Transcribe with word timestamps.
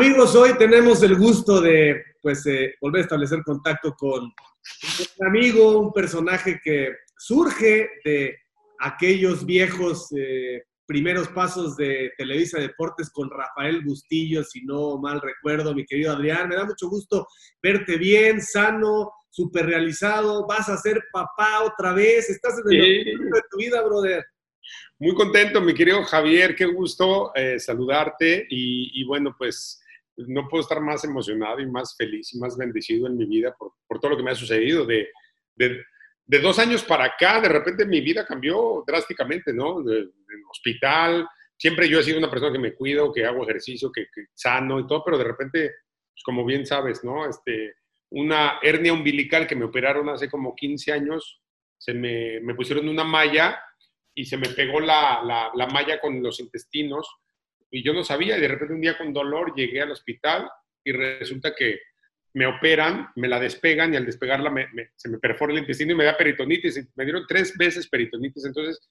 Amigos, 0.00 0.34
hoy 0.34 0.56
tenemos 0.56 1.02
el 1.02 1.14
gusto 1.14 1.60
de 1.60 2.02
pues, 2.22 2.46
eh, 2.46 2.74
volver 2.80 3.00
a 3.00 3.02
establecer 3.02 3.42
contacto 3.44 3.94
con 3.98 4.22
un 4.22 5.26
amigo, 5.26 5.78
un 5.78 5.92
personaje 5.92 6.58
que 6.64 6.94
surge 7.18 7.86
de 8.02 8.34
aquellos 8.78 9.44
viejos 9.44 10.08
eh, 10.16 10.62
primeros 10.86 11.28
pasos 11.28 11.76
de 11.76 12.12
Televisa 12.16 12.58
Deportes 12.58 13.10
con 13.10 13.28
Rafael 13.28 13.82
Bustillo, 13.84 14.42
si 14.42 14.64
no 14.64 14.96
mal 14.96 15.20
recuerdo, 15.20 15.74
mi 15.74 15.84
querido 15.84 16.12
Adrián. 16.12 16.48
Me 16.48 16.56
da 16.56 16.64
mucho 16.64 16.88
gusto 16.88 17.26
verte 17.62 17.98
bien, 17.98 18.40
sano, 18.40 19.12
súper 19.28 19.66
realizado. 19.66 20.46
Vas 20.46 20.70
a 20.70 20.78
ser 20.78 20.98
papá 21.12 21.62
otra 21.62 21.92
vez. 21.92 22.30
Estás 22.30 22.54
en 22.64 22.74
el 22.74 23.04
sí. 23.04 23.04
de 23.04 23.42
tu 23.50 23.58
vida, 23.58 23.82
brother. 23.82 24.24
Muy 24.98 25.14
contento, 25.14 25.60
mi 25.60 25.74
querido 25.74 26.02
Javier, 26.04 26.54
qué 26.54 26.64
gusto 26.64 27.32
eh, 27.34 27.58
saludarte 27.58 28.46
y, 28.48 28.98
y, 28.98 29.04
bueno, 29.04 29.34
pues 29.36 29.79
no 30.26 30.48
puedo 30.48 30.62
estar 30.62 30.80
más 30.80 31.04
emocionado 31.04 31.60
y 31.60 31.66
más 31.66 31.96
feliz 31.96 32.32
y 32.34 32.38
más 32.38 32.56
bendecido 32.56 33.06
en 33.06 33.16
mi 33.16 33.26
vida 33.26 33.54
por, 33.56 33.72
todo 34.00 34.10
lo 34.12 34.16
que 34.16 34.22
me 34.22 34.30
ha 34.30 34.34
sucedido. 34.34 34.84
De, 34.84 35.08
de, 35.56 35.84
dos 36.40 36.58
años 36.58 36.84
para 36.84 37.04
acá, 37.04 37.40
de 37.40 37.48
repente 37.48 37.84
mi 37.84 38.00
vida 38.00 38.24
cambió 38.24 38.84
drásticamente, 38.86 39.52
¿no? 39.52 39.80
En 39.80 40.10
hospital, 40.50 41.26
siempre 41.56 41.88
yo 41.88 41.98
he 42.00 42.02
sido 42.02 42.18
una 42.18 42.30
persona 42.30 42.52
que 42.52 42.58
me 42.58 42.74
cuido, 42.74 43.12
que 43.12 43.26
hago 43.26 43.42
ejercicio, 43.42 43.90
que, 43.92 44.06
que 44.14 44.26
sano 44.32 44.80
y 44.80 44.86
todo, 44.86 45.02
pero 45.04 45.18
de 45.18 45.24
repente, 45.24 45.74
pues 46.12 46.22
como 46.24 46.44
bien 46.44 46.64
sabes, 46.64 47.02
¿no? 47.04 47.28
Este, 47.28 47.74
una 48.10 48.58
hernia 48.62 48.92
umbilical 48.92 49.46
que 49.46 49.56
me 49.56 49.64
operaron 49.64 50.08
hace 50.08 50.28
como 50.28 50.54
15 50.54 50.92
años, 50.92 51.40
se 51.78 51.94
me, 51.94 52.40
me 52.40 52.54
pusieron 52.54 52.88
una 52.88 53.04
malla 53.04 53.60
y 54.14 54.24
se 54.24 54.36
me 54.36 54.48
pegó 54.48 54.80
la, 54.80 55.22
la, 55.54 55.66
malla 55.68 56.00
con 56.00 56.22
los 56.22 56.40
intestinos 56.40 57.08
y 57.70 57.82
yo 57.82 57.92
no 57.92 58.04
sabía 58.04 58.36
y 58.36 58.40
de 58.40 58.48
repente 58.48 58.74
un 58.74 58.80
día 58.80 58.98
con 58.98 59.12
dolor 59.12 59.54
llegué 59.54 59.80
al 59.80 59.92
hospital 59.92 60.48
y 60.84 60.92
resulta 60.92 61.54
que 61.54 61.78
me 62.32 62.46
operan, 62.46 63.08
me 63.16 63.28
la 63.28 63.40
despegan 63.40 63.92
y 63.92 63.96
al 63.96 64.06
despegarla 64.06 64.50
me, 64.50 64.68
me, 64.72 64.90
se 64.96 65.08
me 65.08 65.18
perfora 65.18 65.52
el 65.52 65.58
intestino 65.60 65.92
y 65.92 65.96
me 65.96 66.04
da 66.04 66.16
peritonitis. 66.16 66.88
Me 66.94 67.04
dieron 67.04 67.24
tres 67.26 67.56
veces 67.58 67.88
peritonitis, 67.88 68.44
entonces 68.44 68.88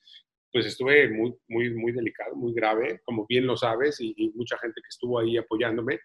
pues 0.52 0.66
estuve 0.66 1.10
muy, 1.10 1.34
muy, 1.48 1.70
muy 1.70 1.92
delicado, 1.92 2.36
muy 2.36 2.54
grave, 2.54 3.02
como 3.06 3.26
bien 3.28 3.46
lo 3.46 3.56
sabes, 3.56 4.02
y, 4.02 4.14
y 4.18 4.30
mucha 4.32 4.58
gente 4.58 4.82
que 4.82 4.90
estuvo 4.90 5.20
ahí 5.20 5.38
apoyándome. 5.38 6.00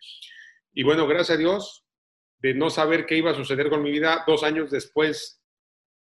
Y 0.74 0.82
bueno, 0.82 1.06
gracias 1.06 1.36
a 1.36 1.40
Dios, 1.40 1.84
de 2.38 2.54
no 2.54 2.70
saber 2.70 3.06
qué 3.06 3.16
iba 3.16 3.30
a 3.30 3.34
suceder 3.34 3.70
con 3.70 3.82
mi 3.82 3.90
vida, 3.90 4.22
dos 4.27 4.44
años 4.44 4.70
después 4.70 5.40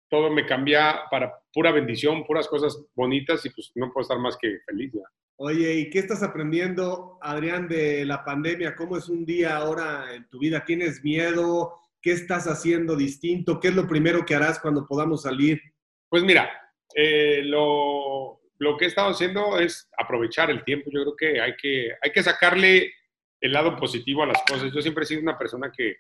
todo 0.10 0.32
me 0.32 0.46
cambia 0.46 1.02
para 1.12 1.40
pura 1.54 1.72
bendición, 1.72 2.26
puras 2.26 2.48
cosas 2.48 2.84
bonitas 2.96 3.46
y 3.46 3.50
pues 3.52 3.72
no 3.76 3.92
puedo 3.92 4.02
estar 4.02 4.20
más 4.20 4.38
que 4.38 4.60
feliz 4.66 4.92
ya. 4.94 5.04
Oye, 5.42 5.74
¿y 5.76 5.90
qué 5.90 6.00
estás 6.00 6.22
aprendiendo, 6.22 7.18
Adrián, 7.22 7.70
de 7.70 8.04
la 8.04 8.26
pandemia? 8.26 8.76
¿Cómo 8.76 8.98
es 8.98 9.08
un 9.08 9.26
día 9.26 9.56
ahora 9.56 10.14
en 10.14 10.28
tu 10.28 10.38
vida? 10.38 10.66
¿Tienes 10.66 11.02
miedo? 11.02 11.80
¿Qué 12.02 12.12
estás 12.12 12.46
haciendo 12.46 12.98
distinto? 12.98 13.58
¿Qué 13.62 13.70
es 13.70 13.74
lo 13.74 13.88
primero 13.88 14.26
que 14.26 14.36
harás 14.36 14.60
cuando 14.60 14.86
podamos 14.86 15.22
salir? 15.22 15.62
Pues 16.10 16.24
mira, 16.24 16.52
eh, 16.94 17.42
lo, 17.46 18.42
lo, 18.58 18.76
que 18.76 18.84
he 18.84 18.88
estado 18.90 19.12
haciendo 19.12 19.58
es 19.58 19.90
aprovechar 19.98 20.50
el 20.50 20.66
tiempo. 20.66 20.90
Yo 20.92 21.04
creo 21.04 21.16
que 21.16 21.40
hay 21.40 21.56
que, 21.56 21.94
hay 22.02 22.12
que 22.12 22.22
sacarle 22.22 22.92
el 23.40 23.54
lado 23.54 23.78
positivo 23.78 24.24
a 24.24 24.28
las 24.28 24.44
cosas. 24.46 24.74
Yo 24.74 24.82
siempre 24.82 25.06
he 25.06 25.08
sido 25.08 25.22
una 25.22 25.38
persona 25.38 25.72
que, 25.72 26.00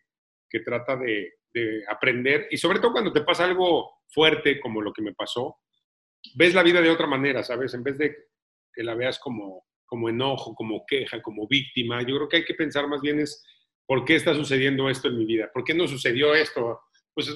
que 0.50 0.60
trata 0.60 0.98
de, 0.98 1.36
de 1.54 1.86
aprender 1.90 2.50
y 2.52 2.58
sobre 2.58 2.80
todo 2.80 2.92
cuando 2.92 3.14
te 3.14 3.22
pasa 3.22 3.46
algo 3.46 4.00
fuerte 4.10 4.60
como 4.60 4.82
lo 4.82 4.92
que 4.92 5.02
me 5.02 5.14
pasó, 5.14 5.60
ves 6.36 6.54
la 6.54 6.62
vida 6.62 6.82
de 6.82 6.90
otra 6.90 7.08
manera, 7.08 7.42
¿sabes? 7.42 7.74
En 7.74 7.84
vez 7.84 7.98
de 7.98 8.30
que 8.80 8.84
la 8.86 8.96
veas 8.96 9.20
como, 9.20 9.66
como 9.86 10.08
enojo, 10.08 10.56
como 10.56 10.86
queja, 10.88 11.22
como 11.22 11.46
víctima, 11.50 12.02
yo 12.02 12.16
creo 12.16 12.30
que 12.30 12.38
hay 12.38 12.46
que 12.46 12.54
pensar 12.54 12.88
más 12.88 13.02
bien 13.02 13.20
es, 13.20 13.46
¿por 13.86 14.06
qué 14.06 14.16
está 14.16 14.34
sucediendo 14.34 14.90
esto 14.90 15.10
en 15.10 15.18
mi 15.18 15.26
vida? 15.26 15.52
¿Por 15.54 15.66
qué 15.66 15.74
no 15.74 15.86
sucedió 15.86 16.34
esto? 16.34 16.80
Pues 17.14 17.30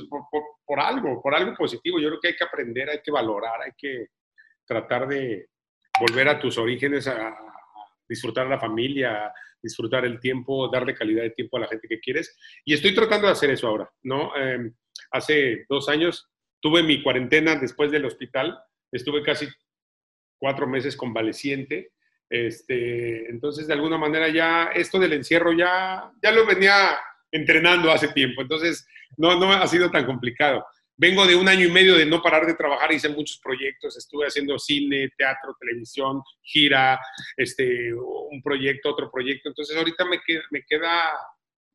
por, 0.66 0.80
algo, 0.80 1.22
por 1.22 1.36
algo 1.36 1.54
positivo. 1.54 2.00
Yo 2.00 2.08
creo 2.08 2.20
que 2.22 2.28
hay 2.30 2.36
que 2.38 2.46
aprender, 2.46 2.90
hay 2.90 3.02
que 3.04 3.12
valorar, 3.12 3.62
hay 3.62 3.74
que 3.78 4.08
tratar 4.66 5.06
de 5.06 5.50
volver 6.00 6.30
a 6.30 6.40
tus 6.40 6.58
orígenes, 6.58 7.09
a, 7.09 7.36
disfrutar 8.08 8.48
la 8.48 8.60
familia, 8.60 9.34
disfrutar 9.62 10.06
el 10.06 10.22
tiempo, 10.22 10.70
darle 10.72 10.96
calidad 10.96 11.24
de 11.24 11.31
tiempo 11.31 11.58
a 11.58 11.62
la 11.62 11.68
gente 11.68 11.90
que 11.90 12.00
quieres. 12.00 12.38
Y 12.64 12.74
estoy 12.74 12.96
tratando 12.96 13.28
de 13.28 13.34
hacer 13.34 13.50
eso 13.50 13.68
ahora, 13.68 13.92
¿no? 14.04 14.31
Eh, 14.38 14.72
hace 15.12 15.66
dos 15.68 15.90
años 15.90 16.25
tuve 16.62 16.84
mi 16.84 17.04
cuarentena 17.04 17.58
después 17.58 17.92
del 17.92 18.06
hospital, 18.06 18.58
estuve 18.94 19.24
casi 19.24 19.50
cuatro 20.44 20.68
meses 20.68 20.98
convaleciente. 20.98 21.94
Este, 22.30 23.30
entonces, 23.30 23.66
de 23.66 23.76
alguna 23.76 23.98
manera 23.98 24.28
ya 24.28 24.72
esto 24.76 25.00
del 25.00 25.14
encierro 25.14 25.54
ya, 25.54 26.12
ya 26.22 26.31
lo 26.34 26.46
venía 26.46 27.00
entrenando 27.31 27.90
hace 27.90 28.09
tiempo, 28.09 28.42
entonces 28.42 28.86
no, 29.16 29.40
no 29.40 29.54
ha 29.54 29.66
sido 29.68 29.90
tan 29.90 30.06
complicado. 30.06 30.66
Vengo 30.98 31.26
de 31.26 31.38
un 31.38 31.48
año 31.48 31.66
y 31.66 31.72
medio 31.72 31.96
de 31.96 32.06
no 32.06 32.22
parar 32.22 32.46
de 32.46 32.56
trabajar, 32.56 32.92
hice 32.92 33.08
muchos 33.08 33.40
proyectos, 33.42 33.98
estuve 33.98 34.26
haciendo 34.26 34.59
cine, 34.59 35.14
teatro, 35.18 35.56
televisión, 35.58 36.22
gira, 36.42 37.00
este, 37.38 37.94
un 37.94 38.42
proyecto, 38.44 38.90
otro 38.90 39.10
proyecto. 39.10 39.48
Entonces 39.48 39.78
ahorita 39.78 40.04
me 40.04 40.20
queda, 40.28 40.44
me 40.52 40.62
queda, 40.64 41.02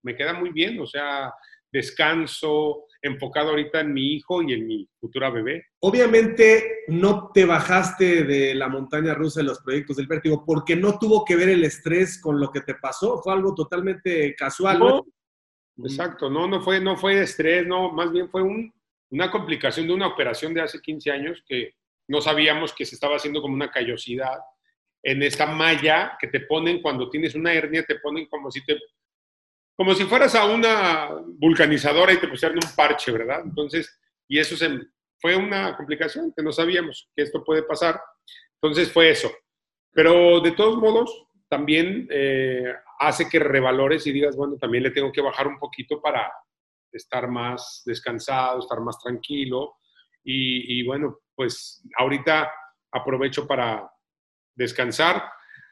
me 0.02 0.14
queda 0.14 0.34
muy 0.34 0.50
bien, 0.50 0.78
o 0.78 0.86
sea, 0.86 1.32
descanso, 1.70 2.84
enfocado 3.02 3.50
ahorita 3.50 3.80
en 3.80 3.92
mi 3.92 4.14
hijo 4.14 4.42
y 4.42 4.52
en 4.52 4.66
mi 4.66 4.88
futura 5.00 5.30
bebé. 5.30 5.66
Obviamente 5.80 6.84
no 6.88 7.30
te 7.32 7.44
bajaste 7.44 8.24
de 8.24 8.54
la 8.54 8.68
montaña 8.68 9.14
rusa 9.14 9.40
de 9.40 9.46
los 9.46 9.60
proyectos 9.60 9.96
del 9.96 10.06
vértigo 10.06 10.44
porque 10.44 10.76
no 10.76 10.98
tuvo 10.98 11.24
que 11.24 11.36
ver 11.36 11.50
el 11.50 11.64
estrés 11.64 12.20
con 12.20 12.40
lo 12.40 12.50
que 12.50 12.62
te 12.62 12.74
pasó, 12.74 13.20
fue 13.22 13.32
algo 13.32 13.54
totalmente 13.54 14.34
casual. 14.34 14.78
No, 14.78 14.88
¿no? 15.76 15.86
Exacto, 15.86 16.28
no, 16.28 16.48
no 16.48 16.60
fue, 16.60 16.80
no 16.80 16.96
fue 16.96 17.22
estrés, 17.22 17.66
no, 17.66 17.92
más 17.92 18.10
bien 18.10 18.28
fue 18.28 18.42
un, 18.42 18.72
una 19.10 19.30
complicación 19.30 19.86
de 19.86 19.94
una 19.94 20.08
operación 20.08 20.52
de 20.52 20.62
hace 20.62 20.80
15 20.80 21.10
años 21.10 21.44
que 21.46 21.74
no 22.08 22.20
sabíamos 22.20 22.72
que 22.72 22.84
se 22.84 22.94
estaba 22.94 23.16
haciendo 23.16 23.40
como 23.40 23.54
una 23.54 23.70
callosidad. 23.70 24.38
En 25.02 25.22
esta 25.22 25.46
malla 25.46 26.16
que 26.18 26.26
te 26.26 26.40
ponen 26.40 26.82
cuando 26.82 27.08
tienes 27.08 27.34
una 27.34 27.52
hernia, 27.52 27.84
te 27.84 28.00
ponen 28.00 28.26
como 28.26 28.50
si 28.50 28.64
te 28.64 28.76
como 29.78 29.94
si 29.94 30.06
fueras 30.06 30.34
a 30.34 30.44
una 30.44 31.08
vulcanizadora 31.38 32.12
y 32.12 32.18
te 32.18 32.26
pusieran 32.26 32.58
un 32.58 32.74
parche, 32.74 33.12
¿verdad? 33.12 33.42
Entonces, 33.44 33.96
y 34.26 34.40
eso 34.40 34.56
se, 34.56 34.68
fue 35.20 35.36
una 35.36 35.76
complicación 35.76 36.32
que 36.36 36.42
no 36.42 36.50
sabíamos 36.50 37.08
que 37.14 37.22
esto 37.22 37.44
puede 37.44 37.62
pasar. 37.62 38.00
Entonces 38.60 38.92
fue 38.92 39.10
eso. 39.10 39.30
Pero 39.92 40.40
de 40.40 40.50
todos 40.50 40.78
modos, 40.78 41.28
también 41.48 42.08
eh, 42.10 42.74
hace 42.98 43.28
que 43.28 43.38
revalores 43.38 44.04
y 44.08 44.12
digas, 44.12 44.34
bueno, 44.34 44.56
también 44.56 44.82
le 44.82 44.90
tengo 44.90 45.12
que 45.12 45.22
bajar 45.22 45.46
un 45.46 45.60
poquito 45.60 46.02
para, 46.02 46.28
estar 46.90 47.28
más 47.28 47.82
descansado, 47.86 48.58
estar 48.58 48.80
más 48.80 48.98
tranquilo. 48.98 49.76
Y, 50.24 50.84
bueno, 50.84 51.20
pues 51.36 51.86
ahorita 51.96 52.50
aprovecho 52.90 53.46
para 53.46 53.88
descansar, 54.56 55.22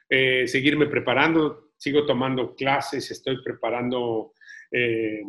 eh, 0.09 0.47
seguirme 0.47 0.85
preparando, 0.87 1.66
sigo 1.77 2.05
tomando 2.05 2.55
clases, 2.55 3.09
estoy 3.11 3.41
preparando 3.43 4.33
eh, 4.71 5.21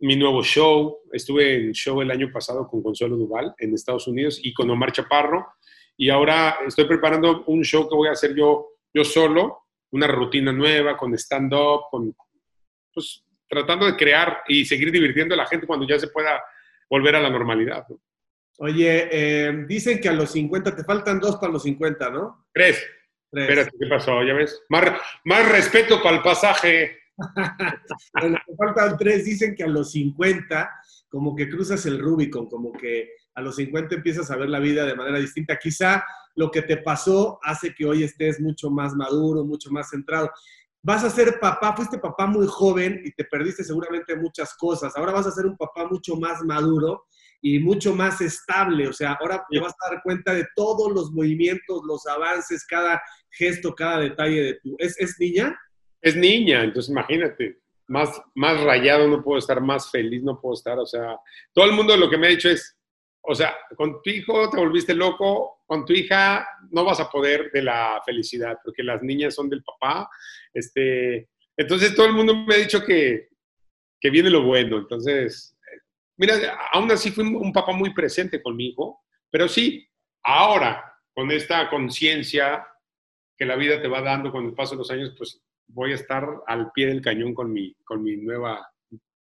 mi 0.00 0.16
nuevo 0.16 0.42
show. 0.42 1.00
Estuve 1.12 1.56
en 1.56 1.72
show 1.72 2.00
el 2.00 2.10
año 2.10 2.30
pasado 2.32 2.68
con 2.68 2.82
Consuelo 2.82 3.16
Duval 3.16 3.54
en 3.58 3.74
Estados 3.74 4.06
Unidos 4.06 4.40
y 4.42 4.52
con 4.52 4.68
Omar 4.70 4.92
Chaparro. 4.92 5.54
Y 5.96 6.10
ahora 6.10 6.58
estoy 6.66 6.86
preparando 6.86 7.44
un 7.46 7.62
show 7.62 7.88
que 7.88 7.94
voy 7.94 8.08
a 8.08 8.12
hacer 8.12 8.34
yo, 8.34 8.78
yo 8.92 9.04
solo, 9.04 9.66
una 9.90 10.06
rutina 10.06 10.52
nueva 10.52 10.96
con 10.96 11.14
stand-up, 11.14 11.82
con 11.90 12.14
pues, 12.92 13.24
tratando 13.48 13.86
de 13.86 13.96
crear 13.96 14.42
y 14.48 14.64
seguir 14.64 14.90
divirtiendo 14.90 15.34
a 15.34 15.38
la 15.38 15.46
gente 15.46 15.66
cuando 15.66 15.86
ya 15.86 15.98
se 15.98 16.08
pueda 16.08 16.42
volver 16.88 17.16
a 17.16 17.20
la 17.20 17.30
normalidad. 17.30 17.86
¿no? 17.88 18.00
Oye, 18.58 19.08
eh, 19.10 19.64
dicen 19.66 20.00
que 20.00 20.08
a 20.08 20.12
los 20.12 20.30
50 20.30 20.74
te 20.74 20.84
faltan 20.84 21.20
dos 21.20 21.36
para 21.36 21.52
los 21.52 21.62
50, 21.62 22.10
¿no? 22.10 22.46
Tres. 22.52 22.82
Tres. 23.32 23.48
Espérate, 23.48 23.76
¿qué 23.80 23.86
pasó? 23.86 24.22
¿Ya 24.22 24.34
ves? 24.34 24.62
Más, 24.68 24.84
más 25.24 25.50
respeto 25.50 26.02
para 26.02 26.16
el 26.16 26.22
pasaje. 26.22 26.98
bueno, 28.20 28.38
faltan 28.58 28.98
tres. 28.98 29.24
Dicen 29.24 29.54
que 29.54 29.64
a 29.64 29.68
los 29.68 29.92
50, 29.92 30.70
como 31.08 31.34
que 31.34 31.48
cruzas 31.48 31.84
el 31.86 31.98
Rubicon, 31.98 32.46
como 32.46 32.72
que 32.72 33.08
a 33.34 33.40
los 33.40 33.56
50 33.56 33.94
empiezas 33.94 34.30
a 34.30 34.36
ver 34.36 34.50
la 34.50 34.60
vida 34.60 34.84
de 34.84 34.94
manera 34.94 35.18
distinta. 35.18 35.58
Quizá 35.58 36.04
lo 36.36 36.50
que 36.50 36.62
te 36.62 36.76
pasó 36.76 37.40
hace 37.42 37.74
que 37.74 37.86
hoy 37.86 38.04
estés 38.04 38.38
mucho 38.38 38.70
más 38.70 38.94
maduro, 38.94 39.44
mucho 39.44 39.70
más 39.70 39.88
centrado 39.90 40.30
vas 40.82 41.04
a 41.04 41.10
ser 41.10 41.38
papá, 41.38 41.74
fuiste 41.76 41.98
papá 41.98 42.26
muy 42.26 42.46
joven 42.46 43.00
y 43.04 43.12
te 43.12 43.24
perdiste 43.24 43.62
seguramente 43.62 44.16
muchas 44.16 44.54
cosas. 44.54 44.96
Ahora 44.96 45.12
vas 45.12 45.26
a 45.26 45.30
ser 45.30 45.46
un 45.46 45.56
papá 45.56 45.86
mucho 45.86 46.16
más 46.16 46.42
maduro 46.42 47.06
y 47.42 47.58
mucho 47.58 47.94
más 47.94 48.20
estable. 48.20 48.88
O 48.88 48.92
sea, 48.92 49.14
ahora 49.20 49.44
te 49.50 49.58
vas 49.58 49.74
a 49.80 49.90
dar 49.90 50.02
cuenta 50.02 50.32
de 50.32 50.46
todos 50.54 50.90
los 50.92 51.10
movimientos, 51.10 51.82
los 51.84 52.06
avances, 52.06 52.64
cada 52.64 53.02
gesto, 53.30 53.74
cada 53.74 53.98
detalle 53.98 54.42
de 54.42 54.54
tu. 54.62 54.76
¿Es, 54.78 54.98
es 54.98 55.16
niña? 55.18 55.58
Es 56.00 56.16
niña, 56.16 56.62
entonces 56.62 56.90
imagínate. 56.90 57.58
Más, 57.88 58.22
más 58.36 58.62
rayado 58.62 59.08
no 59.08 59.22
puedo 59.22 59.38
estar, 59.38 59.60
más 59.60 59.90
feliz 59.90 60.22
no 60.22 60.40
puedo 60.40 60.54
estar. 60.54 60.78
O 60.78 60.86
sea, 60.86 61.16
todo 61.52 61.66
el 61.66 61.72
mundo 61.72 61.96
lo 61.96 62.08
que 62.08 62.16
me 62.16 62.28
ha 62.28 62.30
dicho 62.30 62.48
es, 62.48 62.78
o 63.22 63.34
sea, 63.34 63.54
con 63.76 64.00
tu 64.02 64.10
hijo 64.10 64.48
te 64.48 64.56
volviste 64.56 64.94
loco, 64.94 65.62
con 65.66 65.84
tu 65.84 65.92
hija 65.92 66.46
no 66.70 66.84
vas 66.84 67.00
a 67.00 67.10
poder 67.10 67.50
de 67.52 67.62
la 67.62 68.00
felicidad, 68.06 68.58
porque 68.64 68.82
las 68.82 69.02
niñas 69.02 69.34
son 69.34 69.50
del 69.50 69.62
papá. 69.64 70.08
Este, 70.54 71.28
Entonces 71.56 71.94
todo 71.94 72.06
el 72.06 72.12
mundo 72.12 72.36
me 72.36 72.54
ha 72.54 72.58
dicho 72.58 72.84
que, 72.84 73.28
que 74.00 74.10
viene 74.10 74.30
lo 74.30 74.42
bueno. 74.44 74.78
Entonces, 74.78 75.56
mira, 76.22 76.36
aún 76.72 76.88
así 76.92 77.10
fui 77.10 77.24
un 77.24 77.52
papá 77.52 77.72
muy 77.72 77.92
presente 77.92 78.40
con 78.40 78.54
mi 78.54 78.68
hijo, 78.68 79.02
pero 79.28 79.48
sí, 79.48 79.84
ahora, 80.22 80.94
con 81.12 81.32
esta 81.32 81.68
conciencia 81.68 82.64
que 83.36 83.44
la 83.44 83.56
vida 83.56 83.82
te 83.82 83.88
va 83.88 84.00
dando 84.02 84.30
con 84.30 84.44
el 84.44 84.54
paso 84.54 84.76
de 84.76 84.78
los 84.78 84.90
años, 84.92 85.14
pues 85.18 85.42
voy 85.66 85.90
a 85.90 85.96
estar 85.96 86.24
al 86.46 86.70
pie 86.70 86.86
del 86.86 87.02
cañón 87.02 87.34
con 87.34 87.52
mi, 87.52 87.74
con 87.84 88.04
mi 88.04 88.16
nueva 88.16 88.70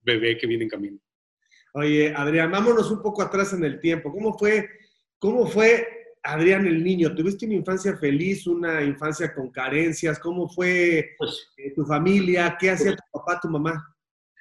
bebé 0.01 0.37
que 0.37 0.45
viene 0.45 0.65
en 0.65 0.69
camino. 0.69 0.99
Oye, 1.73 2.13
Adrián, 2.13 2.51
vámonos 2.51 2.91
un 2.91 3.01
poco 3.01 3.21
atrás 3.21 3.53
en 3.53 3.63
el 3.63 3.79
tiempo. 3.79 4.11
¿Cómo 4.11 4.37
fue, 4.37 4.67
cómo 5.19 5.47
fue 5.47 5.87
Adrián 6.21 6.67
el 6.67 6.83
niño? 6.83 7.15
¿Tuviste 7.15 7.45
una 7.45 7.55
infancia 7.55 7.95
feliz, 7.95 8.45
una 8.45 8.83
infancia 8.83 9.33
con 9.33 9.49
carencias? 9.51 10.19
¿Cómo 10.19 10.49
fue 10.49 11.15
pues 11.17 11.53
eh, 11.55 11.73
tu 11.73 11.85
familia? 11.85 12.57
¿Qué 12.59 12.71
hacía 12.71 12.93
tu 12.93 13.03
papá, 13.09 13.39
tu 13.39 13.47
mamá? 13.47 13.95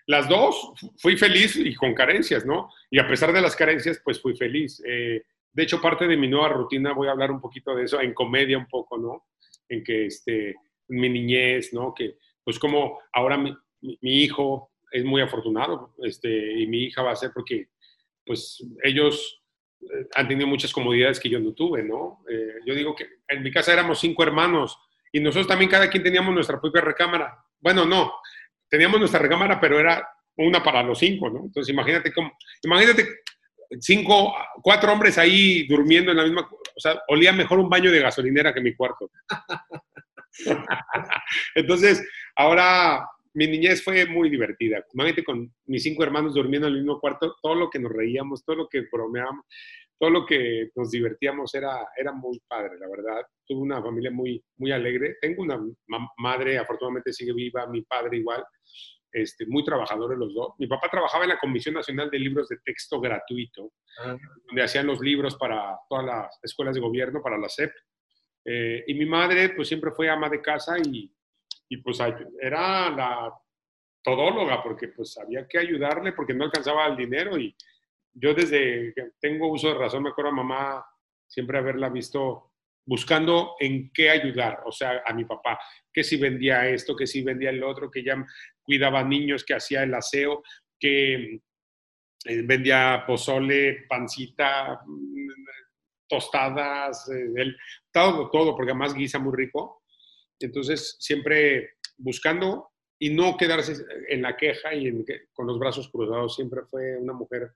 Las 0.09 0.27
dos, 0.27 0.73
fui 0.97 1.19
feliz 1.19 1.55
y 1.57 1.75
con 1.75 1.93
carencias, 1.93 2.47
¿no? 2.47 2.71
Y 2.91 2.99
a 2.99 3.07
pesar 3.07 3.31
de 3.31 3.43
las 3.43 3.55
carencias, 3.55 4.01
pues 4.03 4.19
fui 4.19 4.35
feliz. 4.35 4.83
Eh, 4.87 5.23
de 5.53 5.63
hecho, 5.63 5.83
parte 5.83 6.09
de 6.09 6.17
mi 6.17 6.29
nueva 6.29 6.49
rutina, 6.49 6.95
voy 6.95 7.09
a 7.09 7.11
hablar 7.11 7.31
un 7.31 7.43
poquito 7.43 7.75
de 7.75 7.85
eso, 7.85 8.01
en 8.01 8.15
comedia 8.15 8.57
un 8.57 8.67
poco, 8.69 8.97
¿no? 8.97 9.27
En 9.69 9.85
que 9.85 10.07
este, 10.07 10.55
mi 10.89 11.11
niñez, 11.11 11.75
¿no? 11.75 11.93
Que 11.95 12.17
pues 12.43 12.59
como 12.59 12.99
ahora 13.13 13.37
mi, 13.37 13.55
hijo 14.01 14.73
es 14.91 15.05
muy 15.05 15.21
afortunado 15.21 15.93
este, 16.03 16.59
y 16.59 16.67
mi 16.67 16.85
hija 16.85 17.03
va 17.03 17.13
a 17.13 17.17
ser 17.17 17.31
porque 17.35 17.69
pues 18.25 18.67
ellos 18.83 19.43
eh, 19.83 20.07
han 20.15 20.27
tenido 20.27 20.49
muchas 20.49 20.73
comodidades 20.73 21.21
que 21.21 21.29
yo 21.29 21.39
no 21.39 21.53
tuve, 21.53 21.83
¿no? 21.83 22.25
Eh, 22.31 22.55
yo 22.65 22.75
digo 22.75 22.97
que 22.97 23.07
en 23.29 23.43
mi 23.43 23.51
casa 23.51 23.75
éramos 23.75 24.01
cinco 24.01 24.23
hermanos 24.23 24.79
y 25.13 25.21
nosotros 25.21 25.49
también 25.49 25.71
cada 25.71 25.91
quien 25.91 26.03
teníamos 26.03 26.33
nuestra 26.33 26.59
propia 26.59 26.81
recámara. 26.81 27.45
Bueno, 27.61 27.85
no, 27.85 28.15
teníamos 28.69 28.99
nuestra 28.99 29.21
recámara, 29.21 29.61
pero 29.61 29.79
era 29.79 30.07
una 30.37 30.63
para 30.63 30.83
los 30.83 30.99
cinco, 30.99 31.31
¿no? 31.31 31.45
Entonces 31.47 31.73
imagínate 31.73 32.13
cómo, 32.13 32.33
imagínate 32.63 33.07
cinco, 33.81 34.35
cuatro 34.63 34.93
hombres 34.93 35.19
ahí 35.19 35.67
durmiendo 35.67 36.11
en 36.11 36.17
la 36.17 36.25
misma, 36.25 36.49
o 36.51 36.81
sea, 36.81 37.01
olía 37.09 37.33
mejor 37.33 37.59
un 37.59 37.69
baño 37.69 37.91
de 37.91 38.01
gasolinera 38.01 38.55
que 38.55 38.61
mi 38.61 38.75
cuarto. 38.75 39.11
Entonces, 41.55 42.07
ahora 42.37 43.05
mi 43.35 43.47
niñez 43.47 43.83
fue 43.83 44.07
muy 44.07 44.31
divertida. 44.31 44.85
Imagínate 44.95 45.25
con 45.25 45.53
mis 45.67 45.83
cinco 45.83 46.03
hermanos 46.03 46.35
durmiendo 46.35 46.69
en 46.69 46.75
el 46.75 46.81
mismo 46.81 47.01
cuarto, 47.01 47.37
todo 47.43 47.55
lo 47.55 47.71
que 47.71 47.79
nos 47.79 47.93
reíamos, 47.93 48.45
todo 48.45 48.57
lo 48.57 48.69
que 48.69 48.85
bromeábamos, 48.91 49.45
todo 49.99 50.11
lo 50.11 50.27
que 50.27 50.71
nos 50.75 50.91
divertíamos 50.91 51.55
era, 51.55 51.89
era 51.97 52.13
muy 52.13 52.41
padre, 52.47 52.79
la 52.79 52.89
verdad. 52.89 53.27
Tuve 53.47 53.61
una 53.61 53.83
familia 53.83 54.11
muy, 54.11 54.43
muy 54.57 54.73
alegre. 54.73 55.17
Tengo 55.21 55.43
una 55.43 55.59
madre, 56.19 56.59
afortunadamente 56.59 57.13
sigue 57.13 57.33
viva, 57.33 57.67
mi 57.67 57.83
padre 57.83 58.19
igual, 58.19 58.45
este, 59.13 59.47
muy 59.47 59.65
trabajadores 59.65 60.19
los 60.19 60.33
dos. 60.35 60.55
Mi 60.59 60.67
papá 60.67 60.89
trabajaba 60.89 61.25
en 61.25 61.31
la 61.31 61.39
Comisión 61.39 61.75
Nacional 61.75 62.11
de 62.11 62.19
Libros 62.19 62.49
de 62.49 62.59
Texto 62.65 63.01
Gratuito, 63.01 63.73
ah. 64.01 64.17
donde 64.47 64.63
hacían 64.63 64.87
los 64.87 65.01
libros 65.01 65.37
para 65.37 65.79
todas 65.89 66.05
las 66.05 66.39
escuelas 66.43 66.75
de 66.75 66.81
gobierno, 66.81 67.23
para 67.23 67.39
la 67.39 67.49
SEP. 67.49 67.73
Eh, 68.45 68.85
y 68.87 68.95
mi 68.95 69.05
madre, 69.05 69.51
pues 69.51 69.69
siempre 69.69 69.91
fue 69.91 70.09
ama 70.09 70.29
de 70.29 70.41
casa 70.41 70.77
y 70.79 71.13
y 71.69 71.79
pues 71.79 71.99
era 72.41 72.91
la 72.91 73.33
todóloga 74.03 74.63
porque 74.63 74.89
pues 74.89 75.17
había 75.19 75.47
que 75.47 75.59
ayudarle 75.59 76.13
porque 76.13 76.35
no 76.35 76.45
alcanzaba 76.45 76.87
el 76.87 76.97
dinero 76.97 77.39
y 77.39 77.55
yo 78.21 78.35
desde 78.35 78.93
que 78.95 79.11
tengo 79.21 79.51
uso 79.51 79.69
de 79.69 79.75
razón 79.75 80.03
me 80.03 80.11
acuerdo 80.11 80.31
a 80.31 80.35
mamá 80.35 80.87
siempre 81.27 81.59
haberla 81.59 81.89
visto 81.89 82.53
buscando 82.85 83.55
en 83.61 83.91
qué 83.93 84.09
ayudar, 84.09 84.63
o 84.65 84.73
sea, 84.73 85.03
a 85.05 85.13
mi 85.13 85.27
papá, 85.27 85.59
que 85.93 86.03
si 86.03 86.17
vendía 86.17 86.67
esto, 86.69 86.97
que 86.97 87.07
si 87.07 87.23
vendía 87.23 87.51
el 87.51 87.63
otro, 87.63 87.91
que 87.91 88.03
ya 88.03 88.17
cuidaba 88.63 89.05
niños, 89.05 89.45
que 89.45 89.55
hacía 89.55 89.83
el 89.83 89.93
aseo, 89.95 90.43
que 90.81 91.41
eh, 92.25 92.43
vendía 92.45 93.05
pozole, 93.07 93.85
pancita, 93.87 94.81
mm, 94.87 95.29
tostadas, 96.09 97.11
eh, 97.11 97.55
todo, 97.93 98.31
todo, 98.31 98.57
porque 98.57 98.73
además 98.73 98.95
guisa 98.95 99.19
muy 99.19 99.37
rico. 99.37 99.83
Entonces, 100.41 100.97
siempre 100.99 101.75
buscando 101.99 102.71
y 102.99 103.11
no 103.11 103.37
quedarse 103.37 103.85
en 104.09 104.23
la 104.23 104.37
queja 104.37 104.75
y 104.75 105.05
con 105.35 105.47
los 105.47 105.59
brazos 105.59 105.91
cruzados. 105.91 106.37
Siempre 106.37 106.63
fue 106.71 106.97
una 106.97 107.13
mujer 107.13 107.53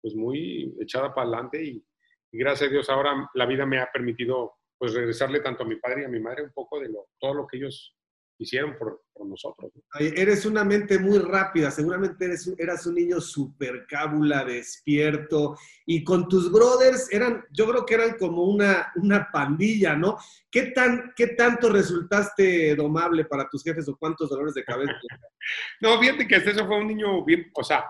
pues 0.00 0.14
muy 0.14 0.74
echada 0.80 1.14
para 1.14 1.28
adelante 1.28 1.64
y, 1.64 1.84
gracias 2.32 2.68
a 2.68 2.72
Dios 2.72 2.90
ahora 2.90 3.30
la 3.32 3.46
vida 3.46 3.64
me 3.64 3.78
ha 3.78 3.90
permitido 3.90 4.56
pues 4.76 4.92
regresarle 4.92 5.40
tanto 5.40 5.62
a 5.62 5.66
mi 5.66 5.76
padre 5.76 6.02
y 6.02 6.04
a 6.04 6.08
mi 6.08 6.20
madre 6.20 6.42
un 6.42 6.52
poco 6.52 6.78
de 6.78 6.88
lo, 6.88 7.08
todo 7.18 7.32
lo 7.32 7.46
que 7.46 7.56
ellos 7.56 7.96
hicieron 8.38 8.76
por, 8.76 9.02
nosotros. 9.26 9.72
Eres 9.98 10.44
una 10.44 10.62
mente 10.62 10.98
muy 10.98 11.18
rápida, 11.18 11.70
seguramente 11.70 12.26
eres, 12.26 12.52
eras 12.58 12.86
un 12.86 12.96
niño 12.96 13.18
súper 13.18 13.86
cábula, 13.88 14.44
despierto, 14.44 15.56
y 15.86 16.04
con 16.04 16.28
tus 16.28 16.52
brothers 16.52 17.10
eran, 17.10 17.42
yo 17.50 17.66
creo 17.66 17.86
que 17.86 17.94
eran 17.94 18.18
como 18.18 18.44
una, 18.44 18.92
una 18.96 19.30
pandilla, 19.32 19.96
¿no? 19.96 20.18
¿Qué, 20.50 20.66
tan, 20.66 21.12
¿Qué 21.16 21.28
tanto 21.28 21.70
resultaste 21.70 22.76
domable 22.76 23.24
para 23.24 23.48
tus 23.48 23.64
jefes 23.64 23.88
o 23.88 23.96
cuántos 23.96 24.28
dolores 24.28 24.54
de 24.54 24.64
cabeza? 24.64 24.92
no, 25.80 25.98
fíjate 25.98 26.28
que 26.28 26.36
eso 26.36 26.66
fue 26.66 26.78
un 26.78 26.86
niño 26.86 27.24
bien, 27.24 27.50
o 27.54 27.64
sea, 27.64 27.86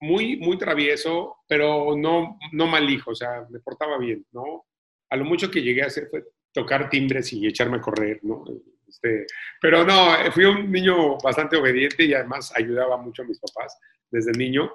muy, 0.00 0.36
muy 0.36 0.58
travieso, 0.58 1.38
pero 1.48 1.96
no, 1.96 2.38
no 2.52 2.66
mal 2.66 2.88
hijo, 2.88 3.10
o 3.10 3.14
sea, 3.14 3.46
me 3.50 3.60
portaba 3.60 3.98
bien, 3.98 4.24
¿no? 4.32 4.66
A 5.10 5.16
lo 5.16 5.24
mucho 5.24 5.50
que 5.50 5.62
llegué 5.62 5.82
a 5.82 5.86
hacer 5.86 6.08
fue 6.10 6.24
tocar 6.52 6.88
timbres 6.88 7.32
y 7.32 7.46
echarme 7.46 7.78
a 7.78 7.80
correr, 7.80 8.20
¿no? 8.22 8.44
Este, 8.86 9.26
pero 9.60 9.84
no, 9.84 10.16
fui 10.32 10.44
un 10.44 10.70
niño 10.70 11.18
bastante 11.18 11.56
obediente 11.56 12.04
y 12.04 12.14
además 12.14 12.52
ayudaba 12.56 12.96
mucho 12.96 13.22
a 13.22 13.26
mis 13.26 13.38
papás 13.38 13.78
desde 14.10 14.32
niño. 14.32 14.72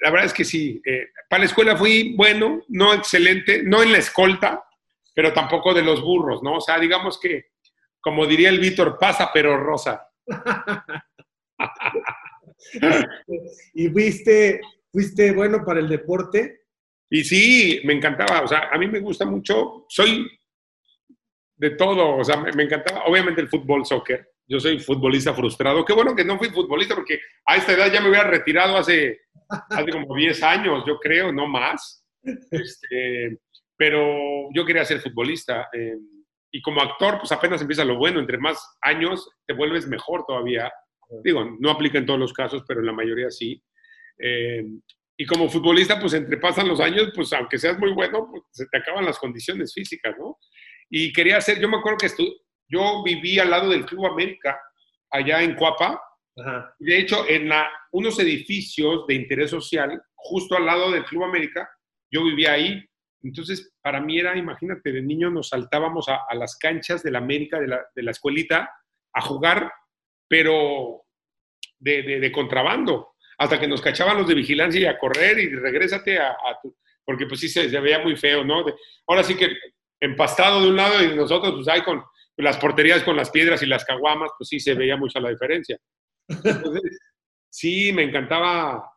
La 0.00 0.10
verdad 0.10 0.26
es 0.26 0.32
que 0.32 0.44
sí, 0.44 0.80
eh, 0.84 1.08
para 1.28 1.40
la 1.40 1.46
escuela 1.46 1.76
fui 1.76 2.14
bueno, 2.16 2.62
no 2.68 2.94
excelente, 2.94 3.62
no 3.62 3.82
en 3.82 3.92
la 3.92 3.98
escolta, 3.98 4.64
pero 5.14 5.32
tampoco 5.32 5.74
de 5.74 5.82
los 5.82 6.02
burros, 6.02 6.42
¿no? 6.42 6.56
O 6.56 6.60
sea, 6.60 6.78
digamos 6.78 7.18
que, 7.18 7.46
como 8.00 8.26
diría 8.26 8.50
el 8.50 8.60
Víctor, 8.60 8.98
pasa 8.98 9.30
pero 9.32 9.56
rosa. 9.56 10.08
¿Y 13.74 13.88
fuiste, 13.88 14.60
fuiste 14.90 15.32
bueno 15.32 15.64
para 15.64 15.80
el 15.80 15.88
deporte? 15.88 16.60
Y 17.10 17.24
sí, 17.24 17.80
me 17.84 17.94
encantaba, 17.94 18.42
o 18.42 18.48
sea, 18.48 18.68
a 18.72 18.78
mí 18.78 18.88
me 18.88 19.00
gusta 19.00 19.24
mucho, 19.24 19.86
soy 19.88 20.26
de 21.56 21.70
todo, 21.70 22.16
o 22.16 22.24
sea, 22.24 22.36
me, 22.36 22.62
encantaba, 22.62 23.04
obviamente 23.06 23.40
el 23.40 23.48
fútbol, 23.48 23.86
soccer. 23.86 24.32
Yo 24.48 24.60
soy 24.60 24.78
futbolista 24.78 25.34
frustrado. 25.34 25.84
Qué 25.84 25.92
bueno 25.92 26.14
que 26.14 26.24
no 26.24 26.38
fui 26.38 26.48
futbolista 26.50 26.94
porque 26.94 27.20
a 27.46 27.56
esta 27.56 27.72
edad 27.72 27.92
ya 27.92 28.00
me 28.00 28.10
hubiera 28.10 28.28
retirado 28.28 28.76
hace, 28.76 29.22
hace 29.48 29.90
como 29.90 30.14
10 30.14 30.42
años, 30.42 30.84
yo 30.86 30.98
creo, 31.00 31.32
no 31.32 31.48
más. 31.48 32.06
Este, 32.50 33.38
pero 33.76 34.48
yo 34.54 34.64
quería 34.64 34.84
ser 34.84 35.00
futbolista. 35.00 35.68
Eh, 35.72 35.96
y 36.52 36.62
como 36.62 36.80
actor, 36.80 37.18
pues 37.18 37.32
apenas 37.32 37.60
empieza 37.60 37.84
lo 37.84 37.96
bueno. 37.96 38.20
Entre 38.20 38.38
más 38.38 38.76
años 38.82 39.28
te 39.46 39.54
vuelves 39.54 39.88
mejor 39.88 40.24
todavía. 40.26 40.72
Digo, 41.22 41.56
no 41.60 41.70
aplica 41.70 41.98
en 41.98 42.06
todos 42.06 42.18
los 42.18 42.32
casos, 42.32 42.64
pero 42.66 42.80
en 42.80 42.86
la 42.86 42.92
mayoría 42.92 43.30
sí. 43.30 43.62
Eh, 44.18 44.64
y 45.16 45.24
como 45.24 45.48
futbolista, 45.48 45.98
pues 45.98 46.14
entre 46.14 46.36
pasan 46.36 46.68
los 46.68 46.80
años, 46.80 47.10
pues 47.14 47.32
aunque 47.32 47.58
seas 47.58 47.78
muy 47.78 47.92
bueno, 47.92 48.28
pues 48.30 48.42
se 48.50 48.66
te 48.66 48.78
acaban 48.78 49.04
las 49.04 49.18
condiciones 49.18 49.72
físicas, 49.72 50.14
¿no? 50.18 50.38
Y 50.90 51.12
quería 51.12 51.38
hacer, 51.38 51.58
yo 51.58 51.68
me 51.68 51.78
acuerdo 51.78 51.98
que 51.98 52.08
yo 52.68 53.02
viví 53.02 53.38
al 53.38 53.50
lado 53.50 53.70
del 53.70 53.86
Club 53.86 54.06
América, 54.06 54.60
allá 55.10 55.42
en 55.42 55.54
Cuapa. 55.54 56.00
De 56.78 56.98
hecho, 56.98 57.26
en 57.26 57.48
la, 57.48 57.70
unos 57.92 58.18
edificios 58.18 59.06
de 59.06 59.14
interés 59.14 59.50
social, 59.50 60.00
justo 60.14 60.56
al 60.56 60.66
lado 60.66 60.90
del 60.90 61.04
Club 61.04 61.24
América, 61.24 61.68
yo 62.10 62.24
vivía 62.24 62.52
ahí. 62.52 62.84
Entonces, 63.22 63.72
para 63.80 64.00
mí 64.00 64.18
era, 64.18 64.36
imagínate, 64.36 64.92
de 64.92 65.02
niño 65.02 65.30
nos 65.30 65.48
saltábamos 65.48 66.08
a, 66.08 66.22
las 66.34 66.56
canchas 66.58 67.02
de 67.02 67.10
la 67.10 67.18
América, 67.18 67.58
de 67.58 67.68
la, 67.68 67.86
de 67.94 68.02
la, 68.02 68.10
escuelita, 68.10 68.70
a 69.14 69.20
jugar, 69.22 69.72
pero 70.28 71.02
de, 71.78 72.02
de, 72.02 72.32
contrabando, 72.32 73.14
hasta 73.38 73.60
que 73.60 73.68
nos 73.68 73.80
cachaban 73.80 74.16
los 74.16 74.28
de 74.28 74.34
vigilancia 74.34 74.80
y 74.80 74.86
a 74.86 74.98
correr 74.98 75.38
y 75.38 75.48
regrésate 75.54 76.18
a, 76.18 76.36
tu... 76.62 76.76
Porque 77.04 77.26
pues 77.26 77.40
sí 77.40 77.48
se, 77.48 77.68
veía 77.80 78.00
muy 78.00 78.16
feo, 78.16 78.44
¿no? 78.44 78.64
ahora 79.06 79.22
sí 79.22 79.36
que 79.36 79.48
empastado 80.00 80.60
de 80.62 80.68
un 80.68 80.76
lado 80.76 81.02
y 81.02 81.14
nosotros, 81.14 81.54
pues 81.54 81.68
ahí 81.68 81.82
con 81.82 82.02
las 82.36 82.58
porterías 82.58 83.02
con 83.02 83.16
las 83.16 83.30
piedras 83.30 83.62
y 83.62 83.66
las 83.66 83.84
caguamas, 83.84 84.30
pues 84.36 84.48
sí 84.48 84.60
se 84.60 84.74
veía 84.74 84.96
mucha 84.96 85.20
la 85.20 85.30
diferencia. 85.30 85.78
Entonces, 86.28 86.98
sí, 87.48 87.92
me 87.92 88.02
encantaba, 88.02 88.90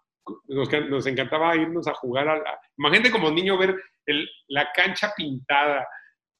nos, 0.47 1.07
encantaba 1.07 1.55
irnos 1.55 1.87
a 1.87 1.93
jugar. 1.93 2.27
A, 2.27 2.59
imagínate 2.77 3.11
como 3.11 3.31
niño 3.31 3.57
ver 3.57 3.75
la 4.47 4.69
cancha 4.73 5.13
pintada, 5.15 5.87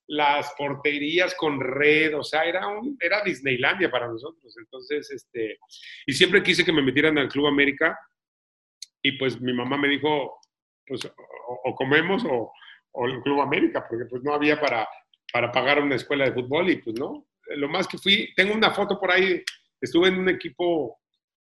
las 0.09 0.53
porterías 0.57 1.35
con 1.35 1.59
red, 1.59 2.17
o 2.17 2.23
sea, 2.23 2.43
era, 2.43 2.67
un, 2.67 2.97
era 2.99 3.23
Disneylandia 3.23 3.91
para 3.91 4.07
nosotros. 4.07 4.55
Entonces, 4.57 5.09
este, 5.11 5.59
y 6.05 6.13
siempre 6.13 6.41
quise 6.41 6.65
que 6.65 6.73
me 6.73 6.81
metieran 6.81 7.17
al 7.17 7.29
Club 7.29 7.47
América 7.47 7.97
y 9.01 9.13
pues 9.13 9.39
mi 9.39 9.53
mamá 9.53 9.77
me 9.77 9.87
dijo, 9.87 10.39
pues 10.85 11.01
o 11.63 11.75
comemos 11.75 12.25
o, 12.25 12.51
o 12.91 13.05
el 13.05 13.21
Club 13.21 13.41
América, 13.41 13.85
porque 13.87 14.05
pues 14.05 14.23
no 14.23 14.33
había 14.33 14.59
para, 14.59 14.87
para 15.31 15.51
pagar 15.51 15.81
una 15.81 15.95
escuela 15.95 16.25
de 16.25 16.33
fútbol 16.33 16.69
y 16.69 16.77
pues 16.77 16.97
no. 16.99 17.27
Lo 17.55 17.69
más 17.69 17.87
que 17.87 17.97
fui, 17.97 18.33
tengo 18.35 18.53
una 18.53 18.71
foto 18.71 18.99
por 18.99 19.11
ahí 19.11 19.43
estuve 19.81 20.09
en 20.09 20.19
un 20.19 20.29
equipo, 20.29 20.99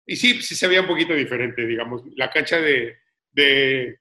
y 0.05 0.15
sí, 0.15 0.41
sí 0.41 0.55
se 0.55 0.67
veía 0.67 0.81
un 0.81 0.87
poquito 0.87 1.13
diferente, 1.13 1.65
digamos, 1.65 2.03
la 2.15 2.29
cancha 2.29 2.59
de, 2.59 2.97
de 3.31 3.99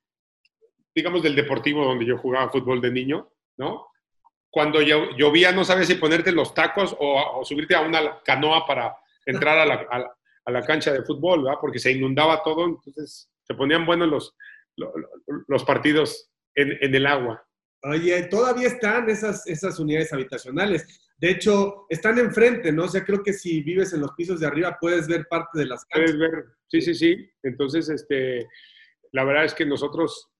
digamos, 0.94 1.22
del 1.22 1.36
deportivo 1.36 1.84
donde 1.84 2.04
yo 2.04 2.18
jugaba 2.18 2.50
fútbol 2.50 2.80
de 2.80 2.90
niño, 2.90 3.32
¿no? 3.56 3.89
Cuando 4.50 4.80
llovía 4.80 5.52
no 5.52 5.64
sabía 5.64 5.84
si 5.84 5.94
ponerte 5.94 6.32
los 6.32 6.54
tacos 6.54 6.96
o, 6.98 7.44
subirte 7.44 7.74
a 7.74 7.82
una 7.82 8.20
canoa 8.24 8.66
para 8.66 8.96
entrar 9.24 9.58
a 9.58 9.66
la, 9.66 10.14
a 10.44 10.50
la, 10.50 10.62
cancha 10.62 10.92
de 10.92 11.02
fútbol, 11.04 11.44
¿verdad? 11.44 11.58
Porque 11.60 11.78
se 11.78 11.92
inundaba 11.92 12.42
todo, 12.42 12.66
entonces 12.66 13.30
se 13.44 13.54
ponían 13.54 13.86
buenos 13.86 14.08
los, 14.08 14.36
los, 15.46 15.64
partidos 15.64 16.30
en, 16.54 16.76
en, 16.80 16.94
el 16.94 17.06
agua. 17.06 17.46
Oye, 17.82 18.22
todavía 18.24 18.66
están 18.66 19.08
esas, 19.08 19.46
esas 19.46 19.78
unidades 19.78 20.12
habitacionales. 20.12 21.00
De 21.18 21.30
hecho, 21.30 21.86
están 21.88 22.18
enfrente, 22.18 22.72
¿no? 22.72 22.84
O 22.84 22.88
sea, 22.88 23.04
creo 23.04 23.22
que 23.22 23.32
si 23.32 23.62
vives 23.62 23.92
en 23.92 24.00
los 24.00 24.12
pisos 24.12 24.40
de 24.40 24.46
arriba 24.46 24.78
puedes 24.80 25.06
ver 25.06 25.26
parte 25.28 25.58
de 25.58 25.66
las 25.66 25.84
canchas. 25.84 26.16
Puedes 26.16 26.32
ver, 26.32 26.44
sí, 26.66 26.80
sí, 26.80 26.94
sí. 26.94 27.30
Entonces, 27.42 27.88
este, 27.88 28.48
la 29.12 29.24
verdad 29.24 29.44
es 29.44 29.54
que 29.54 29.66
nosotros 29.66 30.30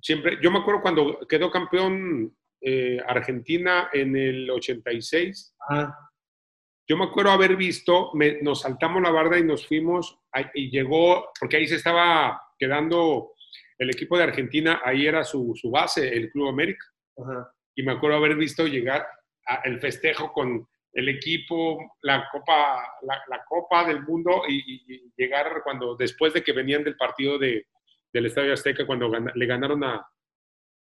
siempre, 0.00 0.38
yo 0.42 0.50
me 0.50 0.58
acuerdo 0.58 0.82
cuando 0.82 1.18
quedó 1.28 1.50
campeón 1.50 2.36
eh, 2.60 2.98
Argentina 3.06 3.88
en 3.92 4.16
el 4.16 4.50
86. 4.50 5.54
Yo 6.88 6.96
me 6.96 7.04
acuerdo 7.04 7.32
haber 7.32 7.56
visto, 7.56 8.12
nos 8.42 8.60
saltamos 8.60 9.02
la 9.02 9.10
barda 9.10 9.38
y 9.38 9.44
nos 9.44 9.66
fuimos, 9.66 10.18
y 10.54 10.70
llegó, 10.70 11.30
porque 11.40 11.56
ahí 11.56 11.66
se 11.66 11.76
estaba 11.76 12.40
quedando 12.58 13.32
el 13.78 13.90
equipo 13.90 14.16
de 14.16 14.24
Argentina, 14.24 14.80
ahí 14.84 15.06
era 15.06 15.24
su, 15.24 15.54
base, 15.64 16.08
el 16.08 16.30
Club 16.30 16.48
América. 16.48 16.84
Y 17.74 17.82
me 17.82 17.92
acuerdo 17.92 18.16
haber 18.16 18.36
visto 18.36 18.66
llegar 18.66 19.06
el 19.64 19.80
festejo 19.80 20.32
con 20.32 20.66
el 20.92 21.08
equipo, 21.08 21.78
la 22.02 22.26
Copa, 22.30 22.82
la, 23.02 23.44
Copa 23.46 23.84
del 23.84 24.02
Mundo 24.02 24.42
y, 24.48 25.12
llegar 25.16 25.62
cuando, 25.62 25.96
después 25.96 26.32
de 26.32 26.42
que 26.42 26.52
venían 26.52 26.84
del 26.84 26.96
partido 26.96 27.38
de, 27.38 27.66
del 28.12 28.26
Estadio 28.26 28.54
Azteca, 28.54 28.86
cuando 28.86 29.10
le 29.10 29.46
ganaron 29.46 29.84
a, 29.84 30.06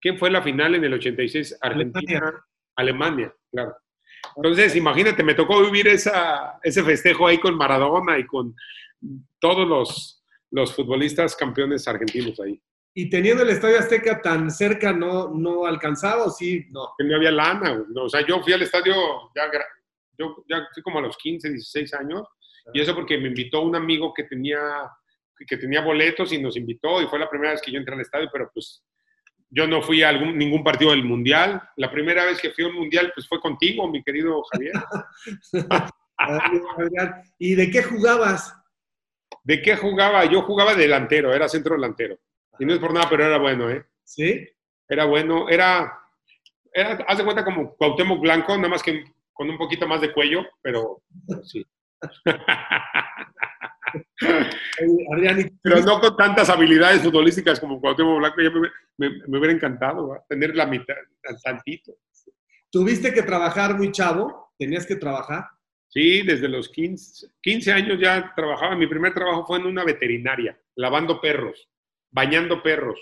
¿quién 0.02 0.18
fue 0.18 0.30
la 0.30 0.42
final 0.42 0.74
en 0.74 0.84
el 0.84 0.94
86? 0.94 1.58
Argentina, 1.62 2.44
Alemania, 2.76 3.34
claro. 3.50 3.74
Entonces, 4.36 4.76
imagínate, 4.76 5.22
me 5.22 5.34
tocó 5.34 5.62
vivir 5.62 5.88
esa, 5.88 6.58
ese 6.62 6.82
festejo 6.82 7.26
ahí 7.26 7.38
con 7.38 7.56
Maradona 7.56 8.18
y 8.18 8.26
con 8.26 8.54
todos 9.38 9.66
los, 9.66 10.24
los 10.50 10.74
futbolistas 10.74 11.34
campeones 11.36 11.88
argentinos 11.88 12.38
ahí. 12.40 12.60
Y 12.94 13.08
teniendo 13.08 13.42
el 13.42 13.48
Estadio 13.48 13.78
Azteca 13.78 14.20
tan 14.20 14.50
cerca, 14.50 14.92
¿no, 14.92 15.30
no 15.30 15.64
alcanzaba 15.64 16.24
o 16.24 16.30
sí? 16.30 16.66
No. 16.70 16.90
Que 16.98 17.04
no 17.04 17.16
había 17.16 17.30
lana. 17.30 17.84
O 17.96 18.08
sea, 18.08 18.24
yo 18.26 18.40
fui 18.42 18.52
al 18.52 18.62
estadio, 18.62 18.94
ya, 19.34 19.50
yo 20.18 20.44
ya 20.48 20.68
fui 20.74 20.82
como 20.82 20.98
a 20.98 21.02
los 21.02 21.16
15, 21.16 21.48
16 21.48 21.94
años, 21.94 22.26
y 22.72 22.80
eso 22.80 22.94
porque 22.94 23.18
me 23.18 23.28
invitó 23.28 23.62
un 23.62 23.74
amigo 23.74 24.12
que 24.14 24.24
tenía, 24.24 24.60
que 25.46 25.56
tenía 25.56 25.80
boletos 25.80 26.32
y 26.32 26.40
nos 26.40 26.56
invitó, 26.56 27.00
y 27.00 27.06
fue 27.06 27.18
la 27.18 27.30
primera 27.30 27.52
vez 27.52 27.62
que 27.62 27.72
yo 27.72 27.78
entré 27.78 27.94
al 27.94 28.02
estadio, 28.02 28.28
pero 28.30 28.50
pues 28.52 28.84
yo 29.54 29.66
no 29.66 29.82
fui 29.82 30.02
a 30.02 30.08
algún, 30.08 30.38
ningún 30.38 30.64
partido 30.64 30.92
del 30.92 31.04
Mundial. 31.04 31.62
La 31.76 31.90
primera 31.90 32.24
vez 32.24 32.40
que 32.40 32.50
fui 32.50 32.64
a 32.64 32.68
un 32.68 32.74
Mundial, 32.74 33.12
pues 33.14 33.28
fue 33.28 33.38
contigo, 33.38 33.86
mi 33.86 34.02
querido 34.02 34.42
Javier. 34.50 34.72
¿Y 37.38 37.54
de 37.54 37.70
qué 37.70 37.82
jugabas? 37.82 38.56
¿De 39.44 39.60
qué 39.60 39.76
jugaba? 39.76 40.24
Yo 40.24 40.40
jugaba 40.42 40.74
delantero, 40.74 41.34
era 41.34 41.48
centro 41.48 41.74
delantero. 41.74 42.18
Y 42.58 42.64
no 42.64 42.72
es 42.72 42.78
por 42.78 42.94
nada, 42.94 43.08
pero 43.10 43.26
era 43.26 43.38
bueno, 43.38 43.68
¿eh? 43.70 43.84
Sí. 44.04 44.48
Era 44.88 45.04
bueno, 45.04 45.48
era, 45.48 45.98
era 46.72 47.04
haz 47.06 47.18
de 47.18 47.24
cuenta 47.24 47.44
como 47.44 47.74
Cuauhtémoc 47.76 48.20
Blanco, 48.20 48.56
nada 48.56 48.68
más 48.68 48.82
que 48.82 49.04
con 49.34 49.50
un 49.50 49.58
poquito 49.58 49.86
más 49.86 50.00
de 50.00 50.12
cuello, 50.12 50.46
pero, 50.62 51.02
sí. 51.44 51.66
pero 55.62 55.80
no 55.80 56.00
con 56.00 56.16
tantas 56.16 56.48
habilidades 56.48 57.02
futbolísticas 57.02 57.60
como 57.60 57.80
Cuauhtémoc 57.80 58.18
Blanco, 58.18 58.40
ya 58.40 58.50
me, 58.50 59.10
me, 59.26 59.38
hubiera 59.38 59.52
encantado 59.52 60.24
tener 60.28 60.54
la 60.56 60.66
mitad, 60.66 60.94
tantito. 61.42 61.92
¿Tuviste 62.70 63.12
que 63.12 63.22
trabajar 63.22 63.76
muy 63.76 63.92
chavo? 63.92 64.52
¿Tenías 64.58 64.86
que 64.86 64.96
trabajar? 64.96 65.46
Sí, 65.88 66.22
desde 66.22 66.48
los 66.48 66.68
15, 66.70 67.26
15 67.42 67.72
años 67.72 68.00
ya 68.00 68.32
trabajaba. 68.34 68.74
Mi 68.76 68.86
primer 68.86 69.12
trabajo 69.12 69.44
fue 69.44 69.58
en 69.58 69.66
una 69.66 69.84
veterinaria, 69.84 70.58
lavando 70.76 71.20
perros 71.20 71.68
bañando 72.12 72.62
perros. 72.62 73.00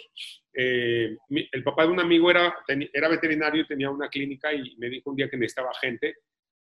Eh, 0.55 1.17
el 1.29 1.63
papá 1.63 1.85
de 1.85 1.93
un 1.93 2.01
amigo 2.01 2.31
era, 2.31 2.57
era 2.93 3.09
veterinario 3.09 3.63
y 3.63 3.67
tenía 3.67 3.91
una 3.91 4.09
clínica 4.09 4.53
y 4.53 4.77
me 4.77 4.89
dijo 4.89 5.11
un 5.11 5.17
día 5.17 5.29
que 5.29 5.37
necesitaba 5.37 5.71
gente. 5.81 6.17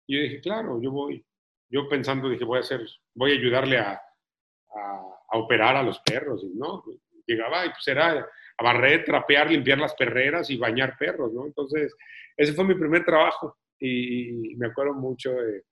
Y 0.07 0.15
yo 0.15 0.23
dije, 0.23 0.41
claro, 0.41 0.81
yo 0.81 0.91
voy. 0.91 1.23
Yo 1.69 1.87
pensando, 1.87 2.29
dije, 2.29 2.45
voy 2.45 2.57
a 2.57 2.61
hacer, 2.61 2.81
voy 3.13 3.31
a 3.31 3.35
ayudarle 3.35 3.77
a, 3.77 4.01
a, 4.75 5.37
operar 5.37 5.75
a 5.75 5.83
los 5.83 5.99
perros, 5.99 6.43
¿no? 6.55 6.83
Llegaba 7.25 7.65
y 7.65 7.69
pues 7.69 7.87
era 7.87 8.25
a 8.57 8.63
barrer, 8.63 9.03
trapear, 9.05 9.51
limpiar 9.51 9.77
las 9.77 9.93
perreras 9.93 10.49
y 10.49 10.57
bañar 10.57 10.97
perros, 10.97 11.31
¿no? 11.33 11.45
Entonces, 11.45 11.95
ese 12.35 12.53
fue 12.53 12.65
mi 12.65 12.75
primer 12.75 13.05
trabajo 13.05 13.57
y, 13.79 14.55
me 14.55 14.67
acuerdo 14.67 14.93
mucho 14.93 15.31
de, 15.31 15.63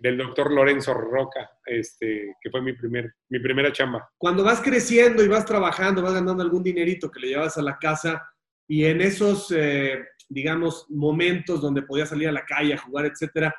del 0.00 0.18
doctor 0.18 0.50
Lorenzo 0.50 0.94
Roca, 0.94 1.48
este, 1.66 2.34
que 2.40 2.50
fue 2.50 2.60
mi, 2.62 2.72
primer, 2.72 3.14
mi 3.28 3.38
primera 3.38 3.70
chamba. 3.70 4.08
Cuando 4.18 4.42
vas 4.42 4.60
creciendo 4.60 5.22
y 5.22 5.28
vas 5.28 5.44
trabajando, 5.44 6.02
vas 6.02 6.14
ganando 6.14 6.42
algún 6.42 6.62
dinerito 6.62 7.10
que 7.10 7.20
le 7.20 7.28
llevas 7.28 7.56
a 7.56 7.62
la 7.62 7.78
casa 7.78 8.28
y 8.66 8.84
en 8.86 9.00
esos, 9.00 9.52
eh, 9.56 10.04
digamos, 10.28 10.86
momentos 10.90 11.60
donde 11.60 11.82
podías 11.82 12.08
salir 12.08 12.28
a 12.28 12.32
la 12.32 12.44
calle 12.44 12.74
a 12.74 12.78
jugar, 12.78 13.06
etcétera, 13.06 13.54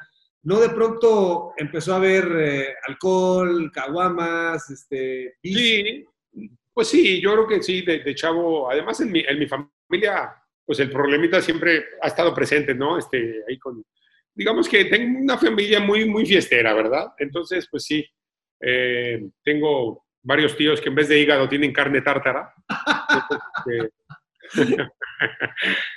¿no 0.46 0.60
de 0.60 0.70
pronto 0.70 1.54
empezó 1.58 1.94
a 1.94 1.98
haber 1.98 2.26
eh, 2.38 2.74
alcohol, 2.88 3.72
caguamas, 3.72 4.70
este... 4.70 5.36
Sí, 5.44 6.06
pues 6.74 6.88
sí, 6.88 7.22
yo 7.22 7.34
creo 7.34 7.48
que 7.48 7.64
sí, 7.64 7.82
de, 7.82 8.16
chavo, 8.16 8.70
además 8.70 9.00
en 9.02 9.12
mi, 9.12 9.20
en 9.22 9.40
mi 9.40 9.48
familia, 9.48 10.34
pues 10.66 10.80
el 10.80 10.90
problemita 10.90 11.42
siempre 11.42 11.86
ha 12.02 12.08
estado 12.08 12.34
presente, 12.34 12.74
¿no? 12.74 12.98
Este, 12.98 13.44
ahí 13.48 13.58
con 13.60 13.84
digamos 14.36 14.68
que 14.68 14.86
tengo 14.86 15.20
una 15.20 15.38
familia 15.38 15.80
muy, 15.80 16.06
muy 16.06 16.26
fiestera, 16.26 16.74
¿verdad? 16.74 17.14
Entonces, 17.18 17.68
pues 17.72 17.86
sí, 17.86 18.06
eh, 18.62 19.26
tengo 19.44 20.06
varios 20.22 20.56
tíos 20.58 20.82
que 20.82 20.90
en 20.90 20.96
vez 20.96 21.08
de 21.08 21.20
hígado 21.20 21.48
tienen 21.48 21.72
carne 21.72 22.02
tártara. 22.02 22.54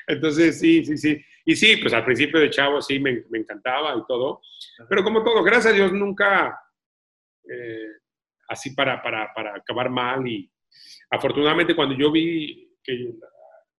Entonces, 0.06 0.58
sí, 0.60 0.84
sí, 0.84 0.96
sí. 0.96 1.24
Y 1.48 1.56
sí, 1.56 1.78
pues 1.78 1.94
al 1.94 2.04
principio 2.04 2.38
de 2.38 2.50
chavo 2.50 2.82
sí 2.82 3.00
me, 3.00 3.24
me 3.30 3.38
encantaba 3.38 3.96
y 3.96 4.04
todo. 4.06 4.42
Pero 4.86 5.02
como 5.02 5.24
todo, 5.24 5.42
gracias 5.42 5.72
a 5.72 5.76
Dios 5.76 5.90
nunca 5.94 6.60
eh, 7.50 7.88
así 8.50 8.74
para, 8.74 9.02
para, 9.02 9.32
para 9.32 9.56
acabar 9.56 9.88
mal. 9.88 10.28
Y 10.28 10.52
afortunadamente 11.10 11.74
cuando 11.74 11.96
yo 11.96 12.12
vi 12.12 12.76
que 12.84 12.92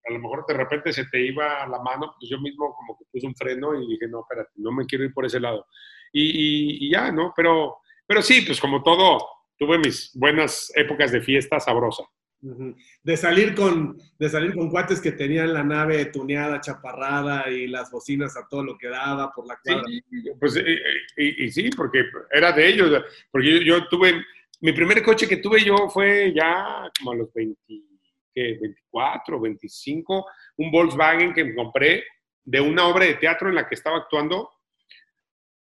a 0.04 0.14
lo 0.14 0.18
mejor 0.18 0.46
de 0.48 0.56
repente 0.56 0.92
se 0.92 1.06
te 1.12 1.24
iba 1.24 1.68
la 1.68 1.80
mano, 1.84 2.16
pues 2.20 2.28
yo 2.28 2.40
mismo 2.40 2.74
como 2.74 2.98
que 2.98 3.06
puse 3.12 3.28
un 3.28 3.36
freno 3.36 3.80
y 3.80 3.86
dije, 3.86 4.08
no, 4.08 4.22
espérate, 4.22 4.50
no 4.56 4.72
me 4.72 4.88
quiero 4.88 5.04
ir 5.04 5.14
por 5.14 5.28
ese 5.28 5.40
lado. 5.40 5.68
Y, 6.12 6.92
ya, 6.92 7.12
¿no? 7.12 7.34
Pero, 7.36 7.82
pero 8.08 8.24
sí, 8.24 8.42
pues 8.42 8.60
como 8.60 8.82
todo, 8.82 9.28
tuve 9.60 9.78
mis 9.78 10.10
buenas 10.16 10.72
épocas 10.76 11.12
de 11.12 11.22
fiesta 11.22 11.60
sabrosa. 11.60 12.04
De 12.42 13.18
salir 13.18 13.54
con, 13.54 13.98
de 14.18 14.30
salir 14.30 14.54
con 14.54 14.70
cuates 14.70 15.02
que 15.02 15.12
tenían 15.12 15.54
la 15.54 15.64
nave 15.64 16.06
tuneada, 16.06 16.62
chaparrada 16.62 17.50
y 17.50 17.68
las 17.68 17.92
bocinas 17.92 18.38
a 18.38 18.48
todo 18.48 18.64
lo 18.64 18.78
que 18.78 18.88
daba 18.88 19.32
por 19.32 19.46
la 19.46 19.60
cuadra. 19.62 19.84
Sí, 19.88 20.02
pues, 20.40 20.62
y, 21.18 21.52
sí, 21.52 21.70
porque 21.76 22.06
era 22.32 22.52
de 22.52 22.68
ellos. 22.68 23.04
Porque 23.32 23.60
yo, 23.60 23.78
yo, 23.78 23.88
tuve, 23.90 24.24
mi 24.62 24.72
primer 24.72 25.04
coche 25.04 25.28
que 25.28 25.38
tuve 25.38 25.64
yo 25.64 25.90
fue 25.90 26.34
ya 26.34 26.90
como 26.98 27.12
a 27.12 27.16
los 27.16 27.34
20 27.34 27.90
24, 28.36 29.40
25, 29.40 30.26
un 30.58 30.72
Volkswagen 30.72 31.34
que 31.34 31.44
me 31.44 31.56
compré 31.56 32.04
de 32.44 32.62
una 32.62 32.88
obra 32.88 33.06
de 33.06 33.16
teatro 33.16 33.50
en 33.50 33.56
la 33.56 33.68
que 33.68 33.76
estaba 33.76 33.98
actuando. 33.98 34.50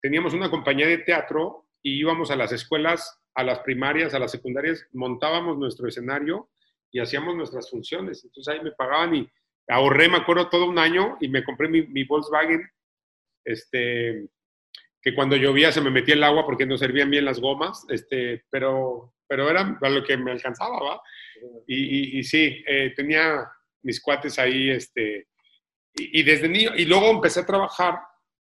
Teníamos 0.02 0.34
una 0.34 0.50
compañía 0.50 0.88
de 0.88 1.00
teatro 1.00 1.68
y 1.82 2.00
íbamos 2.00 2.32
a 2.32 2.36
las 2.36 2.52
escuelas, 2.52 3.20
a 3.34 3.44
las 3.44 3.60
primarias, 3.60 4.14
a 4.14 4.20
las 4.20 4.32
secundarias, 4.32 4.86
montábamos 4.94 5.58
nuestro 5.58 5.88
escenario 5.88 6.50
y 6.92 7.00
hacíamos 7.00 7.36
nuestras 7.36 7.70
funciones. 7.70 8.24
Entonces 8.24 8.54
ahí 8.54 8.64
me 8.64 8.72
pagaban 8.72 9.16
y 9.16 9.30
ahorré, 9.68 10.10
me 10.10 10.18
acuerdo, 10.18 10.50
todo 10.50 10.66
un 10.66 10.80
año 10.80 11.18
y 11.20 11.28
me 11.28 11.44
compré 11.44 11.68
mi, 11.68 12.04
Volkswagen, 12.04 12.70
este, 13.46 14.28
que 15.02 15.14
cuando 15.14 15.36
llovía 15.36 15.72
se 15.72 15.82
me 15.82 15.92
metía 15.92 16.16
el 16.16 16.24
agua 16.24 16.46
porque 16.46 16.66
no 16.66 16.78
servían 16.78 17.10
bien 17.10 17.26
las 17.26 17.40
gomas, 17.40 17.86
este, 17.90 18.46
pero, 18.50 19.14
pero 19.28 19.50
era 19.50 19.78
lo 19.82 20.04
que 20.04 20.18
me 20.18 20.32
alcanzaba, 20.32 20.80
¿va? 20.82 21.02
Y, 21.68 22.24
sí, 22.24 22.64
eh, 22.68 22.94
tenía 22.96 23.48
mis 23.84 24.02
cuates 24.02 24.40
ahí, 24.40 24.70
este, 24.70 25.28
y, 25.94 26.24
desde 26.24 26.48
niño, 26.48 26.72
y 26.76 26.86
luego 26.86 27.10
empecé 27.10 27.42
a 27.42 27.46
trabajar 27.46 28.00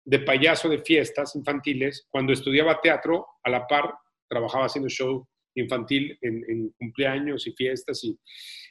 de 0.05 0.19
payaso 0.19 0.69
de 0.69 0.79
fiestas 0.79 1.35
infantiles. 1.35 2.07
Cuando 2.09 2.33
estudiaba 2.33 2.81
teatro, 2.81 3.27
a 3.43 3.49
la 3.49 3.67
par, 3.67 3.93
trabajaba 4.27 4.65
haciendo 4.65 4.89
show 4.89 5.27
infantil 5.55 6.17
en, 6.21 6.69
cumpleaños 6.77 7.47
y 7.47 7.51
fiestas 7.51 8.03
y, 8.03 8.17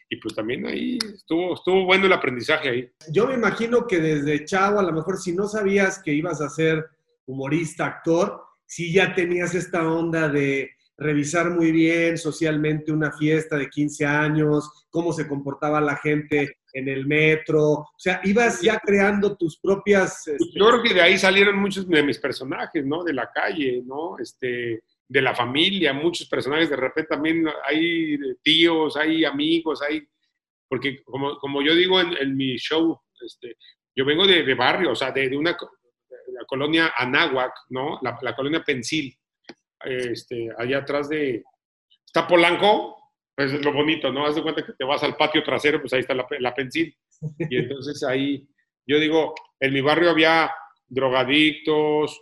y, 0.08 0.16
pues 0.16 0.34
también 0.34 0.66
ahí 0.66 0.98
estuvo, 1.14 1.54
estuvo 1.54 1.84
bueno 1.84 2.06
el 2.06 2.12
aprendizaje 2.12 2.68
ahí. 2.68 2.90
Yo 3.10 3.26
me 3.26 3.34
imagino 3.34 3.86
que 3.86 3.98
desde 3.98 4.44
chavo, 4.44 4.78
a 4.78 4.82
lo 4.82 4.92
mejor 4.92 5.18
si 5.18 5.32
no 5.32 5.48
sabías 5.48 6.02
que 6.02 6.12
ibas 6.12 6.40
a 6.40 6.48
ser 6.48 6.84
humorista, 7.26 7.86
actor, 7.86 8.42
si 8.66 8.92
ya 8.92 9.14
tenías 9.14 9.54
esta 9.54 9.90
onda 9.90 10.28
de 10.28 10.70
revisar 10.96 11.50
muy 11.50 11.72
bien 11.72 12.16
socialmente 12.16 12.92
una 12.92 13.12
fiesta 13.12 13.56
de 13.56 13.68
15 13.68 14.06
años, 14.06 14.86
cómo 14.90 15.12
se 15.12 15.26
comportaba 15.26 15.80
la 15.80 15.96
gente 15.96 16.56
en 16.72 16.88
el 16.88 17.06
metro, 17.06 17.62
o 17.62 17.94
sea, 17.98 18.20
ibas 18.24 18.62
ya 18.62 18.78
creando 18.78 19.36
tus 19.36 19.58
propias... 19.58 20.26
Este 20.26 20.58
Yo 20.58 20.68
creo 20.68 20.82
que 20.82 20.94
de 20.94 21.02
ahí 21.02 21.18
salieron 21.18 21.58
muchos 21.58 21.86
de 21.86 22.02
mis 22.02 22.18
personajes, 22.18 22.84
¿no? 22.86 23.04
De 23.04 23.12
la 23.12 23.30
calle, 23.30 23.82
¿no? 23.84 24.18
Este, 24.18 24.82
de 25.12 25.20
la 25.20 25.34
familia, 25.34 25.92
muchos 25.92 26.26
personajes, 26.26 26.70
de 26.70 26.76
repente 26.76 27.10
también 27.10 27.46
hay 27.64 28.16
tíos, 28.42 28.96
hay 28.96 29.26
amigos, 29.26 29.82
hay... 29.82 30.02
Porque 30.66 31.02
como, 31.04 31.36
como 31.36 31.60
yo 31.60 31.74
digo 31.74 32.00
en, 32.00 32.34
mi 32.34 32.56
show, 32.56 32.98
este, 33.20 33.56
yo 33.94 34.06
vengo 34.06 34.26
de, 34.26 34.54
barrio, 34.54 34.92
o 34.92 34.94
sea, 34.94 35.10
de, 35.12 35.28
de 35.28 35.36
una 35.36 35.54
colonia 36.46 36.94
Anáhuac, 36.96 37.52
¿no? 37.68 37.98
La, 38.00 38.18
la 38.22 38.34
colonia 38.34 38.64
Pensil, 38.64 39.14
este, 39.84 40.48
allá 40.56 40.78
atrás 40.78 41.10
de... 41.10 41.44
Está 42.06 42.26
Polanco, 42.26 42.96
pues 43.34 43.52
es 43.52 43.62
lo 43.62 43.72
bonito, 43.74 44.10
¿no? 44.10 44.24
Haz 44.24 44.36
de 44.36 44.42
cuenta 44.42 44.64
que 44.64 44.72
te 44.72 44.84
vas 44.84 45.02
al 45.02 45.16
patio 45.16 45.42
trasero, 45.42 45.78
pues 45.78 45.92
ahí 45.92 46.00
está 46.00 46.14
la, 46.14 46.26
la 46.38 46.54
pensil. 46.54 46.96
Y 47.50 47.58
entonces 47.58 48.02
ahí, 48.02 48.48
yo 48.86 48.98
digo, 48.98 49.34
en 49.60 49.74
mi 49.74 49.82
barrio 49.82 50.08
había 50.08 50.50
drogadictos, 50.88 52.18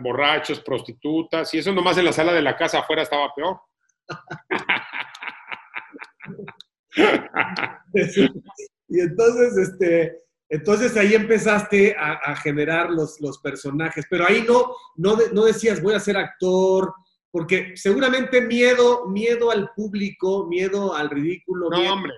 borrachos, 0.00 0.60
prostitutas, 0.60 1.52
y 1.54 1.58
eso 1.58 1.72
nomás 1.72 1.98
en 1.98 2.06
la 2.06 2.12
sala 2.12 2.32
de 2.32 2.42
la 2.42 2.56
casa 2.56 2.80
afuera 2.80 3.02
estaba 3.02 3.32
peor. 3.34 3.60
y 8.88 9.00
entonces, 9.00 9.58
este, 9.58 10.22
entonces 10.48 10.96
ahí 10.96 11.14
empezaste 11.14 11.94
a, 11.98 12.34
generar 12.36 12.90
los, 12.90 13.20
los, 13.20 13.38
personajes, 13.38 14.06
pero 14.08 14.26
ahí 14.26 14.44
no, 14.46 14.74
no, 14.96 15.18
no 15.32 15.44
decías 15.44 15.82
voy 15.82 15.94
a 15.94 16.00
ser 16.00 16.16
actor, 16.16 16.94
porque 17.30 17.76
seguramente 17.76 18.40
miedo, 18.40 19.06
miedo 19.08 19.50
al 19.50 19.70
público, 19.74 20.46
miedo 20.46 20.94
al 20.94 21.10
ridículo. 21.10 21.68
No, 21.68 21.92
hombre. 21.92 22.12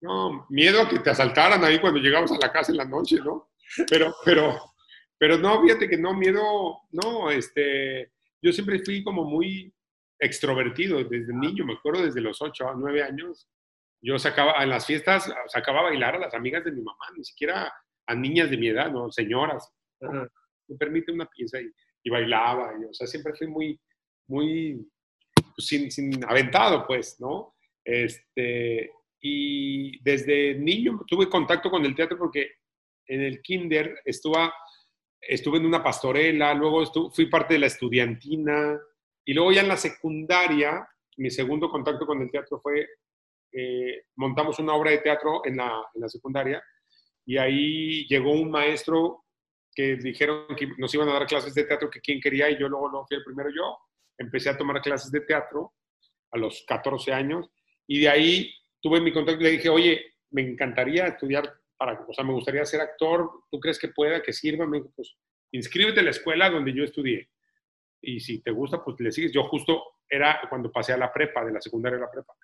No, 0.00 0.46
miedo 0.50 0.82
a 0.82 0.88
que 0.88 0.98
te 0.98 1.08
asaltaran 1.08 1.64
ahí 1.64 1.80
cuando 1.80 1.98
llegamos 1.98 2.30
a 2.30 2.36
la 2.38 2.52
casa 2.52 2.70
en 2.70 2.76
la 2.76 2.84
noche, 2.84 3.16
¿no? 3.24 3.48
Pero, 3.88 4.14
pero, 4.22 4.73
pero 5.18 5.38
no, 5.38 5.62
fíjate 5.62 5.88
que 5.88 5.96
no, 5.96 6.14
miedo, 6.14 6.80
no, 6.92 7.30
este, 7.30 8.12
yo 8.42 8.52
siempre 8.52 8.80
fui 8.80 9.02
como 9.02 9.24
muy 9.24 9.72
extrovertido 10.18 11.02
desde 11.04 11.34
niño, 11.34 11.64
me 11.64 11.74
acuerdo 11.74 12.04
desde 12.04 12.20
los 12.20 12.40
8 12.40 12.68
a 12.68 12.74
9 12.74 13.02
años, 13.02 13.48
yo 14.02 14.18
sacaba, 14.18 14.62
en 14.62 14.68
las 14.68 14.86
fiestas, 14.86 15.32
sacaba 15.48 15.80
a 15.80 15.84
bailar 15.84 16.16
a 16.16 16.18
las 16.18 16.34
amigas 16.34 16.64
de 16.64 16.72
mi 16.72 16.82
mamá, 16.82 17.06
ni 17.16 17.24
siquiera 17.24 17.72
a 18.06 18.14
niñas 18.14 18.50
de 18.50 18.58
mi 18.58 18.68
edad, 18.68 18.90
¿no? 18.90 19.10
Señoras. 19.10 19.72
Me 20.00 20.76
permite 20.76 21.10
una 21.10 21.26
pieza 21.26 21.60
y, 21.60 21.70
y 22.02 22.10
bailaba, 22.10 22.72
y, 22.78 22.84
o 22.84 22.92
sea, 22.92 23.06
siempre 23.06 23.32
fui 23.34 23.46
muy, 23.46 23.80
muy, 24.28 24.86
pues, 25.34 25.66
sin, 25.66 25.90
sin, 25.90 26.22
aventado, 26.24 26.86
pues, 26.86 27.18
¿no? 27.18 27.54
Este, 27.82 28.90
y 29.20 30.02
desde 30.02 30.54
niño 30.54 31.00
tuve 31.06 31.28
contacto 31.28 31.70
con 31.70 31.84
el 31.84 31.94
teatro 31.94 32.18
porque 32.18 32.52
en 33.06 33.22
el 33.22 33.40
kinder 33.40 34.00
estuve, 34.04 34.50
estuve 35.28 35.58
en 35.58 35.66
una 35.66 35.82
pastorela, 35.82 36.54
luego 36.54 37.10
fui 37.10 37.26
parte 37.26 37.54
de 37.54 37.60
la 37.60 37.66
estudiantina, 37.66 38.78
y 39.24 39.34
luego 39.34 39.52
ya 39.52 39.62
en 39.62 39.68
la 39.68 39.76
secundaria, 39.76 40.86
mi 41.16 41.30
segundo 41.30 41.68
contacto 41.70 42.06
con 42.06 42.20
el 42.20 42.30
teatro 42.30 42.60
fue 42.60 42.86
eh, 43.56 44.06
montamos 44.16 44.58
una 44.58 44.74
obra 44.74 44.90
de 44.90 44.98
teatro 44.98 45.42
en 45.44 45.58
la, 45.58 45.80
en 45.94 46.00
la 46.00 46.08
secundaria 46.08 46.60
y 47.24 47.38
ahí 47.38 48.04
llegó 48.08 48.32
un 48.32 48.50
maestro 48.50 49.24
que 49.72 49.96
dijeron 49.96 50.54
que 50.56 50.68
nos 50.76 50.92
iban 50.94 51.08
a 51.08 51.14
dar 51.14 51.26
clases 51.26 51.54
de 51.54 51.64
teatro, 51.64 51.90
que 51.90 52.00
quién 52.00 52.20
quería, 52.20 52.50
y 52.50 52.58
yo 52.58 52.68
luego 52.68 52.90
no 52.90 53.04
fui 53.06 53.16
el 53.16 53.24
primero 53.24 53.50
yo. 53.50 53.76
Empecé 54.18 54.50
a 54.50 54.56
tomar 54.56 54.80
clases 54.80 55.10
de 55.10 55.20
teatro 55.20 55.72
a 56.30 56.38
los 56.38 56.64
14 56.66 57.12
años, 57.12 57.50
y 57.86 58.00
de 58.00 58.08
ahí 58.08 58.54
tuve 58.80 59.00
mi 59.00 59.12
contacto 59.12 59.40
y 59.40 59.44
le 59.44 59.50
dije, 59.52 59.68
oye, 59.68 60.14
me 60.30 60.42
encantaría 60.42 61.06
estudiar, 61.06 61.52
para, 61.76 62.04
o 62.06 62.12
sea, 62.12 62.24
me 62.24 62.32
gustaría 62.32 62.64
ser 62.64 62.80
actor, 62.80 63.30
¿tú 63.50 63.58
crees 63.58 63.78
que 63.78 63.88
pueda, 63.88 64.22
que 64.22 64.32
sirva? 64.32 64.66
Me 64.66 64.78
dijo, 64.78 64.92
pues, 64.94 65.16
inscríbete 65.56 66.00
en 66.00 66.06
la 66.06 66.10
escuela 66.10 66.50
donde 66.50 66.72
yo 66.72 66.84
estudié, 66.84 67.28
y 68.00 68.20
si 68.20 68.42
te 68.42 68.50
gusta, 68.50 68.84
pues 68.84 69.00
le 69.00 69.10
sigues. 69.10 69.32
Yo 69.32 69.44
justo 69.44 69.82
era 70.08 70.40
cuando 70.48 70.70
pasé 70.70 70.92
a 70.92 70.98
la 70.98 71.12
prepa, 71.12 71.44
de 71.44 71.52
la 71.52 71.60
secundaria 71.60 71.98
a 71.98 72.02
la 72.02 72.10
prepa 72.10 72.34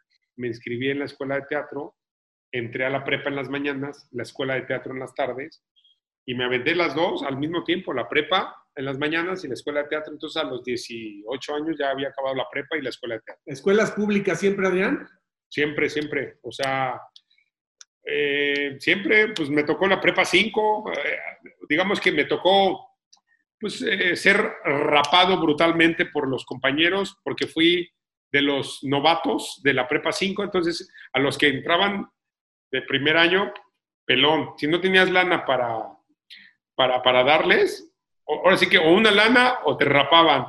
me 0.40 0.48
inscribí 0.48 0.90
en 0.90 0.98
la 0.98 1.04
escuela 1.04 1.36
de 1.36 1.42
teatro, 1.42 1.96
entré 2.50 2.84
a 2.84 2.90
la 2.90 3.04
prepa 3.04 3.28
en 3.28 3.36
las 3.36 3.48
mañanas, 3.48 4.08
la 4.10 4.22
escuela 4.22 4.54
de 4.54 4.62
teatro 4.62 4.92
en 4.92 5.00
las 5.00 5.14
tardes, 5.14 5.62
y 6.26 6.34
me 6.34 6.44
aventé 6.44 6.74
las 6.74 6.94
dos 6.94 7.22
al 7.22 7.36
mismo 7.36 7.62
tiempo, 7.64 7.92
la 7.92 8.08
prepa 8.08 8.56
en 8.74 8.84
las 8.84 8.98
mañanas 8.98 9.44
y 9.44 9.48
la 9.48 9.54
escuela 9.54 9.82
de 9.82 9.88
teatro. 9.88 10.12
Entonces 10.12 10.42
a 10.42 10.46
los 10.46 10.64
18 10.64 11.54
años 11.54 11.76
ya 11.78 11.90
había 11.90 12.08
acabado 12.08 12.34
la 12.34 12.48
prepa 12.50 12.76
y 12.76 12.82
la 12.82 12.90
escuela 12.90 13.16
de 13.16 13.22
teatro. 13.22 13.42
¿Escuelas 13.46 13.92
públicas 13.92 14.38
siempre, 14.38 14.66
Adrián? 14.66 15.06
Siempre, 15.48 15.88
siempre. 15.88 16.38
O 16.42 16.52
sea, 16.52 17.00
eh, 18.04 18.76
siempre 18.78 19.32
pues 19.34 19.50
me 19.50 19.64
tocó 19.64 19.86
la 19.86 20.00
prepa 20.00 20.24
5, 20.24 20.92
eh, 20.92 21.18
digamos 21.68 22.00
que 22.00 22.12
me 22.12 22.24
tocó 22.24 22.89
pues 23.60 23.82
eh, 23.82 24.16
ser 24.16 24.54
rapado 24.64 25.38
brutalmente 25.40 26.06
por 26.06 26.26
los 26.26 26.44
compañeros 26.46 27.18
porque 27.22 27.46
fui 27.46 27.90
de 28.32 28.42
los 28.42 28.82
novatos 28.82 29.60
de 29.62 29.74
la 29.74 29.86
prepa 29.86 30.12
5, 30.12 30.42
entonces 30.42 30.90
a 31.12 31.18
los 31.18 31.36
que 31.36 31.48
entraban 31.48 32.08
de 32.70 32.82
primer 32.82 33.16
año, 33.16 33.52
pelón. 34.04 34.54
Si 34.56 34.66
no 34.66 34.80
tenías 34.80 35.10
lana 35.10 35.44
para, 35.44 35.84
para, 36.74 37.02
para 37.02 37.24
darles, 37.24 37.92
ahora 38.26 38.56
sí 38.56 38.68
que 38.68 38.78
o 38.78 38.92
una 38.92 39.10
lana 39.10 39.58
o 39.64 39.76
te 39.76 39.84
rapaban. 39.84 40.46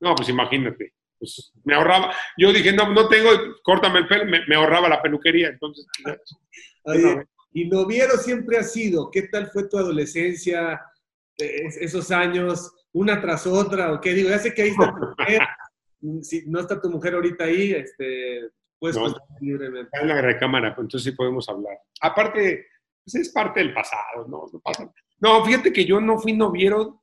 No, 0.00 0.14
pues 0.14 0.28
imagínate. 0.28 0.94
Pues 1.18 1.52
me 1.64 1.74
ahorraba. 1.74 2.14
Yo 2.36 2.52
dije, 2.52 2.72
no, 2.72 2.88
no 2.88 3.08
tengo, 3.08 3.30
córtame 3.62 4.00
el 4.00 4.08
pelo, 4.08 4.24
me, 4.24 4.54
ahorraba 4.54 4.88
la 4.88 5.02
peluquería. 5.02 5.48
Entonces, 5.48 5.86
y 7.52 7.68
noviero 7.68 8.16
siempre 8.16 8.58
ha 8.58 8.62
sido. 8.62 9.10
¿Qué 9.10 9.22
tal 9.22 9.48
fue 9.50 9.68
tu 9.68 9.76
adolescencia, 9.76 10.80
esos 11.40 12.10
años, 12.10 12.72
una 12.92 13.20
tras 13.20 13.46
otra? 13.46 13.92
¿O 13.92 14.00
qué 14.00 14.14
digo? 14.14 14.30
Ya 14.30 14.38
sé 14.38 14.54
que 14.54 14.62
ahí 14.62 14.70
está 14.70 14.94
si 16.22 16.44
no 16.46 16.60
está 16.60 16.80
tu 16.80 16.90
mujer 16.90 17.14
ahorita 17.14 17.44
ahí, 17.44 17.72
este, 17.72 18.50
puedes 18.78 18.96
no, 18.96 19.14
libremente. 19.40 19.90
en 20.00 20.08
la 20.08 20.20
recámara, 20.20 20.74
pues, 20.74 20.86
entonces 20.86 21.10
sí 21.10 21.16
podemos 21.16 21.48
hablar. 21.48 21.78
Aparte, 22.00 22.66
pues 23.04 23.14
es 23.14 23.28
parte 23.30 23.60
del 23.60 23.74
pasado, 23.74 24.26
¿no? 24.28 24.46
No, 24.52 24.60
pasa. 24.60 24.90
no, 25.20 25.44
fíjate 25.44 25.72
que 25.72 25.84
yo 25.84 26.00
no 26.00 26.18
fui 26.18 26.32
noviero 26.32 27.02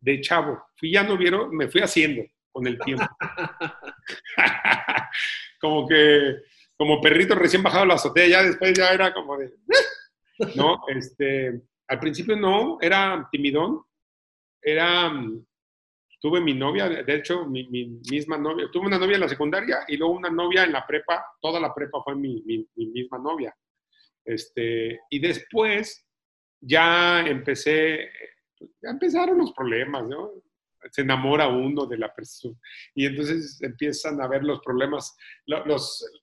de 0.00 0.20
chavo, 0.20 0.62
fui 0.76 0.92
ya 0.92 1.02
noviero, 1.02 1.48
me 1.50 1.68
fui 1.68 1.80
haciendo 1.80 2.22
con 2.50 2.66
el 2.66 2.78
tiempo. 2.78 3.06
como 5.60 5.86
que, 5.86 6.36
como 6.76 7.00
perrito 7.00 7.34
recién 7.34 7.62
bajado 7.62 7.84
la 7.84 7.94
azotea, 7.94 8.26
ya 8.26 8.42
después 8.42 8.72
ya 8.76 8.90
era 8.90 9.12
como 9.12 9.36
de, 9.36 9.52
no, 10.56 10.80
este, 10.88 11.62
al 11.88 11.98
principio 11.98 12.36
no, 12.36 12.78
era 12.80 13.28
timidón, 13.30 13.82
era 14.60 15.12
tuve 16.22 16.40
mi 16.40 16.54
novia, 16.54 16.88
de 16.88 17.14
hecho, 17.14 17.44
mi, 17.46 17.64
misma 18.08 18.38
novia, 18.38 18.68
tuve 18.72 18.86
una 18.86 18.98
novia 18.98 19.16
en 19.16 19.22
la 19.22 19.28
secundaria 19.28 19.78
y 19.88 19.96
luego 19.96 20.14
una 20.14 20.30
novia 20.30 20.62
en 20.62 20.70
la 20.72 20.86
prepa, 20.86 21.26
toda 21.40 21.58
la 21.58 21.74
prepa 21.74 22.00
fue 22.04 22.14
mi, 22.14 22.40
misma 22.76 23.18
novia. 23.18 23.52
Este, 24.24 25.00
y 25.10 25.18
después 25.18 26.06
ya 26.60 27.26
empecé, 27.26 28.08
ya 28.80 28.90
empezaron 28.90 29.36
los 29.36 29.52
problemas, 29.52 30.06
¿no? 30.06 30.30
Se 30.92 31.02
enamora 31.02 31.48
uno 31.48 31.86
de 31.86 31.98
la 31.98 32.14
persona 32.14 32.56
y 32.94 33.06
entonces 33.06 33.60
empiezan 33.60 34.20
a 34.20 34.28
ver 34.28 34.44
los 34.44 34.60
problemas, 34.60 35.16
los, 35.46 36.21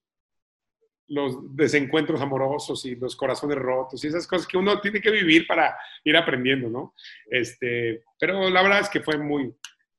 los 1.09 1.55
desencuentros 1.55 2.21
amorosos 2.21 2.85
y 2.85 2.95
los 2.95 3.15
corazones 3.15 3.57
rotos 3.57 4.03
y 4.03 4.07
esas 4.07 4.27
cosas 4.27 4.47
que 4.47 4.57
uno 4.57 4.79
tiene 4.79 5.01
que 5.01 5.11
vivir 5.11 5.45
para 5.47 5.75
ir 6.03 6.15
aprendiendo, 6.15 6.69
¿no? 6.69 6.93
Este, 7.29 8.03
pero 8.19 8.49
la 8.49 8.61
verdad 8.61 8.81
es 8.81 8.89
que 8.89 9.01
fue 9.01 9.17
muy, 9.17 9.53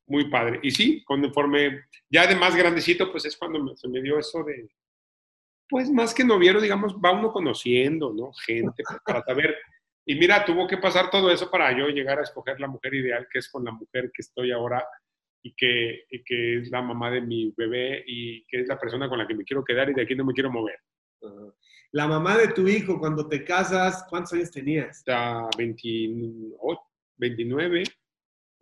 muy 0.06 0.30
padre. 0.30 0.60
Y 0.62 0.70
sí, 0.70 1.04
conforme 1.04 1.84
ya 2.08 2.26
de 2.26 2.36
más 2.36 2.54
grandecito, 2.56 3.10
pues 3.10 3.24
es 3.24 3.36
cuando 3.36 3.76
se 3.76 3.88
me 3.88 4.00
dio 4.00 4.18
eso 4.18 4.42
de, 4.44 4.68
pues 5.68 5.90
más 5.90 6.12
que 6.12 6.24
noviero, 6.24 6.60
digamos, 6.60 6.94
va 6.94 7.12
uno 7.12 7.32
conociendo, 7.32 8.12
¿no? 8.12 8.32
Gente 8.44 8.82
para 9.06 9.22
saber. 9.22 9.56
Y 10.04 10.16
mira, 10.16 10.44
tuvo 10.44 10.66
que 10.66 10.78
pasar 10.78 11.10
todo 11.10 11.30
eso 11.30 11.50
para 11.50 11.76
yo 11.76 11.88
llegar 11.88 12.18
a 12.18 12.22
escoger 12.22 12.58
la 12.60 12.66
mujer 12.66 12.94
ideal, 12.94 13.26
que 13.32 13.38
es 13.38 13.48
con 13.48 13.64
la 13.64 13.70
mujer 13.70 14.10
que 14.12 14.22
estoy 14.22 14.50
ahora 14.50 14.84
y 15.42 15.54
que, 15.54 16.04
que 16.24 16.58
es 16.58 16.70
la 16.70 16.82
mamá 16.82 17.10
de 17.10 17.20
mi 17.20 17.54
bebé 17.56 18.02
y 18.06 18.44
que 18.46 18.60
es 18.60 18.68
la 18.68 18.78
persona 18.78 19.08
con 19.08 19.18
la 19.18 19.26
que 19.26 19.34
me 19.34 19.44
quiero 19.44 19.64
quedar 19.64 19.88
y 19.88 19.94
de 19.94 20.02
aquí 20.02 20.14
no 20.14 20.24
me 20.24 20.34
quiero 20.34 20.50
mover. 20.50 20.78
La 21.92 22.06
mamá 22.06 22.36
de 22.36 22.48
tu 22.48 22.68
hijo, 22.68 22.98
cuando 22.98 23.28
te 23.28 23.44
casas, 23.44 24.04
¿cuántos 24.08 24.32
años 24.34 24.50
tenías? 24.50 24.98
Está 24.98 25.48
28, 25.56 26.80
29. 27.16 27.84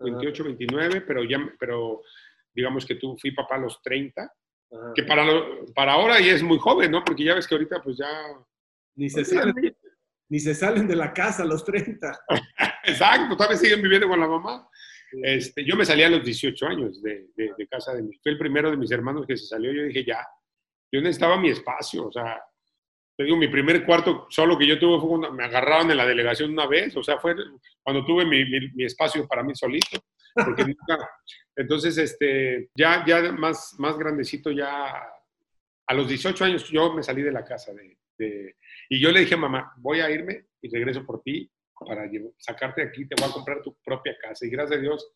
28, 0.00 0.44
29, 0.44 1.00
pero 1.02 1.24
ya, 1.24 1.38
pero 1.58 2.02
digamos 2.54 2.86
que 2.86 2.94
tú 2.94 3.16
fui 3.20 3.32
papá 3.32 3.56
a 3.56 3.58
los 3.58 3.82
30, 3.82 4.32
que 4.94 5.02
para, 5.02 5.24
para 5.74 5.92
ahora 5.92 6.20
ya 6.20 6.32
es 6.32 6.42
muy 6.42 6.58
joven, 6.58 6.90
¿no? 6.90 7.04
Porque 7.04 7.24
ya 7.24 7.34
ves 7.34 7.46
que 7.46 7.54
ahorita 7.54 7.82
pues 7.82 7.98
ya... 7.98 8.08
Ni 8.94 9.08
se, 9.08 9.24
salen, 9.24 9.54
ni 10.28 10.40
se 10.40 10.54
salen 10.54 10.88
de 10.88 10.96
la 10.96 11.12
casa 11.12 11.42
a 11.42 11.46
los 11.46 11.64
30. 11.64 12.20
Exacto, 12.84 13.36
todavía 13.36 13.56
siguen 13.56 13.82
viviendo 13.82 14.08
con 14.08 14.18
la 14.18 14.26
mamá. 14.26 14.68
Este, 15.22 15.64
yo 15.64 15.76
me 15.76 15.84
salí 15.84 16.02
a 16.02 16.10
los 16.10 16.24
18 16.24 16.66
años 16.66 17.02
de, 17.02 17.28
de, 17.34 17.68
casa 17.68 17.94
de 17.94 18.02
mi, 18.02 18.16
fue 18.18 18.32
el 18.32 18.38
primero 18.38 18.70
de 18.70 18.76
mis 18.76 18.90
hermanos 18.90 19.26
que 19.26 19.36
se 19.36 19.46
salió, 19.46 19.72
yo 19.72 19.84
dije, 19.84 20.04
ya, 20.04 20.26
yo 20.92 21.00
necesitaba 21.00 21.40
mi 21.40 21.48
espacio, 21.48 22.08
o 22.08 22.12
sea, 22.12 22.42
te 23.18 23.24
digo, 23.24 23.36
mi 23.36 23.48
primer 23.48 23.84
cuarto 23.84 24.28
solo 24.30 24.56
que 24.56 24.64
yo 24.64 24.78
tuve 24.78 25.00
fue 25.00 25.08
cuando 25.08 25.32
me 25.32 25.42
agarraron 25.42 25.90
en 25.90 25.96
la 25.96 26.06
delegación 26.06 26.52
una 26.52 26.68
vez, 26.68 26.96
o 26.96 27.02
sea, 27.02 27.18
fue 27.18 27.34
cuando 27.82 28.04
tuve 28.04 28.24
mi, 28.24 28.44
mi, 28.44 28.84
espacio 28.84 29.26
para 29.26 29.42
mí 29.42 29.56
solito. 29.56 29.98
Porque 30.32 30.62
nunca, 30.64 31.10
entonces, 31.56 31.98
este, 31.98 32.70
ya, 32.76 33.04
ya 33.04 33.32
más, 33.32 33.74
más 33.80 33.98
grandecito, 33.98 34.52
ya 34.52 35.02
a 35.88 35.94
los 35.94 36.08
18 36.08 36.44
años 36.44 36.70
yo 36.70 36.92
me 36.92 37.02
salí 37.02 37.22
de 37.22 37.32
la 37.32 37.44
casa 37.44 37.74
de, 37.74 37.98
de, 38.18 38.54
y 38.88 39.00
yo 39.00 39.10
le 39.10 39.20
dije 39.20 39.34
a 39.34 39.38
mamá, 39.38 39.72
voy 39.78 39.98
a 39.98 40.08
irme 40.08 40.46
y 40.62 40.68
regreso 40.70 41.04
por 41.04 41.20
ti 41.20 41.50
para 41.76 42.08
sacarte 42.36 42.82
de 42.82 42.88
aquí, 42.88 43.08
te 43.08 43.20
voy 43.20 43.28
a 43.28 43.34
comprar 43.34 43.62
tu 43.62 43.76
propia 43.84 44.16
casa. 44.22 44.46
Y 44.46 44.50
gracias 44.50 44.78
a 44.78 44.80
Dios, 44.80 45.12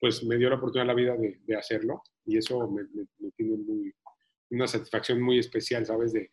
pues 0.00 0.24
me 0.24 0.38
dio 0.38 0.48
la 0.48 0.56
oportunidad 0.56 0.86
la 0.86 0.94
vida 0.94 1.16
de, 1.18 1.38
de 1.44 1.54
hacerlo 1.54 2.02
y 2.24 2.38
eso 2.38 2.66
me, 2.66 2.82
me, 2.94 3.30
tiene 3.36 3.58
muy, 3.58 3.92
una 4.50 4.66
satisfacción 4.66 5.20
muy 5.20 5.38
especial, 5.38 5.84
¿sabes? 5.84 6.14
De 6.14 6.30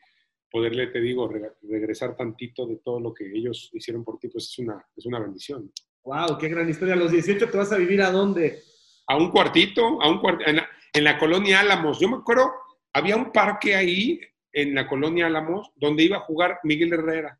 poderle, 0.52 0.88
te 0.88 1.00
digo, 1.00 1.30
regresar 1.62 2.16
tantito 2.16 2.66
de 2.66 2.78
todo 2.78 3.00
lo 3.00 3.14
que 3.14 3.26
ellos 3.26 3.70
hicieron 3.74 4.04
por 4.04 4.18
ti, 4.20 4.30
pues 4.30 4.46
es 4.46 4.60
una, 4.60 4.86
es 4.96 5.06
una 5.06 5.20
bendición. 5.20 5.72
¡Wow! 6.04 6.38
¡Qué 6.40 6.48
gran 6.48 6.70
historia! 6.70 6.96
A 6.96 6.98
los 6.98 7.12
18 7.12 7.50
te 7.50 7.58
vas 7.58 7.72
a 7.72 7.78
vivir 7.78 8.02
a 8.02 8.12
dónde? 8.12 8.64
A 9.08 9.18
un 9.18 9.32
cuartito, 9.32 10.02
a 10.02 10.10
un 10.10 10.22
en, 10.46 10.56
la, 10.58 10.70
en 10.94 11.04
la 11.04 11.18
colonia 11.18 11.60
Álamos. 11.60 12.00
Yo 12.00 12.10
me 12.10 12.18
acuerdo, 12.18 12.52
había 12.94 13.16
un 13.16 13.32
parque 13.32 13.76
ahí 13.76 14.20
en 14.52 14.74
la 14.74 14.88
colonia 14.88 15.28
Álamos 15.28 15.72
donde 15.76 16.04
iba 16.04 16.18
a 16.18 16.22
jugar 16.22 16.60
Miguel 16.64 16.94
Herrera. 16.94 17.40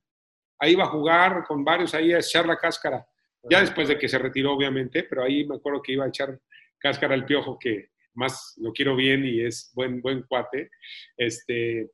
Ahí 0.60 0.74
iba 0.74 0.84
a 0.84 0.90
jugar 0.90 1.46
con 1.48 1.64
varios 1.64 1.94
ahí 1.94 2.12
a 2.12 2.20
echar 2.20 2.46
la 2.46 2.58
cáscara. 2.58 3.08
Ya 3.50 3.62
después 3.62 3.88
de 3.88 3.98
que 3.98 4.10
se 4.10 4.20
retiró, 4.20 4.54
obviamente, 4.54 5.04
pero 5.04 5.24
ahí 5.24 5.46
me 5.46 5.56
acuerdo 5.56 5.82
que 5.82 5.94
iba 5.94 6.06
a 6.06 6.10
echar 6.10 6.40
cáscara 6.78 7.14
al 7.14 7.26
piojo, 7.26 7.58
que 7.58 7.92
más 8.14 8.56
lo 8.58 8.74
quiero 8.74 8.96
bien 8.96 9.26
y 9.26 9.42
es 9.42 9.72
buen, 9.74 10.02
buen 10.02 10.24
cuate. 10.24 10.70
Este, 11.16 11.90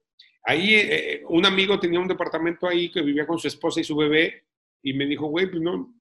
ahí 0.45 0.75
eh, 0.75 1.23
un 1.27 1.45
amigo 1.45 1.79
tenía 1.79 1.99
un 1.99 2.07
departamento 2.07 2.67
ahí 2.67 2.91
que 2.91 3.01
vivía 3.01 3.25
con 3.25 3.39
su 3.39 3.47
esposa 3.47 3.81
y 3.81 3.83
su 3.83 3.95
bebé 3.95 4.43
y 4.81 4.93
me 4.93 5.05
dijo, 5.05 5.27
güey, 5.27 5.47
pues 5.47 5.61
no, 5.61 5.93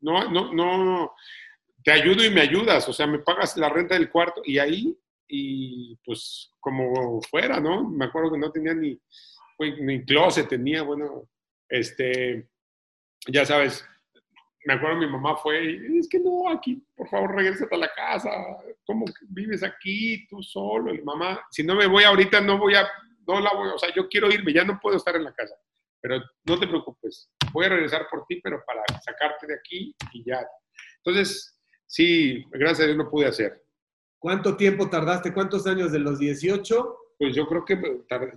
no, 0.00 0.30
no, 0.30 0.52
no, 0.52 1.14
te 1.84 1.92
ayudo 1.92 2.24
y 2.24 2.30
me 2.30 2.40
ayudas, 2.40 2.88
o 2.88 2.92
sea, 2.92 3.06
me 3.06 3.20
pagas 3.20 3.56
la 3.56 3.68
renta 3.68 3.94
del 3.94 4.10
cuarto 4.10 4.42
y 4.44 4.58
ahí, 4.58 4.98
y 5.28 5.96
pues 6.04 6.52
como 6.58 7.22
fuera, 7.22 7.60
¿no? 7.60 7.88
Me 7.88 8.06
acuerdo 8.06 8.32
que 8.32 8.38
no 8.38 8.50
tenía 8.50 8.74
ni, 8.74 9.00
ni 9.80 10.04
closet, 10.04 10.48
tenía, 10.48 10.82
bueno, 10.82 11.28
este, 11.68 12.48
ya 13.28 13.46
sabes, 13.46 13.84
me 14.64 14.74
acuerdo 14.74 14.98
mi 14.98 15.06
mamá 15.06 15.36
fue, 15.36 15.64
y, 15.64 15.98
es 15.98 16.08
que 16.08 16.18
no, 16.18 16.50
aquí, 16.50 16.82
por 16.96 17.08
favor, 17.08 17.36
regrésate 17.36 17.74
a 17.74 17.78
la 17.78 17.90
casa, 17.94 18.30
¿cómo 18.84 19.04
vives 19.28 19.62
aquí 19.62 20.26
tú 20.28 20.42
solo? 20.42 20.92
Y 20.92 21.02
mamá, 21.02 21.40
si 21.50 21.62
no 21.62 21.76
me 21.76 21.86
voy 21.86 22.04
ahorita, 22.04 22.40
no 22.40 22.58
voy 22.58 22.74
a, 22.74 22.88
no 23.28 23.40
la 23.40 23.52
voy, 23.54 23.68
o 23.68 23.78
sea, 23.78 23.94
yo 23.94 24.08
quiero 24.08 24.32
irme, 24.32 24.52
ya 24.52 24.64
no 24.64 24.78
puedo 24.80 24.96
estar 24.96 25.14
en 25.14 25.24
la 25.24 25.34
casa, 25.34 25.54
pero 26.00 26.20
no 26.44 26.58
te 26.58 26.66
preocupes, 26.66 27.30
voy 27.52 27.66
a 27.66 27.68
regresar 27.68 28.06
por 28.10 28.24
ti, 28.26 28.40
pero 28.42 28.62
para 28.66 28.82
sacarte 29.00 29.46
de 29.46 29.54
aquí 29.54 29.94
y 30.12 30.24
ya. 30.24 30.44
Entonces, 31.04 31.60
sí, 31.86 32.44
gracias 32.50 32.80
a 32.80 32.86
Dios 32.86 32.96
lo 32.96 33.10
pude 33.10 33.26
hacer. 33.26 33.62
¿Cuánto 34.18 34.56
tiempo 34.56 34.90
tardaste? 34.90 35.32
¿Cuántos 35.32 35.66
años 35.66 35.92
de 35.92 36.00
los 36.00 36.18
18? 36.18 36.98
Pues 37.18 37.34
yo 37.34 37.46
creo 37.46 37.64
que 37.64 37.80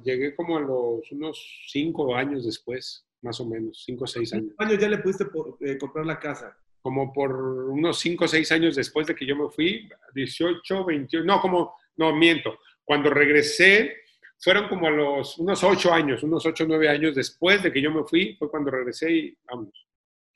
llegué 0.03 0.35
como 0.35 0.57
a 0.57 0.61
los 0.61 1.11
unos 1.11 1.65
cinco 1.67 2.15
años 2.15 2.45
después, 2.45 3.05
más 3.21 3.39
o 3.39 3.45
menos, 3.45 3.83
cinco 3.85 4.03
o 4.03 4.07
seis 4.07 4.33
años. 4.33 4.53
¿Cuántos 4.55 4.77
años 4.77 4.81
ya 4.83 4.89
le 4.89 5.01
pudiste 5.01 5.25
eh, 5.61 5.77
comprar 5.77 6.05
la 6.05 6.19
casa? 6.19 6.55
Como 6.81 7.13
por 7.13 7.31
unos 7.33 7.99
cinco 7.99 8.25
o 8.25 8.27
seis 8.27 8.51
años 8.51 8.75
después 8.75 9.07
de 9.07 9.15
que 9.15 9.25
yo 9.25 9.35
me 9.35 9.49
fui, 9.49 9.87
18, 10.13 10.85
21, 10.85 11.25
no, 11.25 11.39
como, 11.41 11.75
no, 11.95 12.15
miento. 12.15 12.59
Cuando 12.83 13.09
regresé, 13.09 14.00
fueron 14.41 14.67
como 14.67 14.87
a 14.87 14.91
los, 14.91 15.37
unos 15.37 15.63
ocho 15.63 15.93
años, 15.93 16.23
unos 16.23 16.45
ocho, 16.45 16.65
nueve 16.67 16.89
años 16.89 17.15
después 17.15 17.61
de 17.61 17.71
que 17.71 17.81
yo 17.81 17.91
me 17.91 18.03
fui, 18.03 18.35
fue 18.37 18.49
cuando 18.49 18.71
regresé 18.71 19.11
y 19.11 19.37
vamos. 19.43 19.69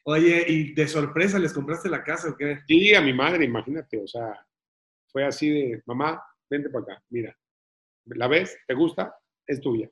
Oye, 0.04 0.46
¿y 0.48 0.74
de 0.74 0.88
sorpresa 0.88 1.40
les 1.40 1.54
compraste 1.54 1.90
la 1.90 2.04
casa 2.04 2.30
o 2.30 2.38
qué? 2.38 2.60
Sí, 2.68 2.94
a 2.94 3.02
mi 3.02 3.14
madre, 3.14 3.46
imagínate, 3.46 4.00
o 4.00 4.08
sea, 4.08 4.46
fue 5.08 5.26
así 5.26 5.50
de, 5.50 5.82
mamá, 5.88 6.24
vente 6.48 6.70
para 6.70 6.84
acá, 6.84 7.04
mira, 7.10 7.36
¿la 8.06 8.28
ves? 8.28 8.56
¿Te 8.68 8.76
gusta? 8.76 9.18
Es 9.48 9.60
tuya. 9.60 9.90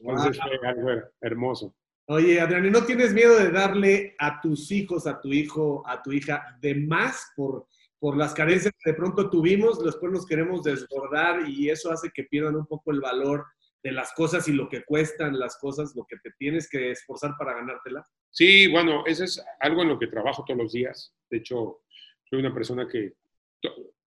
Entonces 0.00 0.40
fue 0.40 0.68
algo 0.68 1.02
hermoso. 1.20 1.74
Oye, 2.06 2.40
Adrián, 2.40 2.66
¿y 2.66 2.70
no 2.70 2.84
tienes 2.84 3.12
miedo 3.12 3.36
de 3.36 3.50
darle 3.50 4.14
a 4.18 4.40
tus 4.40 4.70
hijos, 4.70 5.06
a 5.06 5.20
tu 5.20 5.28
hijo, 5.28 5.82
a 5.86 6.02
tu 6.02 6.12
hija 6.12 6.58
de 6.60 6.74
más 6.74 7.32
por 7.34 7.66
por 8.02 8.16
las 8.16 8.34
carencias 8.34 8.74
que 8.80 8.90
de 8.90 8.96
pronto 8.96 9.30
tuvimos, 9.30 9.80
después 9.80 10.12
nos 10.12 10.26
queremos 10.26 10.64
desbordar 10.64 11.48
y 11.48 11.70
eso 11.70 11.92
hace 11.92 12.10
que 12.10 12.24
pierdan 12.24 12.56
un 12.56 12.66
poco 12.66 12.90
el 12.90 13.00
valor 13.00 13.46
de 13.80 13.92
las 13.92 14.12
cosas 14.14 14.48
y 14.48 14.52
lo 14.52 14.68
que 14.68 14.82
cuestan 14.82 15.38
las 15.38 15.56
cosas, 15.56 15.94
lo 15.94 16.04
que 16.04 16.16
te 16.16 16.32
tienes 16.36 16.68
que 16.68 16.90
esforzar 16.90 17.36
para 17.38 17.54
ganártela? 17.54 18.04
Sí, 18.28 18.66
bueno, 18.66 19.04
eso 19.06 19.22
es 19.22 19.40
algo 19.60 19.82
en 19.82 19.90
lo 19.90 20.00
que 20.00 20.08
trabajo 20.08 20.44
todos 20.44 20.58
los 20.58 20.72
días. 20.72 21.14
De 21.30 21.36
hecho, 21.36 21.82
soy 22.24 22.40
una 22.40 22.52
persona 22.52 22.88
que, 22.88 23.12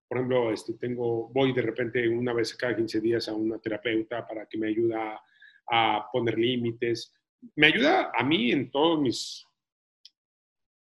por 0.10 0.18
ejemplo, 0.18 0.52
este, 0.52 0.74
tengo, 0.74 1.30
voy 1.30 1.54
de 1.54 1.62
repente 1.62 2.06
una 2.10 2.34
vez 2.34 2.54
cada 2.54 2.76
15 2.76 3.00
días 3.00 3.30
a 3.30 3.34
una 3.34 3.60
terapeuta 3.60 4.28
para 4.28 4.46
que 4.46 4.58
me 4.58 4.68
ayuda 4.68 5.22
a 5.72 6.06
poner 6.12 6.38
límites. 6.38 7.14
Me 7.56 7.68
ayuda 7.68 8.12
a 8.14 8.26
mí 8.26 8.52
en 8.52 8.70
todos 8.72 9.00
mis, 9.00 9.48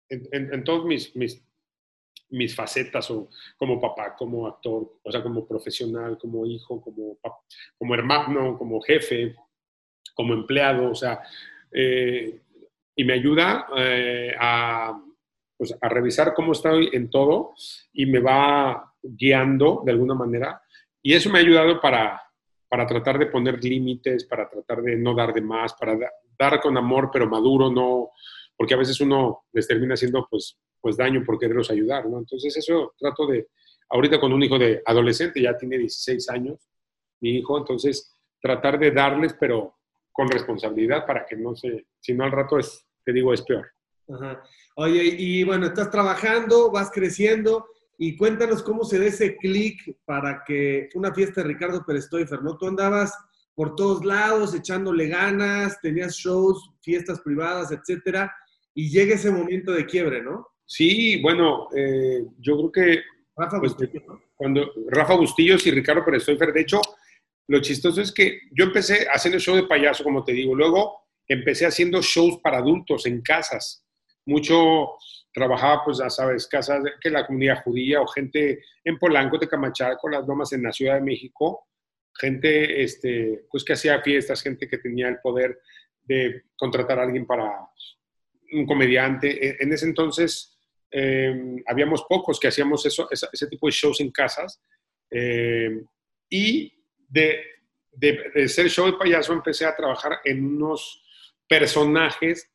en, 0.09 0.64
todos 0.64 0.85
mis, 0.85 1.14
mis 1.14 1.43
mis 2.35 2.55
facetas 2.55 3.11
o 3.11 3.29
como 3.57 3.81
papá, 3.81 4.14
como 4.16 4.47
actor, 4.47 4.99
o 5.03 5.11
sea, 5.11 5.23
como 5.23 5.47
profesional, 5.47 6.18
como 6.18 6.44
hijo, 6.47 6.81
como, 6.81 7.18
como 7.79 7.94
hermano, 7.94 8.59
como 8.59 8.81
jefe, 8.81 9.35
como 10.14 10.35
empleado, 10.35 10.90
o 10.90 10.94
sea, 10.94 11.20
eh, 11.73 12.40
y 12.97 13.05
me 13.05 13.14
ayuda 13.14 13.66
eh, 13.77 14.35
a, 14.38 15.01
pues, 15.57 15.77
a 15.81 15.88
revisar 15.88 16.35
cómo 16.35 16.53
estoy 16.53 16.90
en 16.92 17.11
todo 17.11 17.55
y 17.92 18.07
me 18.07 18.20
va 18.20 18.92
guiando 19.03 19.83
de 19.85 19.92
alguna 19.92 20.14
manera. 20.14 20.61
Y 21.03 21.14
eso 21.14 21.31
me 21.31 21.38
ha 21.38 21.42
ayudado 21.42 21.81
para, 21.81 22.20
para 22.68 22.87
tratar 22.87 23.18
de 23.18 23.27
poner 23.27 23.62
límites, 23.62 24.25
para 24.25 24.49
tratar 24.49 24.83
de 24.83 24.97
no 24.97 25.14
dar 25.14 25.33
de 25.33 25.40
más, 25.40 25.75
para 25.75 25.99
dar 26.38 26.61
con 26.61 26.77
amor, 26.77 27.11
pero 27.12 27.29
maduro, 27.29 27.70
no, 27.70 28.11
porque 28.57 28.75
a 28.75 28.79
veces 28.79 29.01
uno 29.01 29.44
les 29.53 29.66
termina 29.66 29.97
siendo 29.97 30.27
pues 30.31 30.59
pues 30.85 30.99
daño 30.99 31.25
por 31.25 31.38
quererlos 31.38 31.70
ayudar, 31.70 32.07
¿no? 32.07 32.18
Entonces 32.18 32.55
eso 32.59 32.92
trato 32.99 33.27
de, 33.27 33.49
ahorita 33.88 34.20
con 34.20 34.35
un 34.35 34.42
hijo 34.42 34.59
de 34.59 34.83
adolescente, 34.85 35.40
ya 35.40 35.57
tiene 35.57 35.79
16 35.79 36.29
años, 36.29 36.68
mi 37.20 37.38
hijo, 37.38 37.57
entonces 37.57 38.14
tratar 38.38 38.79
de 38.79 38.90
darles, 38.90 39.35
pero 39.40 39.79
con 40.12 40.29
responsabilidad 40.29 41.07
para 41.07 41.25
que 41.25 41.37
no 41.37 41.57
se, 41.57 41.87
si 42.01 42.12
no 42.12 42.25
al 42.25 42.33
rato 42.33 42.59
es, 42.59 42.87
te 43.03 43.14
digo, 43.14 43.33
es 43.33 43.40
peor. 43.40 43.66
Ajá. 44.11 44.42
Oye, 44.77 45.03
y 45.03 45.42
bueno, 45.44 45.64
estás 45.64 45.90
trabajando, 45.90 46.70
vas 46.70 46.90
creciendo, 46.92 47.64
y 47.97 48.14
cuéntanos 48.18 48.62
cómo 48.62 48.85
se 48.85 48.99
da 48.99 49.07
ese 49.07 49.38
clic 49.38 49.97
para 50.05 50.44
que 50.47 50.90
una 50.97 51.14
fiesta 51.14 51.40
de 51.40 51.49
Ricardo 51.49 51.83
Pérez 51.87 52.11
¿no? 52.42 52.59
Tú 52.59 52.66
andabas 52.66 53.14
por 53.55 53.75
todos 53.75 54.05
lados 54.05 54.55
echándole 54.55 55.09
ganas, 55.09 55.81
tenías 55.81 56.14
shows, 56.16 56.75
fiestas 56.83 57.23
privadas, 57.23 57.73
etcétera, 57.73 58.31
y 58.75 58.90
llega 58.90 59.14
ese 59.14 59.31
momento 59.31 59.73
de 59.73 59.87
quiebre, 59.87 60.23
¿no? 60.23 60.47
Sí, 60.66 61.20
bueno, 61.20 61.68
eh, 61.77 62.24
yo 62.38 62.57
creo 62.57 62.72
que 62.72 63.03
Rafa 63.37 63.61
pues, 63.61 63.77
cuando 64.35 64.70
Rafa 64.88 65.14
Bustillos 65.14 65.66
y 65.66 65.70
Ricardo 65.70 66.05
Pérez 66.05 66.27
de 66.27 66.61
hecho, 66.61 66.81
lo 67.48 67.61
chistoso 67.61 68.00
es 68.00 68.12
que 68.12 68.40
yo 68.53 68.64
empecé 68.64 69.07
haciendo 69.12 69.38
show 69.38 69.55
de 69.55 69.64
payaso, 69.64 70.05
como 70.05 70.24
te 70.24 70.33
digo, 70.33 70.55
luego 70.55 71.05
empecé 71.29 71.66
haciendo 71.66 72.00
shows 72.00 72.38
para 72.42 72.59
adultos 72.59 73.07
en 73.07 73.20
casas. 73.22 73.85
Mucho 74.27 74.92
trabajaba, 75.33 75.85
pues 75.85 75.98
ya 75.98 76.09
sabes, 76.09 76.46
casas 76.46 76.83
que 77.00 77.11
la 77.11 77.27
comunidad 77.27 77.62
judía 77.62 78.00
o 78.00 78.07
gente 78.07 78.62
en 78.85 78.98
Polanco, 78.98 79.37
de 79.37 79.48
con 79.48 80.12
Las 80.12 80.27
Lomas 80.27 80.53
en 80.53 80.62
la 80.62 80.72
Ciudad 80.72 80.94
de 80.94 81.00
México, 81.00 81.68
gente 82.18 82.83
este, 82.83 83.44
pues 83.50 83.64
que 83.64 83.72
hacía 83.72 84.00
fiestas, 84.00 84.42
gente 84.42 84.68
que 84.68 84.79
tenía 84.79 85.09
el 85.09 85.18
poder 85.20 85.59
de 86.03 86.44
contratar 86.57 86.98
a 86.98 87.03
alguien 87.03 87.27
para 87.27 87.50
un 88.53 88.66
comediante. 88.66 89.46
E, 89.46 89.57
en 89.61 89.72
ese 89.72 89.87
entonces 89.87 90.54
Em, 90.96 91.61
habíamos 91.66 92.04
pocos 92.09 92.38
que 92.38 92.46
hacíamos 92.46 92.87
eso, 92.87 93.09
ese, 93.11 93.48
tipo 93.48 93.66
de 93.66 93.72
shows 93.72 94.00
en 94.00 94.12
casas. 94.12 94.62
Em, 95.11 95.85
y 96.30 96.72
de, 97.09 97.42
de, 97.90 98.48
ser 98.48 98.70
show 98.70 98.87
de 98.87 98.92
payaso 98.92 99.33
empecé 99.33 99.66
a 99.66 99.74
trabajar 99.74 100.20
en 100.24 100.44
unos 100.44 101.02
personajes. 101.48 102.48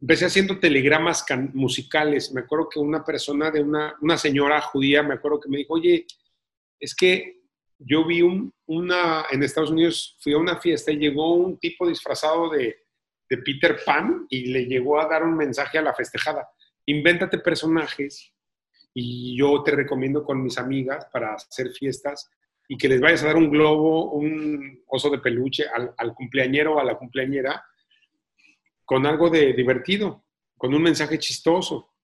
Empecé 0.00 0.26
haciendo 0.26 0.60
telegramas 0.60 1.24
musicales. 1.52 2.32
Me 2.32 2.42
acuerdo 2.42 2.68
que 2.68 2.78
una 2.78 3.04
persona 3.04 3.50
de 3.50 3.60
una, 3.60 3.96
una 4.00 4.16
señora 4.16 4.60
judía, 4.60 5.02
me 5.02 5.14
acuerdo 5.14 5.40
que 5.40 5.48
me 5.48 5.58
dijo, 5.58 5.74
oye, 5.74 6.06
es 6.78 6.94
que 6.94 7.40
yo 7.76 8.06
vi 8.06 8.22
un, 8.22 8.54
una, 8.66 9.24
en 9.32 9.42
Estados 9.42 9.70
Unidos, 9.70 10.16
fui 10.20 10.32
a 10.32 10.38
una 10.38 10.60
fiesta 10.60 10.92
y 10.92 10.98
llegó 10.98 11.34
un 11.34 11.58
tipo 11.58 11.88
disfrazado 11.88 12.50
de, 12.50 12.84
de 13.28 13.38
Peter 13.38 13.80
Pan 13.84 14.26
y 14.30 14.46
le 14.46 14.66
llegó 14.66 15.00
a 15.00 15.08
dar 15.08 15.24
un 15.24 15.36
mensaje 15.36 15.76
a 15.76 15.82
la 15.82 15.92
festejada 15.92 16.48
invéntate 16.86 17.38
personajes 17.38 18.32
y 18.94 19.36
yo 19.38 19.62
te 19.62 19.72
recomiendo 19.72 20.24
con 20.24 20.42
mis 20.42 20.58
amigas 20.58 21.06
para 21.12 21.34
hacer 21.34 21.70
fiestas 21.70 22.30
y 22.68 22.76
que 22.76 22.88
les 22.88 23.00
vayas 23.00 23.22
a 23.22 23.28
dar 23.28 23.36
un 23.36 23.50
globo, 23.50 24.12
un 24.12 24.82
oso 24.86 25.10
de 25.10 25.18
peluche 25.18 25.66
al, 25.72 25.92
al 25.96 26.14
cumpleañero 26.14 26.74
o 26.74 26.80
a 26.80 26.84
la 26.84 26.96
cumpleañera 26.96 27.64
con 28.90 29.06
algo 29.06 29.30
de 29.30 29.52
divertido, 29.52 30.24
con 30.56 30.74
un 30.74 30.82
mensaje 30.82 31.16
chistoso. 31.16 31.94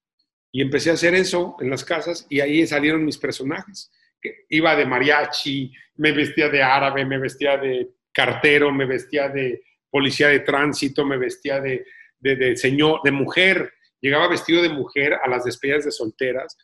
Y 0.53 0.63
empecé 0.63 0.91
a 0.91 0.93
hacer 0.93 1.17
eso 1.17 1.57
en 1.59 1.69
las 1.69 1.85
casas 1.85 2.29
y 2.31 2.39
ahí 2.39 2.65
salieron 2.65 3.05
mis 3.05 3.19
personajes. 3.19 3.91
Que 4.21 4.47
iba 4.51 4.77
de 4.77 4.87
mariachi, 4.87 5.73
me 5.97 6.13
vestía 6.13 6.49
de 6.49 6.63
árabe, 6.63 7.05
me 7.05 7.19
vestía 7.19 7.59
de 7.59 7.91
cartero, 8.13 8.71
me 8.73 8.87
vestía 8.87 9.29
de 9.29 9.65
policía 9.91 10.29
de 10.29 10.41
tránsito, 10.41 11.05
me 11.05 11.19
vestía 11.19 11.61
de, 11.61 11.85
de, 12.21 12.57
señor, 12.57 13.01
de 13.03 13.11
mujer. 13.11 13.73
Llegaba 14.01 14.29
vestido 14.29 14.63
de 14.63 14.69
mujer 14.69 15.15
a 15.15 15.29
las 15.29 15.45
despedidas 15.45 15.85
de 15.85 15.91
solteras 15.91 16.57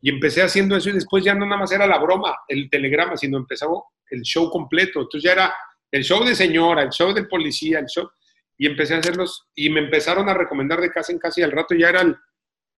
y 0.00 0.10
empecé 0.10 0.42
haciendo 0.42 0.76
eso 0.76 0.90
y 0.90 0.94
después 0.94 1.24
ya 1.24 1.34
no 1.34 1.46
nada 1.46 1.60
más 1.60 1.72
era 1.72 1.86
la 1.86 1.98
broma, 1.98 2.36
el 2.48 2.68
telegrama, 2.68 3.16
sino 3.16 3.38
empezaba 3.38 3.74
el 4.10 4.22
show 4.22 4.50
completo. 4.50 5.00
Entonces 5.00 5.22
ya 5.22 5.32
era 5.32 5.54
el 5.90 6.02
show 6.02 6.24
de 6.24 6.34
señora, 6.34 6.82
el 6.82 6.90
show 6.90 7.12
de 7.12 7.24
policía, 7.24 7.78
el 7.78 7.86
show. 7.86 8.10
Y 8.58 8.66
empecé 8.66 8.94
a 8.94 8.98
hacerlos 8.98 9.48
y 9.54 9.70
me 9.70 9.80
empezaron 9.80 10.28
a 10.28 10.34
recomendar 10.34 10.80
de 10.80 10.90
casa 10.90 11.12
en 11.12 11.18
casa 11.18 11.40
y 11.40 11.44
al 11.44 11.52
rato 11.52 11.74
ya 11.74 11.88
era 11.88 12.02
el, 12.02 12.16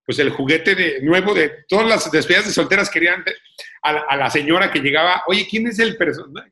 pues 0.06 0.18
el 0.18 0.30
juguete 0.30 0.74
de, 0.74 1.02
nuevo 1.02 1.34
de 1.34 1.64
todas 1.68 1.88
las 1.88 2.10
despedidas 2.10 2.46
de 2.46 2.52
solteras 2.52 2.88
querían 2.88 3.24
a, 3.82 4.16
la 4.16 4.30
señora 4.30 4.70
que 4.70 4.78
llegaba, 4.78 5.24
oye, 5.26 5.46
¿quién 5.50 5.66
es 5.66 5.80
el, 5.80 5.96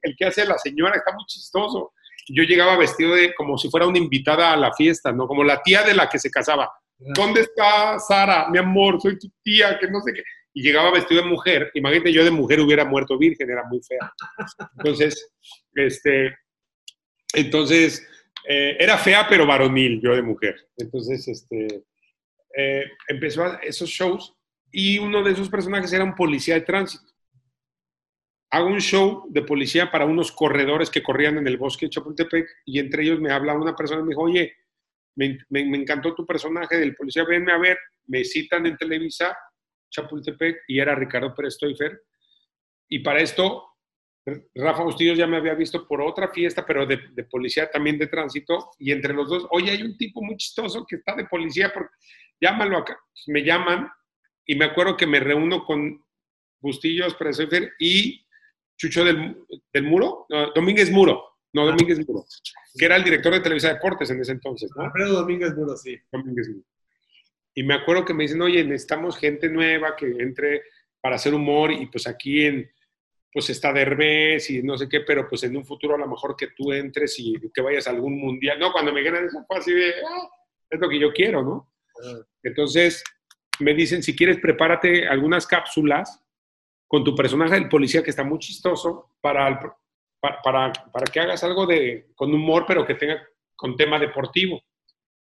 el 0.03 0.17
que 0.17 0.25
hace 0.25 0.45
la 0.45 0.59
señora? 0.59 0.97
Está 0.97 1.13
muy 1.13 1.25
chistoso 1.27 1.93
yo 2.33 2.43
llegaba 2.45 2.77
vestido 2.77 3.15
de 3.15 3.35
como 3.35 3.59
si 3.59 3.69
fuera 3.69 3.87
una 3.87 3.99
invitada 3.99 4.53
a 4.53 4.57
la 4.57 4.73
fiesta, 4.73 5.13
¿no? 5.13 5.27
Como 5.27 5.45
la 5.45 5.63
tía 5.63 5.83
de 5.83 5.95
la 5.95 6.09
que 6.09 6.19
se 6.19 6.31
casaba. 6.31 6.71
¿Dónde 7.15 7.41
está 7.41 7.99
Sara? 7.99 8.49
Mi 8.51 8.59
amor, 8.59 9.01
soy 9.01 9.19
tu 9.19 9.31
tía, 9.43 9.79
que 9.79 9.89
no 9.89 10.01
sé 10.01 10.13
qué. 10.13 10.23
Y 10.53 10.63
llegaba 10.63 10.93
vestido 10.93 11.23
de 11.23 11.29
mujer. 11.29 11.71
Imagínate, 11.75 12.13
yo 12.13 12.25
de 12.25 12.31
mujer 12.31 12.61
hubiera 12.61 12.85
muerto 12.85 13.19
virgen, 13.19 13.51
era 13.51 13.65
muy 13.65 13.81
fea. 13.83 14.13
Entonces, 14.79 15.33
este, 15.75 16.37
entonces, 17.35 18.07
eh, 18.49 18.77
era 18.79 18.99
fea, 18.99 19.27
pero 19.29 19.47
varonil, 19.47 20.01
yo 20.03 20.15
de 20.15 20.23
mujer. 20.23 20.57
Entonces, 20.77 21.27
este, 21.29 21.85
eh, 22.57 22.85
empezó 23.09 23.45
a, 23.45 23.61
esos 23.63 23.89
shows 23.89 24.35
y 24.71 24.99
uno 24.99 25.23
de 25.23 25.33
esos 25.33 25.49
personajes 25.49 25.93
era 25.93 26.05
un 26.05 26.15
policía 26.15 26.55
de 26.55 26.63
tránsito 26.63 27.11
hago 28.51 28.69
un 28.69 28.81
show 28.81 29.27
de 29.29 29.43
policía 29.43 29.91
para 29.91 30.05
unos 30.05 30.33
corredores 30.33 30.91
que 30.91 31.03
corrían 31.03 31.39
en 31.39 31.47
el 31.47 31.57
bosque 31.57 31.87
de 31.87 31.91
Chapultepec 31.91 32.49
y 32.67 32.81
entre 32.81 33.05
ellos 33.05 33.21
me 33.21 33.33
habla 33.33 33.55
una 33.55 33.77
persona 33.77 34.01
y 34.01 34.05
me 34.05 34.11
dijo, 34.11 34.23
oye, 34.23 34.53
me, 35.17 35.39
encantó 35.51 36.15
tu 36.15 36.27
personaje 36.27 36.79
del 36.79 36.95
policía, 36.95 37.25
venme 37.25 37.53
a 37.53 37.59
ver, 37.59 37.79
me 38.07 38.25
citan 38.25 38.67
en 38.67 38.77
Televisa, 38.77 39.37
Chapultepec, 39.91 40.63
y 40.69 40.79
era 40.79 40.95
Ricardo 40.95 41.35
Pérez. 41.35 41.59
Y 42.89 43.01
para 43.01 43.21
esto, 43.21 43.67
Rafa 44.55 44.83
Bustillos 44.83 45.19
ya 45.19 45.27
me 45.27 45.37
había 45.37 45.55
visto 45.55 45.87
por 45.87 46.01
otra 46.01 46.29
fiesta, 46.29 46.65
pero 46.67 46.87
de, 46.87 46.99
policía 47.31 47.71
también 47.71 47.99
de 47.99 48.07
tránsito, 48.07 48.71
y 48.79 48.93
entre 48.93 49.15
los 49.15 49.29
dos, 49.29 49.47
oye, 49.51 49.71
hay 49.71 49.83
un 49.83 49.97
tipo 49.97 50.23
muy 50.23 50.37
chistoso 50.37 50.87
que 50.89 50.97
está 50.97 51.15
de 51.15 51.27
policía, 51.27 51.71
porque, 51.73 51.91
llámalo 52.41 52.79
acá. 52.79 52.99
Me 53.27 53.43
llaman 53.43 53.91
y 54.47 54.55
me 54.55 54.65
acuerdo 54.65 54.97
que 54.97 55.07
me 55.07 55.21
reúno 55.21 55.65
con 55.65 56.05
Bustillos, 56.61 57.15
Pérez 57.15 57.39
y 57.79 58.27
Chucho 58.77 59.05
del, 59.05 59.37
Muro, 59.83 60.27
Domínguez 60.55 60.91
Muro, 60.91 61.30
no. 61.53 61.67
Domínguez 61.67 62.07
Muro, 62.07 62.25
que 62.77 62.85
era 62.85 62.97
el 62.97 63.05
director 63.05 63.33
de 63.33 63.41
Televisa 63.41 63.73
Deportes 63.73 64.11
en 64.11 64.21
ese 64.21 64.33
entonces, 64.33 64.71
¿no? 64.77 64.85
Alfredo 64.85 65.21
Domínguez 65.21 65.55
Muro, 65.57 65.77
sí. 65.77 65.97
Domínguez 66.11 66.49
Muro. 66.49 66.65
Y 67.55 67.63
me 67.63 67.75
acuerdo 67.75 68.05
que 68.05 68.15
me 68.15 68.25
dicen, 68.25 68.41
oye, 68.43 68.65
necesitamos 68.65 69.19
gente 69.19 69.49
nueva 69.49 69.97
que 69.97 70.07
entre 70.07 70.63
para 71.01 71.17
hacer 71.17 71.35
humor 71.35 71.73
y 71.73 71.87
pues 71.87 72.07
aquí 72.07 72.45
en, 72.45 72.71
pues 73.33 73.51
está 73.51 73.73
Derbez 73.73 74.51
y 74.51 74.63
no 74.63 74.77
sé 74.77 74.89
qué, 74.89 75.01
pero 75.01 75.29
pues 75.29 75.43
en 75.45 75.57
un 75.57 75.65
futuro 75.65 75.95
a 75.95 75.99
lo 75.99 76.07
mejor 76.07 76.37
que 76.37 76.49
tú 76.57 76.73
entres 76.73 77.19
y 77.19 77.35
que 77.53 77.63
vayas 77.63 77.87
a 77.87 77.91
algún 77.91 78.19
mundial. 78.19 78.59
No, 78.59 78.73
cuando 78.73 78.93
me 78.93 79.03
ganan 79.03 79.27
eso 79.27 79.45
fue 79.47 79.59
así 79.59 79.73
de, 79.73 79.91
ah, 79.91 80.29
es 80.69 80.81
lo 80.81 80.89
que 80.89 80.99
yo 80.99 81.13
quiero, 81.13 81.43
¿no? 81.43 81.73
Ah. 82.05 82.21
Entonces 82.43 83.03
me 83.61 83.75
dicen, 83.75 84.03
si 84.03 84.17
quieres, 84.17 84.39
prepárate 84.41 85.07
algunas 85.07 85.47
cápsulas 85.47 86.23
con 86.87 87.05
tu 87.05 87.15
personaje 87.15 87.55
del 87.55 87.69
policía 87.69 88.03
que 88.03 88.11
está 88.11 88.25
muy 88.25 88.39
chistoso 88.39 89.11
para, 89.21 89.77
para, 90.21 90.73
para, 90.73 91.05
que 91.07 91.21
hagas 91.21 91.43
algo 91.45 91.67
de, 91.67 92.09
con 92.15 92.33
humor, 92.33 92.65
pero 92.67 92.87
que 92.87 92.95
tenga 92.95 93.23
con 93.57 93.77
tema 93.77 93.99
deportivo. 93.99 94.63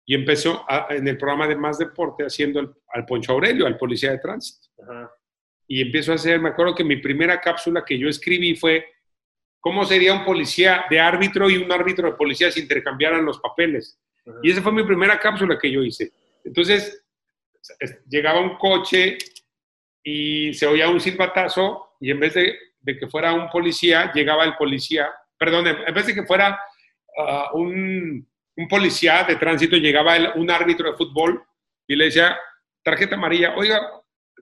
Y 0.05 0.15
empezó 0.15 0.65
en 0.91 1.09
el 1.09 1.19
programa 1.19 1.49
de 1.49 1.57
Más 1.57 1.79
Deporte 1.79 2.25
haciendo 2.25 2.77
al 2.89 3.07
Poncho 3.07 3.33
Aurelio, 3.33 3.67
al 3.67 3.77
policía 3.77 4.13
de 4.13 4.19
tránsito. 4.19 4.69
Y 5.67 5.83
empiezo 5.83 6.13
a 6.13 6.15
hacer, 6.15 6.41
me 6.41 6.51
acuerdo 6.51 6.77
que 6.77 6.85
mi 6.85 6.97
primera 6.97 7.41
cápsula 7.41 7.85
que 7.85 7.99
yo 7.99 8.09
escribí 8.09 8.55
fue, 8.55 8.87
¿cómo 9.59 9.85
sería 9.85 10.15
un 10.15 10.25
policía 10.25 10.85
de 10.89 11.01
árbitro 11.01 11.51
y 11.51 11.57
un 11.57 11.73
árbitro 11.73 12.09
de 12.09 12.17
policía 12.17 12.53
si 12.53 12.61
intercambiaran 12.61 13.25
los 13.25 13.41
papeles? 13.41 13.99
Y 14.43 14.51
esa 14.51 14.63
fue 14.63 14.73
mi 14.73 14.85
primera 14.85 15.19
cápsula 15.19 15.59
que 15.59 15.71
yo 15.71 15.83
hice. 15.83 16.13
Entonces, 16.45 17.05
llegaba 18.09 18.41
un 18.41 18.57
coche 18.57 19.19
y 20.05 20.55
se 20.55 20.67
oía 20.67 20.89
un 20.89 21.01
silbatazo 21.01 21.97
y 22.01 22.13
en 22.13 22.21
vez 22.21 22.35
de, 22.35 22.57
que 22.95 23.09
fuera 23.09 23.33
un 23.33 23.49
policía, 23.51 24.13
llegaba 24.13 24.45
el 24.45 24.55
policía, 24.57 25.11
perdón, 25.39 25.67
en 25.67 25.95
vez 25.95 26.07
de 26.07 26.15
que 26.15 26.23
fuera 26.25 26.59
ah, 27.19 27.51
un, 27.55 28.29
policía 28.69 29.25
de 29.25 29.37
tránsito, 29.37 29.77
llegaba 29.77 30.35
un 30.35 30.51
árbitro 30.51 30.91
de 30.91 30.97
fútbol 30.97 31.43
y 31.87 31.97
le 31.97 32.07
decía, 32.07 32.39
tarjeta 32.83 33.17
amarilla, 33.17 33.55
oiga, 33.57 33.81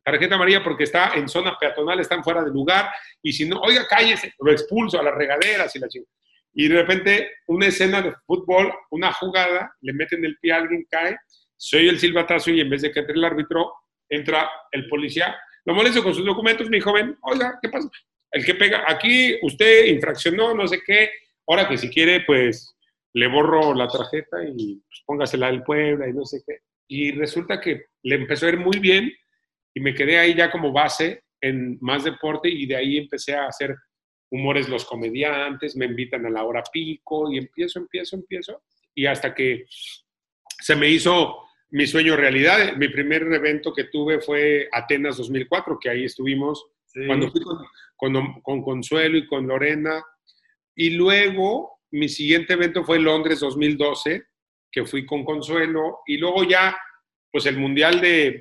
tarjeta 0.05 0.35
amarilla 0.35 0.63
porque 0.63 0.85
está 0.85 1.15
en 1.15 1.29
zona 1.29 1.57
peatonal, 1.59 2.01
están 2.01 2.23
fuera 2.23 2.43
de 2.43 2.51
lugar, 2.51 2.91
y 3.23 3.33
si 3.33 3.49
no, 3.49 3.61
oiga, 3.61 3.87
cállese, 3.89 4.35
lo 4.39 4.53
expulso 4.53 5.01
a 5.01 5.03
las 5.03 5.15
regaderas 5.15 5.75
y 5.75 5.79
la 5.79 5.89
chingada. 5.89 6.13
Y 6.57 6.69
de 6.69 6.83
repente, 6.83 7.31
una 7.49 7.67
escena 7.67 8.01
de 8.01 8.15
fútbol, 8.27 8.73
una 8.91 9.13
jugada, 9.13 9.75
le 9.81 9.93
meten 9.93 10.25
el 10.25 10.39
pie 10.39 10.53
a 10.53 10.57
alguien, 10.59 10.87
cae, 10.89 11.17
se 11.57 11.79
oye 11.79 11.89
el 11.89 11.99
silbatazo 11.99 12.51
y 12.51 12.61
en 12.61 12.71
vez 12.71 12.83
de 12.83 12.93
que 12.93 13.01
entre 13.01 13.15
el 13.15 13.25
árbitro, 13.25 13.73
entra 14.09 14.49
el 14.71 14.89
policía 14.89 15.35
lo 15.65 15.75
molesto 15.75 16.03
con 16.03 16.15
sus 16.15 16.25
documentos, 16.25 16.69
mi 16.69 16.79
joven, 16.79 17.17
oiga, 17.23 17.59
¿qué 17.63 17.69
pasa? 17.71 17.89
El 18.35 18.45
que 18.45 18.55
pega, 18.55 18.85
aquí 18.87 19.37
usted 19.43 19.87
infraccionó, 19.87 20.55
no 20.55 20.67
sé 20.67 20.81
qué, 20.85 21.11
ahora 21.47 21.69
que 21.69 21.79
si 21.79 21.89
quiere, 21.89 22.23
pues 22.27 22.77
le 23.15 23.29
borro 23.29 23.73
la 23.75 23.87
tarjeta 23.87 24.39
y 24.45 24.77
pues, 24.77 25.03
póngasela 25.07 25.47
del 25.47 25.63
Puebla 25.63 26.09
y 26.09 26.13
no 26.13 26.25
sé 26.25 26.43
qué. 26.47 26.59
Y 26.89 27.13
resulta 27.13 27.61
que 27.61 27.87
le 28.03 28.17
empezó 28.17 28.47
a 28.47 28.51
ir 28.51 28.59
muy 28.59 28.79
bien 28.79 29.11
y 29.73 29.81
me 29.81 29.95
quedé 29.95 30.19
ahí 30.19 30.35
ya 30.35 30.51
como 30.51 30.73
base 30.73 31.23
en 31.41 31.79
más 31.81 32.05
deporte 32.05 32.49
y 32.49 32.67
de 32.67 32.77
ahí 32.77 32.99
empecé 32.99 33.35
a 33.35 33.47
hacer 33.47 33.75
humores 34.31 34.69
los 34.69 34.85
comediantes, 34.85 35.77
me 35.77 35.87
invitan 35.87 36.27
a 36.27 36.31
la 36.31 36.45
hora 36.45 36.63
pico 36.73 37.31
y 37.33 37.39
empiezo, 37.39 37.79
empiezo, 37.79 38.17
empiezo. 38.17 38.63
Y 38.95 39.07
hasta 39.07 39.35
que 39.35 39.65
se 40.61 40.75
me 40.75 40.89
hizo 40.89 41.45
mi 41.75 41.87
sueño 41.87 42.17
realidad. 42.17 42.77
Mi 42.77 42.89
primer 42.89 43.23
evento 43.23 43.73
que 43.73 43.85
tuve 43.85 44.21
fue 44.21 44.69
Atenas 44.73 45.17
2004, 45.17 45.79
que 45.81 45.91
ahí 45.91 46.05
estuvimos 46.05 46.65
cuando 47.07 47.31
fui 47.31 47.41
con, 47.41 47.59
con, 48.43 48.63
Consuelo 48.63 49.17
y 49.19 49.27
con 49.27 49.47
Lorena. 49.47 50.03
Y 50.75 50.91
luego 50.91 51.81
mi 51.91 52.09
siguiente 52.09 52.55
evento 52.55 52.85
fue 52.85 52.99
Londres 52.99 53.41
2012, 53.41 54.25
que 54.71 54.85
fui 54.85 55.07
con 55.07 55.25
Consuelo. 55.25 56.01
Y 56.07 56.19
luego 56.19 56.45
ya, 56.45 56.77
pues 57.31 57.47
el 57.47 57.59
Mundial 57.59 58.01
de 58.01 58.41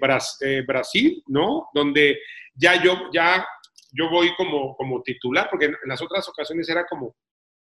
Brasil, 0.68 1.24
¿no? 1.28 1.68
Donde 1.74 2.20
ya 2.56 2.82
yo, 2.84 3.10
ya 3.14 3.46
yo 3.92 4.10
voy 4.10 4.34
como, 4.36 4.76
como 4.76 5.02
titular, 5.04 5.48
porque 5.50 5.66
en 5.66 5.76
las 5.86 6.02
otras 6.02 6.28
ocasiones 6.28 6.68
era 6.68 6.86
como 6.86 7.16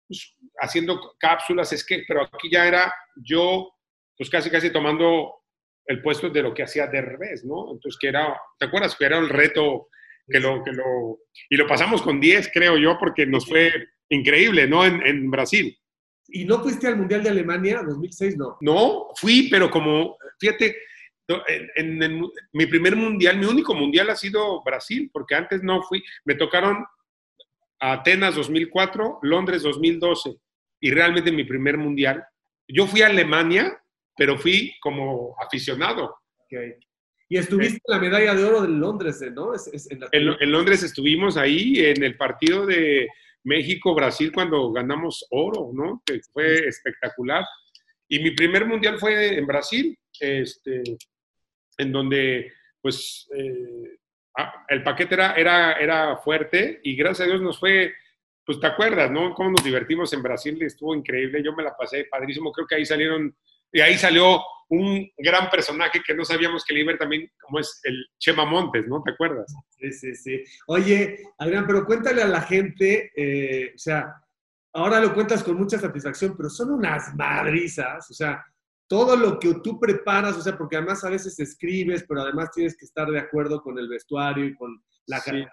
pues, 0.09 0.35
haciendo 0.61 1.15
cápsulas, 1.19 1.73
es 1.73 1.85
que, 1.85 2.05
pero 2.07 2.23
aquí 2.23 2.51
ya 2.51 2.67
era 2.67 2.93
yo, 3.17 3.71
pues 4.17 4.29
casi, 4.31 4.51
casi 4.51 4.71
tomando 4.71 5.43
el 5.87 6.03
puesto 6.03 6.31
de 6.31 6.43
lo 6.43 6.55
que 6.55 6.63
hacía 6.63 6.87
de 6.87 7.01
revés, 7.01 7.45
¿no? 7.45 7.73
Entonces, 7.73 7.99
que 8.01 8.09
era, 8.09 8.41
¿te 8.59 8.67
acuerdas? 8.67 8.97
Que 8.97 9.05
era 9.05 9.19
el 9.19 9.29
reto 9.29 9.89
que 10.33 10.41
lo, 10.41 10.65
que 10.65 10.73
lo, 10.73 11.21
y 11.49 11.57
lo 11.57 11.67
pasamos 11.67 12.03
con 12.03 12.21
10, 12.21 12.51
creo 12.53 12.77
yo, 12.77 12.97
porque 12.99 13.27
nos 13.27 13.47
fue 13.47 13.73
increíble, 14.09 14.67
¿no? 14.67 14.85
En, 14.85 15.07
en 15.07 15.31
Brasil. 15.31 15.79
¿Y 16.29 16.45
no 16.45 16.61
fuiste 16.61 16.87
al 16.87 16.97
Mundial 16.97 17.23
de 17.23 17.31
Alemania 17.31 17.83
2006, 17.87 18.37
no? 18.37 18.57
No, 18.61 19.09
fui, 19.17 19.49
pero 19.51 19.71
como, 19.71 20.17
fíjate, 20.41 20.77
en, 21.77 22.23
mi 22.53 22.67
primer 22.67 22.97
mundial, 22.97 23.39
mi 23.39 23.47
único 23.47 23.75
mundial 23.75 24.11
ha 24.11 24.17
sido 24.17 24.63
Brasil, 24.65 25.11
porque 25.13 25.35
antes 25.35 25.63
no 25.63 25.83
fui, 25.83 26.03
me 26.25 26.35
tocaron 26.35 26.85
Atenas 27.79 28.35
2004, 28.35 29.21
Londres 29.23 29.63
2012, 29.63 30.35
y 30.81 30.91
realmente 30.91 31.31
mi 31.31 31.45
primer 31.45 31.77
mundial. 31.79 32.25
Yo 32.67 32.87
fui 32.87 33.03
a 33.03 33.07
Alemania 33.07 33.79
pero 34.17 34.39
fui 34.39 34.75
como 34.81 35.35
aficionado. 35.41 36.17
Y 37.33 37.39
estuviste 37.39 37.81
en 37.87 37.95
la 37.95 37.99
medalla 37.99 38.35
de 38.35 38.45
oro 38.45 38.61
de 38.61 38.69
Londres, 38.69 39.25
¿no? 39.35 39.55
en, 40.13 40.53
Londres 40.53 40.83
estuvimos 40.83 41.39
ahí 41.39 41.81
en 41.81 42.03
el 42.03 42.15
partido 42.19 42.67
de 42.67 43.09
México-Brasil 43.45 44.31
cuando 44.31 44.71
ganamos 44.71 45.27
oro, 45.31 45.71
¿no? 45.73 46.03
Que 46.05 46.21
fue 46.31 46.67
espectacular. 46.69 47.43
Y 48.07 48.19
mi 48.19 48.33
primer 48.33 48.67
mundial 48.67 48.99
fue 48.99 49.39
en 49.39 49.47
Brasil, 49.47 49.99
este, 50.21 50.83
en 51.79 51.91
donde 51.91 52.53
pues 52.83 53.27
eh, 53.35 53.97
ah, 54.37 54.67
el 54.69 54.83
paquete 54.83 55.15
era, 55.15 55.33
era, 55.33 55.73
era 55.81 56.17
fuerte 56.19 56.81
y 56.83 56.95
gracias 56.97 57.27
a 57.27 57.31
Dios 57.31 57.41
nos 57.41 57.59
fue, 57.59 57.95
pues 58.45 58.61
te 58.61 58.67
acuerdas, 58.67 59.11
¿no? 59.11 59.33
Cómo 59.33 59.53
nos 59.53 59.65
divertimos 59.65 60.13
en 60.13 60.23
Brasil, 60.23 60.63
estuvo 60.63 60.95
increíble, 60.95 61.43
yo 61.43 61.55
me 61.55 61.63
la 61.63 61.75
pasé 61.75 62.05
padrísimo, 62.11 62.53
creo 62.53 62.67
que 62.67 62.75
ahí 62.75 62.85
salieron, 62.85 63.35
y 63.73 63.81
ahí 63.81 63.97
salió 63.97 64.41
un 64.69 65.07
gran 65.19 65.51
personaje 65.51 66.01
que 66.07 66.15
no 66.15 66.25
sabíamos 66.25 66.65
que 66.65 66.79
iba 66.79 66.97
también, 66.97 67.31
como 67.41 67.59
es 67.59 67.79
el 67.85 68.07
Chema 68.19 68.47
Montes, 68.47 68.87
¿no? 68.89 69.03
¿Te 69.03 69.11
acuerdas? 69.11 69.53
Sí, 69.69 69.93
sí, 69.93 70.15
sí. 70.15 70.43
Oye, 70.67 71.19
Adrián, 71.39 71.67
pero 71.67 71.85
cuéntale 71.85 72.23
a 72.23 72.27
la 72.27 72.41
gente, 72.41 73.11
eh, 73.15 73.73
o 73.75 73.79
sea, 73.79 74.15
ahora 74.73 74.99
lo 75.01 75.13
cuentas 75.13 75.43
con 75.43 75.59
mucha 75.59 75.79
satisfacción, 75.79 76.35
pero 76.37 76.49
son 76.49 76.73
unas 76.73 77.15
madrizas, 77.15 78.11
o 78.11 78.15
sea, 78.15 78.43
todo 78.87 79.17
lo 79.17 79.39
que 79.39 79.55
tú 79.63 79.79
preparas, 79.79 80.37
o 80.37 80.43
sea, 80.43 80.57
porque 80.57 80.77
además 80.77 81.05
a 81.05 81.11
veces 81.11 81.39
escribes, 81.39 82.05
pero 82.09 82.23
además 82.23 82.51
tienes 82.53 82.77
que 82.77 82.87
estar 82.87 83.09
de 83.11 83.19
acuerdo 83.19 83.63
con 83.63 83.79
el 83.79 83.89
vestuario 83.89 84.47
y 84.47 84.55
con 84.55 84.83
la 85.07 85.21
sí. 85.21 85.45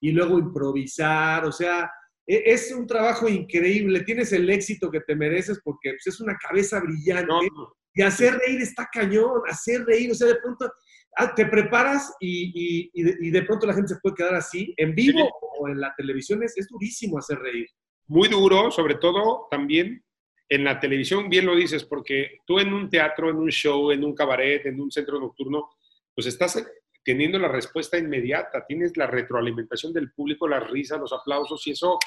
y 0.00 0.12
luego 0.12 0.38
improvisar, 0.38 1.44
o 1.44 1.52
sea, 1.52 1.90
es 2.26 2.72
un 2.72 2.86
trabajo 2.86 3.28
increíble, 3.28 4.00
tienes 4.04 4.32
el 4.32 4.48
éxito 4.50 4.90
que 4.90 5.00
te 5.00 5.16
mereces 5.16 5.60
porque 5.64 5.90
pues, 5.90 6.06
es 6.06 6.20
una 6.20 6.36
cabeza 6.36 6.80
brillante 6.80 7.26
no. 7.26 7.74
y 7.94 8.02
hacer 8.02 8.34
reír 8.34 8.60
está 8.60 8.88
cañón, 8.92 9.42
hacer 9.48 9.84
reír, 9.84 10.10
o 10.10 10.14
sea, 10.14 10.28
de 10.28 10.36
pronto 10.36 10.70
ah, 11.16 11.34
te 11.34 11.46
preparas 11.46 12.14
y, 12.20 12.52
y, 12.54 12.90
y, 12.94 13.30
de, 13.30 13.42
pronto 13.42 13.66
la 13.66 13.74
gente 13.74 13.94
se 13.94 14.00
puede 14.00 14.16
quedar 14.16 14.34
así, 14.34 14.72
en 14.76 14.94
vivo 14.94 15.18
sí. 15.18 15.46
o 15.58 15.68
en 15.68 15.80
la 15.80 15.92
televisión 15.96 16.42
es, 16.42 16.56
es 16.56 16.68
durísimo 16.68 17.18
hacer 17.18 17.38
reír. 17.38 17.66
Muy 18.06 18.28
duro, 18.28 18.70
sobre 18.70 18.96
todo 18.96 19.46
también 19.50 20.04
en 20.48 20.64
la 20.64 20.80
televisión, 20.80 21.28
bien 21.28 21.46
lo 21.46 21.54
dices, 21.54 21.84
porque 21.84 22.38
tú 22.44 22.58
en 22.58 22.72
un 22.72 22.90
teatro, 22.90 23.30
en 23.30 23.36
un 23.36 23.50
show, 23.50 23.92
en 23.92 24.04
un 24.04 24.14
cabaret, 24.14 24.66
en 24.66 24.80
un 24.80 24.90
centro 24.90 25.20
nocturno, 25.20 25.70
pues 26.14 26.26
estás 26.26 26.56
teniendo 27.04 27.38
la 27.38 27.48
respuesta 27.48 27.98
inmediata, 27.98 28.64
tienes 28.66 28.96
la 28.96 29.06
retroalimentación 29.06 29.92
del 29.92 30.12
público, 30.12 30.48
las 30.48 30.68
risas, 30.70 31.00
los 31.00 31.12
aplausos, 31.12 31.66
y 31.66 31.72
eso 31.72 31.98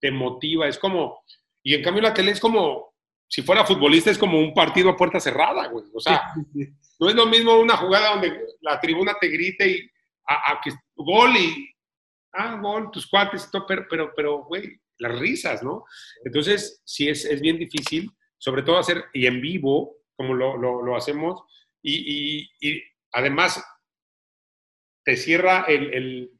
te 0.00 0.10
motiva, 0.10 0.66
es 0.68 0.78
como, 0.78 1.22
y 1.62 1.74
en 1.74 1.82
cambio 1.82 2.02
la 2.02 2.14
tele 2.14 2.32
es 2.32 2.40
como, 2.40 2.94
si 3.28 3.42
fuera 3.42 3.64
futbolista 3.64 4.10
es 4.10 4.18
como 4.18 4.38
un 4.38 4.52
partido 4.52 4.90
a 4.90 4.96
puerta 4.96 5.20
cerrada, 5.20 5.68
güey, 5.68 5.84
o 5.94 6.00
sea, 6.00 6.32
no 6.98 7.08
es 7.08 7.14
lo 7.14 7.26
mismo 7.26 7.56
una 7.58 7.76
jugada 7.76 8.10
donde 8.10 8.40
la 8.60 8.80
tribuna 8.80 9.14
te 9.20 9.28
grite 9.28 9.68
y 9.68 9.90
a, 10.26 10.52
a 10.52 10.60
que 10.60 10.72
gol 10.96 11.36
y, 11.36 11.70
ah, 12.32 12.58
gol, 12.60 12.90
tus 12.90 13.06
cuates 13.06 13.46
y 13.46 13.50
todo, 13.50 13.66
pero, 13.66 13.86
pero, 13.88 14.12
pero, 14.14 14.44
güey, 14.44 14.80
las 14.98 15.18
risas, 15.18 15.62
¿no? 15.62 15.84
Entonces, 16.24 16.82
sí 16.84 17.08
es, 17.08 17.24
es 17.24 17.40
bien 17.40 17.58
difícil, 17.58 18.10
sobre 18.38 18.62
todo 18.62 18.78
hacer, 18.78 19.04
y 19.12 19.26
en 19.26 19.40
vivo, 19.40 19.96
como 20.16 20.34
lo, 20.34 20.56
lo, 20.56 20.82
lo 20.82 20.96
hacemos, 20.96 21.42
y, 21.82 21.94
y, 21.94 22.50
y, 22.60 22.82
además 23.12 23.64
te 25.04 25.16
cierra 25.16 25.64
el, 25.68 25.94
el 25.94 26.30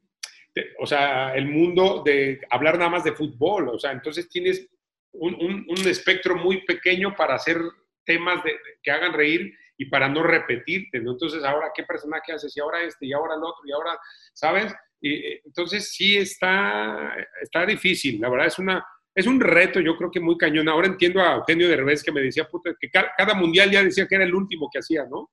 o 0.79 0.85
sea, 0.85 1.33
el 1.33 1.47
mundo 1.47 2.03
de 2.05 2.41
hablar 2.49 2.77
nada 2.77 2.89
más 2.89 3.03
de 3.03 3.13
fútbol, 3.13 3.69
o 3.69 3.79
sea, 3.79 3.91
entonces 3.91 4.27
tienes 4.27 4.67
un, 5.13 5.33
un, 5.35 5.65
un 5.67 5.87
espectro 5.87 6.35
muy 6.35 6.65
pequeño 6.65 7.15
para 7.15 7.35
hacer 7.35 7.57
temas 8.05 8.43
de, 8.43 8.53
que 8.81 8.91
hagan 8.91 9.13
reír 9.13 9.53
y 9.77 9.85
para 9.85 10.07
no 10.07 10.23
repetirte, 10.23 10.99
¿no? 10.99 11.13
Entonces, 11.13 11.43
ahora, 11.43 11.71
¿qué 11.73 11.83
personaje 11.83 12.33
haces? 12.33 12.55
Y 12.55 12.59
ahora 12.59 12.83
este, 12.83 13.07
y 13.07 13.13
ahora 13.13 13.35
el 13.35 13.43
otro, 13.43 13.61
y 13.65 13.71
ahora, 13.71 13.97
¿sabes? 14.33 14.73
Y, 15.01 15.39
entonces 15.45 15.91
sí 15.91 16.17
está, 16.17 17.15
está 17.41 17.65
difícil, 17.65 18.19
la 18.19 18.29
verdad 18.29 18.47
es, 18.47 18.59
una, 18.59 18.85
es 19.15 19.25
un 19.25 19.39
reto, 19.39 19.79
yo 19.79 19.97
creo 19.97 20.11
que 20.11 20.19
muy 20.19 20.37
cañón. 20.37 20.69
Ahora 20.69 20.87
entiendo 20.87 21.21
a 21.21 21.35
Eugenio 21.35 21.67
Derbez 21.67 22.03
que 22.03 22.11
me 22.11 22.21
decía, 22.21 22.47
puta, 22.47 22.75
que 22.79 22.89
cada, 22.89 23.33
mundial 23.33 23.71
ya 23.71 23.83
decía 23.83 24.07
que 24.07 24.15
era 24.15 24.23
el 24.23 24.35
último 24.35 24.69
que 24.71 24.79
hacía, 24.79 25.05
¿no? 25.09 25.31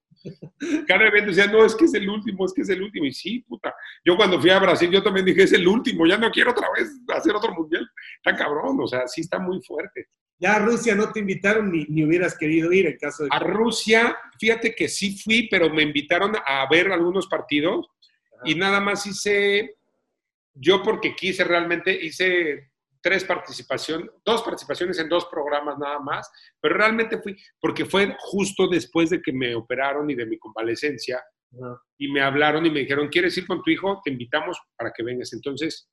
Cada 0.87 1.07
evento 1.07 1.31
decía, 1.31 1.47
no, 1.47 1.65
es 1.65 1.75
que 1.75 1.85
es 1.85 1.95
el 1.95 2.09
último, 2.09 2.45
es 2.45 2.53
que 2.53 2.63
es 2.63 2.69
el 2.69 2.83
último. 2.83 3.07
Y 3.07 3.13
sí, 3.13 3.41
puta, 3.41 3.75
yo 4.05 4.17
cuando 4.17 4.41
fui 4.41 4.51
a 4.51 4.59
Brasil, 4.59 4.91
yo 4.91 5.03
también 5.03 5.27
dije, 5.27 5.43
es 5.43 5.53
el 5.53 5.67
último, 5.67 6.07
ya 6.07 6.19
no 6.19 6.31
quiero 6.31 6.51
otra 6.51 6.69
vez 6.77 6.91
hacer 7.09 7.35
otro 7.35 7.55
mundial. 7.55 7.89
Está 8.17 8.37
cabrón, 8.37 8.79
o 8.81 8.87
sea, 8.87 9.07
sí 9.07 9.23
está 9.23 9.39
muy 9.39 9.61
fuerte. 9.63 10.09
Ya 10.41 10.55
a 10.55 10.59
Rusia 10.61 10.95
no 10.95 11.11
te 11.11 11.21
invitaron 11.21 11.73
ni, 11.73 11.85
ni 11.89 12.05
hubieras 12.05 12.39
querido 12.39 12.73
ir 12.73 12.87
en 12.87 12.97
caso 12.97 13.25
de... 13.25 13.31
A 13.33 13.41
Rusia, 13.41 14.17
fíjate 14.39 14.75
que 14.75 14.89
sí 14.89 15.19
fui, 15.19 15.49
pero 15.51 15.69
me 15.69 15.83
invitaron 15.83 16.37
a 16.47 16.69
ver 16.71 16.93
algunos 16.93 17.27
partidos 17.27 17.89
y 18.45 18.55
nada 18.55 18.81
más 18.81 19.05
hice, 19.07 19.77
yo 20.55 20.83
porque 20.83 21.17
quise 21.17 21.43
realmente, 21.43 21.93
hice 21.93 22.68
tres 23.01 23.25
participaciones, 23.25 24.11
dos 24.25 24.43
participaciones 24.43 24.99
en 24.99 25.09
dos 25.09 25.27
programas 25.27 25.79
nada 25.79 25.99
más, 26.01 26.31
pero 26.61 26.77
realmente 26.77 27.21
fui, 27.21 27.37
porque 27.61 27.85
fue 27.85 28.15
justo 28.19 28.69
después 28.69 29.11
de 29.11 29.21
que 29.21 29.33
me 29.33 29.55
operaron 29.55 30.11
y 30.11 30.15
de 30.15 30.27
mi 30.27 30.39
convalecencia, 30.39 31.23
uh 31.53 31.61
-huh. 31.61 31.81
y 31.99 32.11
me 32.11 32.21
hablaron 32.21 32.67
y 32.67 32.71
me 32.71 32.81
dijeron, 32.81 33.09
¿quieres 33.09 33.37
ir 33.37 33.47
con 33.47 33.63
tu 33.63 33.71
hijo? 33.71 34.01
Te 34.05 34.11
invitamos 34.11 34.59
para 34.77 34.93
que 34.93 35.03
vengas. 35.03 35.33
Entonces, 35.33 35.91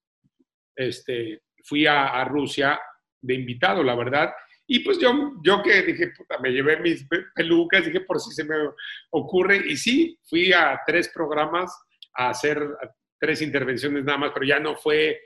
este, 0.76 1.42
fui 1.64 1.86
a, 1.86 2.08
a 2.08 2.26
Rusia 2.26 2.80
de 3.22 3.34
invitado, 3.34 3.84
la 3.84 3.96
verdad, 3.96 4.34
y 4.68 4.80
pues 4.80 4.98
yo, 4.98 5.34
yo 5.44 5.62
que 5.62 5.84
dije, 5.84 6.12
puta, 6.18 6.40
me 6.40 6.52
llevé 6.52 6.80
mis 6.80 7.08
pelucas, 7.36 7.86
dije, 7.86 8.02
por 8.02 8.20
si 8.20 8.32
se 8.32 8.44
me 8.44 8.56
ocurre, 9.12 9.58
y 9.58 9.78
sí, 9.78 10.18
fui 10.24 10.52
a 10.54 10.82
tres 10.86 11.10
programas, 11.10 11.72
a 12.16 12.30
hacer 12.30 12.60
tres 13.20 13.42
intervenciones 13.42 14.04
nada 14.04 14.18
más, 14.18 14.32
pero 14.34 14.46
ya 14.46 14.60
no 14.60 14.76
fue 14.76 15.20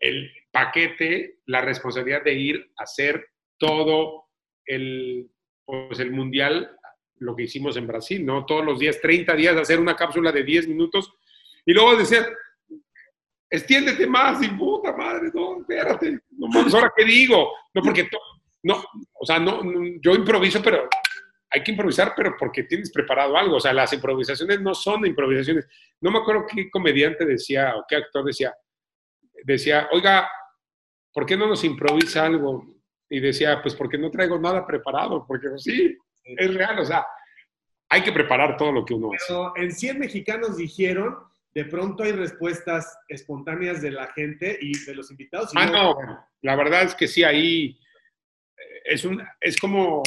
el 0.00 0.30
paquete, 0.54 1.40
la 1.46 1.60
responsabilidad 1.60 2.22
de 2.22 2.34
ir 2.34 2.70
a 2.78 2.84
hacer 2.84 3.26
todo 3.58 4.26
el, 4.64 5.28
pues 5.64 5.98
el 5.98 6.12
mundial, 6.12 6.78
lo 7.18 7.34
que 7.34 7.42
hicimos 7.42 7.76
en 7.76 7.88
Brasil, 7.88 8.24
¿no? 8.24 8.46
Todos 8.46 8.64
los 8.64 8.78
días, 8.78 9.00
30 9.00 9.34
días, 9.34 9.56
hacer 9.56 9.80
una 9.80 9.96
cápsula 9.96 10.30
de 10.30 10.44
10 10.44 10.68
minutos 10.68 11.12
y 11.66 11.72
luego 11.72 11.96
decir, 11.96 12.20
extiéndete 13.50 14.06
más 14.06 14.40
y 14.44 14.48
puta 14.48 14.96
madre, 14.96 15.30
no, 15.34 15.60
espérate, 15.60 16.20
no 16.30 16.46
mames, 16.46 16.72
ahora 16.72 16.92
qué 16.96 17.04
digo, 17.04 17.50
no, 17.74 17.82
porque, 17.82 18.08
no, 18.62 18.84
o 19.12 19.26
sea, 19.26 19.40
no, 19.40 19.60
yo 20.00 20.14
improviso, 20.14 20.62
pero 20.62 20.88
hay 21.50 21.64
que 21.64 21.72
improvisar, 21.72 22.12
pero 22.16 22.36
porque 22.38 22.62
tienes 22.62 22.92
preparado 22.92 23.36
algo. 23.36 23.56
O 23.56 23.60
sea, 23.60 23.72
las 23.72 23.92
improvisaciones 23.92 24.60
no 24.60 24.74
son 24.74 25.06
improvisaciones. 25.06 25.68
No 26.00 26.10
me 26.10 26.18
acuerdo 26.18 26.46
qué 26.52 26.68
comediante 26.68 27.24
decía 27.24 27.76
o 27.76 27.84
qué 27.88 27.94
actor 27.94 28.24
decía. 28.24 28.52
Decía, 29.44 29.88
oiga, 29.92 30.28
¿por 31.14 31.24
qué 31.24 31.36
no 31.36 31.46
nos 31.46 31.64
improvisa 31.64 32.26
algo? 32.26 32.66
Y 33.08 33.20
decía, 33.20 33.62
pues 33.62 33.74
porque 33.74 33.96
no 33.96 34.10
traigo 34.10 34.38
nada 34.38 34.66
preparado, 34.66 35.24
porque 35.26 35.48
sí, 35.56 35.96
es 36.24 36.54
real. 36.54 36.78
O 36.78 36.84
sea, 36.84 37.06
hay 37.88 38.02
que 38.02 38.12
preparar 38.12 38.56
todo 38.58 38.72
lo 38.72 38.84
que 38.84 38.92
uno 38.92 39.10
pero 39.10 39.46
hace. 39.48 39.62
En 39.62 39.72
100 39.72 39.98
mexicanos 39.98 40.56
dijeron, 40.56 41.16
de 41.54 41.64
pronto 41.64 42.02
hay 42.02 42.12
respuestas 42.12 42.98
espontáneas 43.08 43.80
de 43.80 43.92
la 43.92 44.08
gente 44.08 44.58
y 44.60 44.76
de 44.84 44.94
los 44.94 45.10
invitados. 45.10 45.50
ah, 45.54 45.66
no, 45.66 45.94
no, 45.94 46.26
la 46.42 46.56
verdad 46.56 46.82
es 46.82 46.94
que 46.94 47.06
sí, 47.06 47.22
ahí 47.22 47.78
eh, 48.56 48.80
es, 48.84 49.04
un, 49.04 49.22
es 49.40 49.56
como 49.56 50.02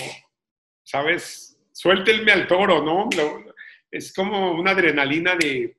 ¿sabes? 0.87 1.59
Suéltenme 1.73 2.31
al 2.31 2.47
toro, 2.47 2.81
¿no? 2.81 3.09
Es 3.91 4.13
como 4.13 4.53
una 4.53 4.71
adrenalina 4.71 5.35
de 5.35 5.76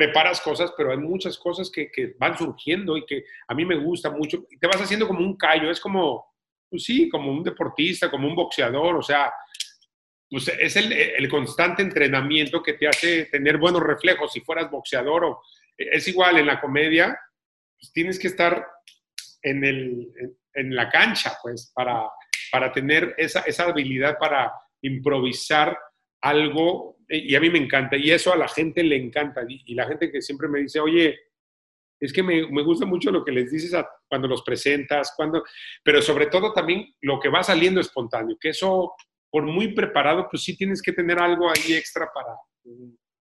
preparas 0.00 0.40
cosas, 0.40 0.72
pero 0.74 0.92
hay 0.92 0.96
muchas 0.96 1.36
cosas 1.36 1.70
que, 1.70 1.90
que, 1.90 2.14
van 2.18 2.38
surgiendo 2.38 2.96
y 2.96 3.04
que 3.04 3.24
a 3.46 3.54
mí 3.54 3.66
me 3.66 3.76
gusta 3.76 4.10
mucho. 4.10 4.46
Te 4.58 4.66
vas 4.66 4.80
haciendo 4.80 5.06
como 5.06 5.20
un 5.20 5.36
callo, 5.36 5.70
es 5.70 5.78
como, 5.78 6.24
pues 6.70 6.84
sí, 6.84 7.10
como 7.10 7.30
un 7.30 7.42
deportista, 7.42 8.10
como 8.10 8.26
un 8.26 8.34
boxeador, 8.34 8.96
o 8.96 9.02
sea, 9.02 9.30
pues 10.30 10.48
es 10.48 10.76
el, 10.76 10.90
el 10.90 11.28
constante 11.28 11.82
entrenamiento 11.82 12.62
que 12.62 12.74
te 12.74 12.88
hace 12.88 13.26
tener 13.26 13.58
buenos 13.58 13.82
reflejos. 13.82 14.32
Si 14.32 14.40
fueras 14.40 14.70
boxeador 14.70 15.24
o 15.26 15.42
es 15.76 16.08
igual 16.08 16.38
en 16.38 16.46
la 16.46 16.58
comedia, 16.62 17.18
pues 17.78 17.92
tienes 17.92 18.18
que 18.18 18.28
estar 18.28 18.66
en, 19.42 19.64
el, 19.64 20.08
en, 20.18 20.38
en 20.54 20.74
la 20.74 20.88
cancha, 20.88 21.36
pues, 21.42 21.70
para, 21.74 22.08
para 22.50 22.72
tener 22.72 23.14
esa, 23.18 23.40
esa 23.40 23.64
habilidad 23.64 24.16
para 24.18 24.50
improvisar 24.80 25.76
algo, 26.22 26.96
y 27.10 27.34
a 27.34 27.40
mí 27.40 27.50
me 27.50 27.58
encanta, 27.58 27.96
y 27.96 28.10
eso 28.10 28.32
a 28.32 28.36
la 28.36 28.48
gente 28.48 28.82
le 28.82 28.96
encanta, 28.96 29.42
y, 29.46 29.74
la 29.74 29.86
gente 29.86 30.10
que 30.12 30.22
siempre 30.22 30.48
me 30.48 30.60
dice, 30.60 30.78
oye, 30.78 31.18
es 31.98 32.12
que 32.12 32.22
me, 32.22 32.50
me 32.50 32.62
gusta 32.62 32.86
mucho 32.86 33.10
lo 33.10 33.24
que 33.24 33.32
les 33.32 33.50
dices 33.50 33.74
cuando 34.08 34.28
los 34.28 34.42
presentas, 34.42 35.12
cuando, 35.16 35.42
pero 35.82 36.00
sobre 36.00 36.26
todo 36.26 36.52
también 36.52 36.94
lo 37.02 37.18
que 37.18 37.28
va 37.28 37.42
saliendo 37.42 37.80
espontáneo, 37.80 38.36
que 38.40 38.50
eso, 38.50 38.94
por 39.28 39.44
muy 39.44 39.74
preparado, 39.74 40.28
pues 40.30 40.42
sí 40.44 40.56
tienes 40.56 40.80
que 40.80 40.92
tener 40.92 41.18
algo 41.18 41.50
ahí 41.50 41.74
extra 41.74 42.08
para, 42.14 42.36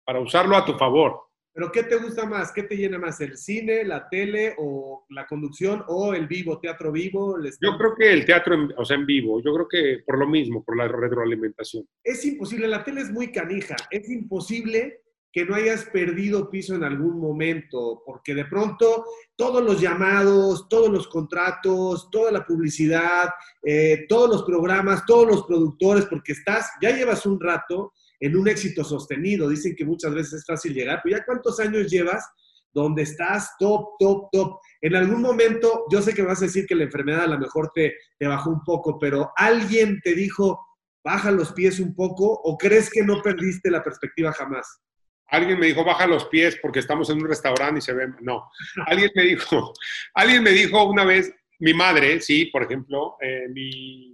para 0.05 0.19
usarlo 0.19 0.55
a 0.55 0.65
tu 0.65 0.73
favor. 0.73 1.26
¿Pero 1.57 1.71
qué 1.71 1.81
te 1.81 1.95
gusta 1.95 2.23
más? 2.27 2.51
¿Qué 2.51 2.61
te 2.61 2.77
llena 2.77 2.99
más? 2.99 3.19
¿El 3.19 3.35
cine, 3.35 3.83
la 3.83 4.07
tele 4.09 4.53
o 4.59 5.07
la 5.09 5.25
conducción 5.25 5.83
o 5.87 6.13
el 6.13 6.27
vivo, 6.27 6.59
teatro 6.59 6.91
vivo? 6.91 7.35
Yo 7.59 7.75
creo 7.79 7.95
que 7.95 8.13
el 8.13 8.25
teatro, 8.25 8.53
en, 8.53 8.71
o 8.77 8.85
sea, 8.85 8.95
en 8.95 9.07
vivo. 9.07 9.41
Yo 9.41 9.51
creo 9.55 9.67
que 9.67 10.03
por 10.05 10.19
lo 10.19 10.27
mismo, 10.27 10.63
por 10.63 10.77
la 10.77 10.87
retroalimentación. 10.87 11.83
Es 12.03 12.23
imposible, 12.25 12.67
la 12.67 12.83
tele 12.83 13.01
es 13.01 13.09
muy 13.09 13.31
canija. 13.31 13.75
Es 13.89 14.07
imposible 14.07 15.01
que 15.32 15.45
no 15.45 15.55
hayas 15.55 15.84
perdido 15.86 16.49
piso 16.49 16.75
en 16.75 16.84
algún 16.84 17.19
momento, 17.19 18.01
porque 18.05 18.34
de 18.34 18.45
pronto 18.45 19.05
todos 19.36 19.63
los 19.63 19.80
llamados, 19.80 20.67
todos 20.69 20.89
los 20.89 21.07
contratos, 21.07 22.09
toda 22.09 22.32
la 22.32 22.45
publicidad, 22.45 23.30
eh, 23.63 24.05
todos 24.07 24.30
los 24.30 24.43
programas, 24.43 25.05
todos 25.05 25.28
los 25.28 25.43
productores, 25.43 26.05
porque 26.05 26.32
estás, 26.32 26.69
ya 26.82 26.95
llevas 26.95 27.25
un 27.25 27.39
rato 27.39 27.93
en 28.19 28.36
un 28.36 28.47
éxito 28.47 28.84
sostenido. 28.84 29.49
Dicen 29.49 29.75
que 29.75 29.86
muchas 29.86 30.13
veces 30.13 30.34
es 30.34 30.45
fácil 30.45 30.73
llegar, 30.73 31.01
pero 31.03 31.17
ya 31.17 31.25
cuántos 31.25 31.59
años 31.59 31.89
llevas 31.91 32.25
donde 32.73 33.03
estás 33.03 33.55
top, 33.57 33.97
top, 33.99 34.30
top. 34.32 34.59
En 34.82 34.95
algún 34.95 35.21
momento, 35.21 35.86
yo 35.91 36.01
sé 36.01 36.13
que 36.13 36.21
vas 36.21 36.41
a 36.41 36.45
decir 36.45 36.65
que 36.65 36.75
la 36.75 36.84
enfermedad 36.84 37.23
a 37.23 37.28
lo 37.28 37.39
mejor 37.39 37.71
te, 37.73 37.95
te 38.19 38.28
bajó 38.28 38.51
un 38.51 38.63
poco, 38.63 38.99
pero 38.99 39.32
alguien 39.36 39.99
te 40.03 40.13
dijo, 40.13 40.59
baja 41.03 41.32
los 41.32 41.53
pies 41.53 41.80
un 41.80 41.95
poco, 41.95 42.25
o 42.43 42.57
crees 42.57 42.89
que 42.89 43.03
no 43.03 43.21
perdiste 43.21 43.71
la 43.71 43.84
perspectiva 43.84 44.32
jamás? 44.32 44.82
Alguien 45.30 45.59
me 45.59 45.67
dijo, 45.67 45.84
baja 45.84 46.07
los 46.07 46.25
pies 46.25 46.57
porque 46.61 46.80
estamos 46.80 47.09
en 47.09 47.17
un 47.17 47.28
restaurante 47.28 47.80
y 47.80 47.82
se 47.82 47.93
ve. 47.93 48.07
No. 48.21 48.49
Alguien 48.86 49.11
me 49.15 49.23
dijo, 49.23 49.73
alguien 50.13 50.43
me 50.43 50.51
dijo 50.51 50.84
una 50.86 51.03
vez, 51.03 51.34
mi 51.59 51.73
madre, 51.73 52.21
sí, 52.21 52.45
por 52.45 52.63
ejemplo, 52.63 53.17
eh, 53.19 53.47
mi, 53.49 54.13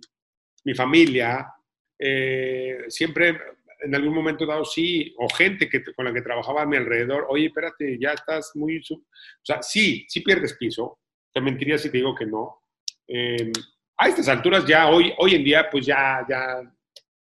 mi, 0.64 0.74
familia, 0.74 1.54
eh, 2.00 2.86
siempre 2.88 3.38
en 3.84 3.94
algún 3.96 4.14
momento 4.14 4.46
dado 4.46 4.64
sí, 4.64 5.14
o 5.18 5.28
gente 5.30 5.70
que, 5.70 5.84
con 5.94 6.06
la 6.06 6.14
que 6.14 6.22
trabajaba 6.22 6.62
a 6.62 6.66
mi 6.66 6.78
alrededor, 6.78 7.28
oye, 7.30 7.48
espérate, 7.48 7.98
ya 8.00 8.12
estás 8.14 8.52
muy... 8.56 8.78
O 8.80 9.02
sea, 9.44 9.62
sí, 9.62 10.06
sí 10.08 10.22
pierdes 10.22 10.54
piso. 10.54 11.00
Te 11.34 11.42
mentiría 11.42 11.78
si 11.78 11.90
te 11.90 11.98
digo 11.98 12.16
que 12.16 12.26
no. 12.26 12.62
Eh, 13.08 13.52
a 13.98 14.08
estas 14.08 14.30
alturas 14.30 14.66
ya, 14.66 14.88
hoy, 14.88 15.14
hoy 15.18 15.36
en 15.36 15.44
día, 15.44 15.70
pues 15.70 15.86
ya, 15.86 16.26
ya, 16.30 16.62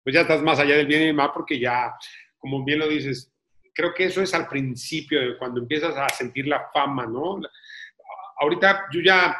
pues 0.02 0.14
ya 0.14 0.22
estás 0.22 0.40
más 0.42 0.58
allá 0.60 0.76
del 0.76 0.86
bien 0.86 1.02
y 1.02 1.06
del 1.06 1.14
mal 1.14 1.30
porque 1.34 1.58
ya, 1.58 1.94
como 2.38 2.64
bien 2.64 2.78
lo 2.78 2.88
dices, 2.88 3.31
creo 3.72 3.94
que 3.94 4.04
eso 4.04 4.22
es 4.22 4.34
al 4.34 4.48
principio, 4.48 5.20
cuando 5.38 5.60
empiezas 5.60 5.96
a 5.96 6.08
sentir 6.08 6.46
la 6.46 6.68
fama, 6.72 7.06
¿no? 7.06 7.40
Ahorita 8.38 8.86
yo 8.92 9.00
ya 9.00 9.36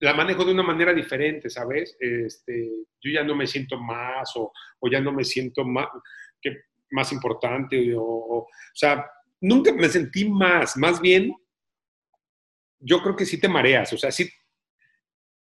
la 0.00 0.14
manejo 0.14 0.44
de 0.44 0.52
una 0.52 0.62
manera 0.62 0.92
diferente, 0.92 1.48
¿sabes? 1.48 1.96
Este, 2.00 2.70
yo 3.00 3.10
ya 3.10 3.22
no 3.22 3.36
me 3.36 3.46
siento 3.46 3.78
más 3.78 4.32
o, 4.36 4.52
o 4.80 4.88
ya 4.90 5.00
no 5.00 5.12
me 5.12 5.22
siento 5.22 5.64
más, 5.64 5.86
que, 6.40 6.64
más 6.90 7.12
importante, 7.12 7.94
o, 7.94 8.02
o, 8.02 8.48
sea, 8.74 9.08
nunca 9.40 9.72
me 9.72 9.88
sentí 9.88 10.28
más, 10.28 10.76
más 10.76 11.00
bien, 11.00 11.32
yo 12.80 13.00
creo 13.00 13.14
que 13.14 13.26
sí 13.26 13.38
te 13.38 13.48
mareas, 13.48 13.92
o 13.92 13.96
sea, 13.96 14.10
sí 14.10 14.28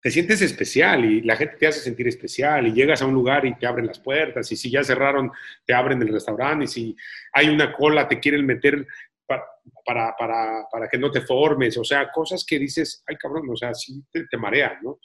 te 0.00 0.10
sientes 0.10 0.40
especial 0.42 1.04
y 1.04 1.22
la 1.22 1.36
gente 1.36 1.56
te 1.56 1.66
hace 1.66 1.80
sentir 1.80 2.06
especial 2.06 2.66
y 2.66 2.72
llegas 2.72 3.02
a 3.02 3.06
un 3.06 3.14
lugar 3.14 3.44
y 3.44 3.54
te 3.56 3.66
abren 3.66 3.86
las 3.86 3.98
puertas 3.98 4.50
y 4.52 4.56
si 4.56 4.70
ya 4.70 4.84
cerraron, 4.84 5.32
te 5.64 5.74
abren 5.74 6.00
el 6.00 6.12
restaurante 6.12 6.64
y 6.64 6.68
si 6.68 6.96
hay 7.32 7.48
una 7.48 7.72
cola, 7.72 8.06
te 8.06 8.20
quieren 8.20 8.46
meter 8.46 8.86
para, 9.26 10.14
para, 10.16 10.66
para, 10.70 10.88
que 10.88 10.98
no 10.98 11.10
te 11.10 11.20
formes, 11.20 11.76
o 11.78 11.84
sea, 11.84 12.10
cosas 12.12 12.44
que 12.46 12.58
dices, 12.58 13.02
ay 13.06 13.16
cabrón, 13.16 13.48
o 13.50 13.56
sea, 13.56 13.74
sí 13.74 14.02
te, 14.10 14.26
te 14.26 14.36
¿no? 14.82 15.00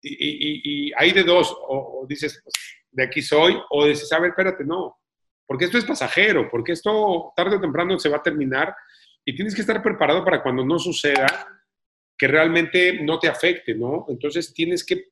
Y, 0.00 0.14
y, 0.14 0.60
y, 0.64 0.92
hay 0.96 1.12
de 1.12 1.22
dos, 1.22 1.54
o, 1.68 2.04
dices, 2.08 2.40
pues, 2.42 2.54
de 2.90 3.04
aquí 3.04 3.22
soy, 3.22 3.56
o 3.70 3.86
dices, 3.86 4.10
a 4.12 4.18
ver, 4.18 4.30
espérate, 4.30 4.64
no, 4.64 4.98
porque 5.46 5.66
esto 5.66 5.78
es 5.78 5.84
pasajero, 5.84 6.48
porque 6.50 6.72
esto 6.72 7.32
tarde 7.36 7.56
o 7.56 7.60
temprano 7.60 7.98
se 7.98 8.08
va 8.08 8.16
a 8.16 8.22
terminar 8.22 8.74
y 9.24 9.34
tienes 9.34 9.54
que 9.54 9.60
estar 9.60 9.82
preparado 9.82 10.24
para 10.24 10.42
cuando 10.42 10.64
no 10.64 10.78
suceda, 10.78 11.46
que 12.22 12.28
realmente 12.28 13.02
no 13.02 13.18
te 13.18 13.26
afecte, 13.26 13.74
¿no? 13.74 14.06
Entonces 14.08 14.54
tienes 14.54 14.86
que 14.86 15.06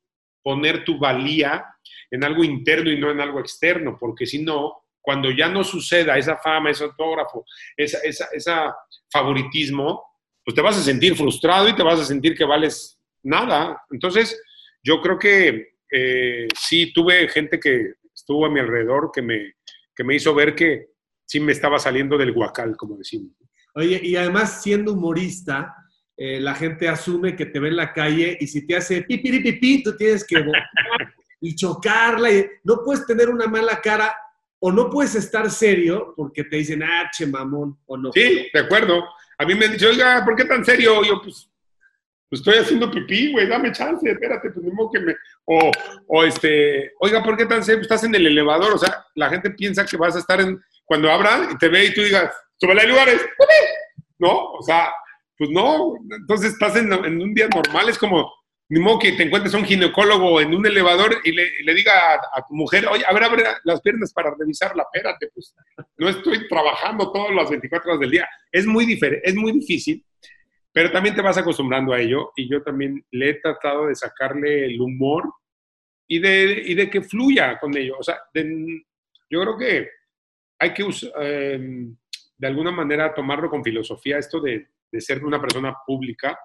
poner 0.45 0.85
tu 0.85 0.97
valía 0.97 1.67
en 2.09 2.23
algo 2.23 2.45
interno 2.45 2.89
y 2.89 3.01
no 3.01 3.11
en 3.11 3.21
algo 3.21 3.41
externo, 3.41 3.97
porque 3.99 4.27
si 4.27 4.45
no, 4.45 4.85
cuando 5.01 5.33
ya 5.33 5.49
no 5.49 5.65
suceda 5.65 6.17
esa 6.17 6.37
fama, 6.37 6.71
ese 6.71 6.85
autógrafo, 6.85 7.45
esa, 7.77 7.99
esa, 8.05 8.29
esa, 8.33 8.77
favoritismo, 9.11 10.05
pues 10.45 10.55
te 10.55 10.63
vas 10.63 10.79
a 10.79 10.85
sentir 10.85 11.17
frustrado 11.17 11.69
y 11.69 11.75
te 11.75 11.83
vas 11.83 11.99
a 11.99 12.05
sentir 12.05 12.37
que 12.37 12.45
vales 12.45 12.97
nada. 13.25 13.83
Entonces, 13.91 14.41
yo 14.81 15.01
creo 15.01 15.19
que 15.19 15.71
eh, 15.91 16.47
sí 16.57 16.93
tuve 16.93 17.29
gente 17.29 17.59
que 17.59 17.95
estuvo 18.15 18.47
a 18.47 18.51
mi 18.51 18.61
alrededor 18.61 19.11
que 19.13 19.23
me, 19.23 19.55
que 19.97 20.05
me 20.05 20.15
hizo 20.15 20.33
ver 20.33 20.55
que 20.55 20.91
sí 21.27 21.41
me 21.41 21.51
estaba 21.51 21.81
saliendo 21.81 22.17
del 22.17 22.31
guacal, 22.31 22.77
como 22.77 22.97
decimos. 22.97 23.33
Oye, 23.75 24.01
y 24.01 24.15
además 24.15 24.63
siendo 24.63 24.93
humorista, 24.93 25.75
eh, 26.23 26.39
la 26.39 26.55
gente 26.55 26.87
asume 26.87 27.35
que 27.35 27.47
te 27.47 27.59
ve 27.59 27.69
en 27.69 27.77
la 27.77 27.95
calle 27.95 28.37
y 28.39 28.47
si 28.47 28.67
te 28.67 28.77
hace 28.77 29.01
pipiripipi, 29.01 29.83
tú 29.83 29.97
tienes 29.97 30.23
que 30.23 30.45
y 31.41 31.57
chocarla. 31.57 32.31
Y 32.31 32.47
no 32.63 32.83
puedes 32.85 33.07
tener 33.07 33.31
una 33.31 33.47
mala 33.47 33.81
cara 33.81 34.15
o 34.59 34.71
no 34.71 34.91
puedes 34.91 35.15
estar 35.15 35.51
serio 35.51 36.13
porque 36.15 36.45
te 36.45 36.57
dicen, 36.57 36.83
ah, 36.83 37.11
che, 37.11 37.25
mamón, 37.25 37.79
o 37.87 37.97
no. 37.97 38.13
Sí, 38.13 38.51
de 38.53 38.61
acuerdo. 38.61 39.03
A 39.39 39.47
mí 39.47 39.55
me 39.55 39.65
han 39.65 39.73
dicho, 39.73 39.89
oiga, 39.89 40.23
¿por 40.23 40.37
qué 40.37 40.45
tan 40.45 40.63
serio? 40.63 41.03
Yo, 41.03 41.23
pues, 41.23 41.51
pues 42.29 42.41
estoy 42.41 42.59
haciendo 42.59 42.91
pipí, 42.91 43.33
güey, 43.33 43.49
dame 43.49 43.73
chance, 43.73 44.07
espérate, 44.07 44.51
pues 44.51 44.63
mismo 44.63 44.93
que 44.93 45.01
me... 45.01 45.17
O, 45.47 45.71
o 46.07 46.25
este, 46.25 46.93
oiga, 47.01 47.23
¿por 47.23 47.35
qué 47.39 47.47
tan 47.47 47.65
serio? 47.65 47.81
Estás 47.81 48.05
en 48.05 48.15
el 48.15 48.27
elevador, 48.27 48.75
o 48.75 48.79
sea, 48.79 49.07
la 49.15 49.31
gente 49.31 49.49
piensa 49.53 49.87
que 49.87 49.97
vas 49.97 50.17
a 50.17 50.19
estar 50.19 50.39
en... 50.39 50.63
Cuando 50.85 51.11
abran 51.11 51.53
y 51.53 51.57
te 51.57 51.69
ve 51.69 51.87
y 51.87 51.95
tú 51.95 52.03
digas, 52.03 52.31
súbele 52.59 52.83
hay 52.83 52.89
lugares, 52.89 53.25
¿no? 54.19 54.53
O 54.53 54.63
sea, 54.63 54.93
pues 55.41 55.49
no, 55.49 55.95
entonces 56.11 56.53
estás 56.53 56.77
en, 56.77 56.93
un 56.93 57.33
día 57.33 57.49
normal, 57.49 57.89
es 57.89 57.97
como, 57.97 58.31
ni 58.69 58.79
modo 58.79 58.99
que 58.99 59.13
te 59.13 59.23
encuentres 59.23 59.55
a 59.55 59.57
un 59.57 59.65
ginecólogo 59.65 60.39
en 60.39 60.55
un 60.55 60.67
elevador 60.67 61.17
y 61.25 61.33
le, 61.33 61.75
diga 61.75 61.93
a, 62.15 62.47
tu 62.47 62.55
mujer, 62.55 62.87
oye, 62.87 63.03
a 63.09 63.15
ver, 63.15 63.23
abre 63.23 63.45
las 63.65 63.81
piernas 63.81 64.13
para 64.13 64.35
revisarla, 64.39 64.83
espérate, 64.83 65.31
pues 65.33 65.57
no 65.97 66.11
estoy 66.11 66.47
trabajando 66.47 67.11
todas 67.11 67.35
las 67.35 67.49
24 67.49 67.91
horas 67.91 68.01
del 68.01 68.11
día. 68.11 68.29
Es 68.53 68.67
muy, 68.67 68.85
diferente, 68.85 69.27
es 69.27 69.35
muy 69.35 69.53
difícil, 69.53 70.05
pero 70.73 70.93
también 70.93 71.15
te 71.15 71.23
vas 71.23 71.39
acostumbrando 71.39 71.95
a 71.95 72.01
ello 72.03 72.33
y 72.37 72.47
yo 72.47 72.63
también 72.63 73.03
le 73.11 73.31
he 73.31 73.35
tratado 73.41 73.87
de 73.87 73.95
sacarle 73.95 74.67
el 74.67 74.79
humor 74.79 75.25
y 76.07 76.19
de, 76.19 76.65
y 76.67 76.75
de 76.75 76.91
que 76.91 77.01
fluya 77.01 77.59
con 77.59 77.75
ello. 77.75 77.97
O 77.99 78.03
sea, 78.03 78.19
yo 78.35 79.41
creo 79.41 79.57
que 79.57 79.89
hay 80.59 80.75
que 80.75 80.87
eh, 81.19 81.59
de 82.37 82.47
alguna 82.47 82.73
manera 82.73 83.15
tomarlo 83.15 83.49
con 83.49 83.65
filosofía, 83.65 84.19
esto 84.19 84.39
de, 84.39 84.69
de 84.91 85.01
ser 85.01 85.25
una 85.25 85.41
persona 85.41 85.75
pública 85.87 86.39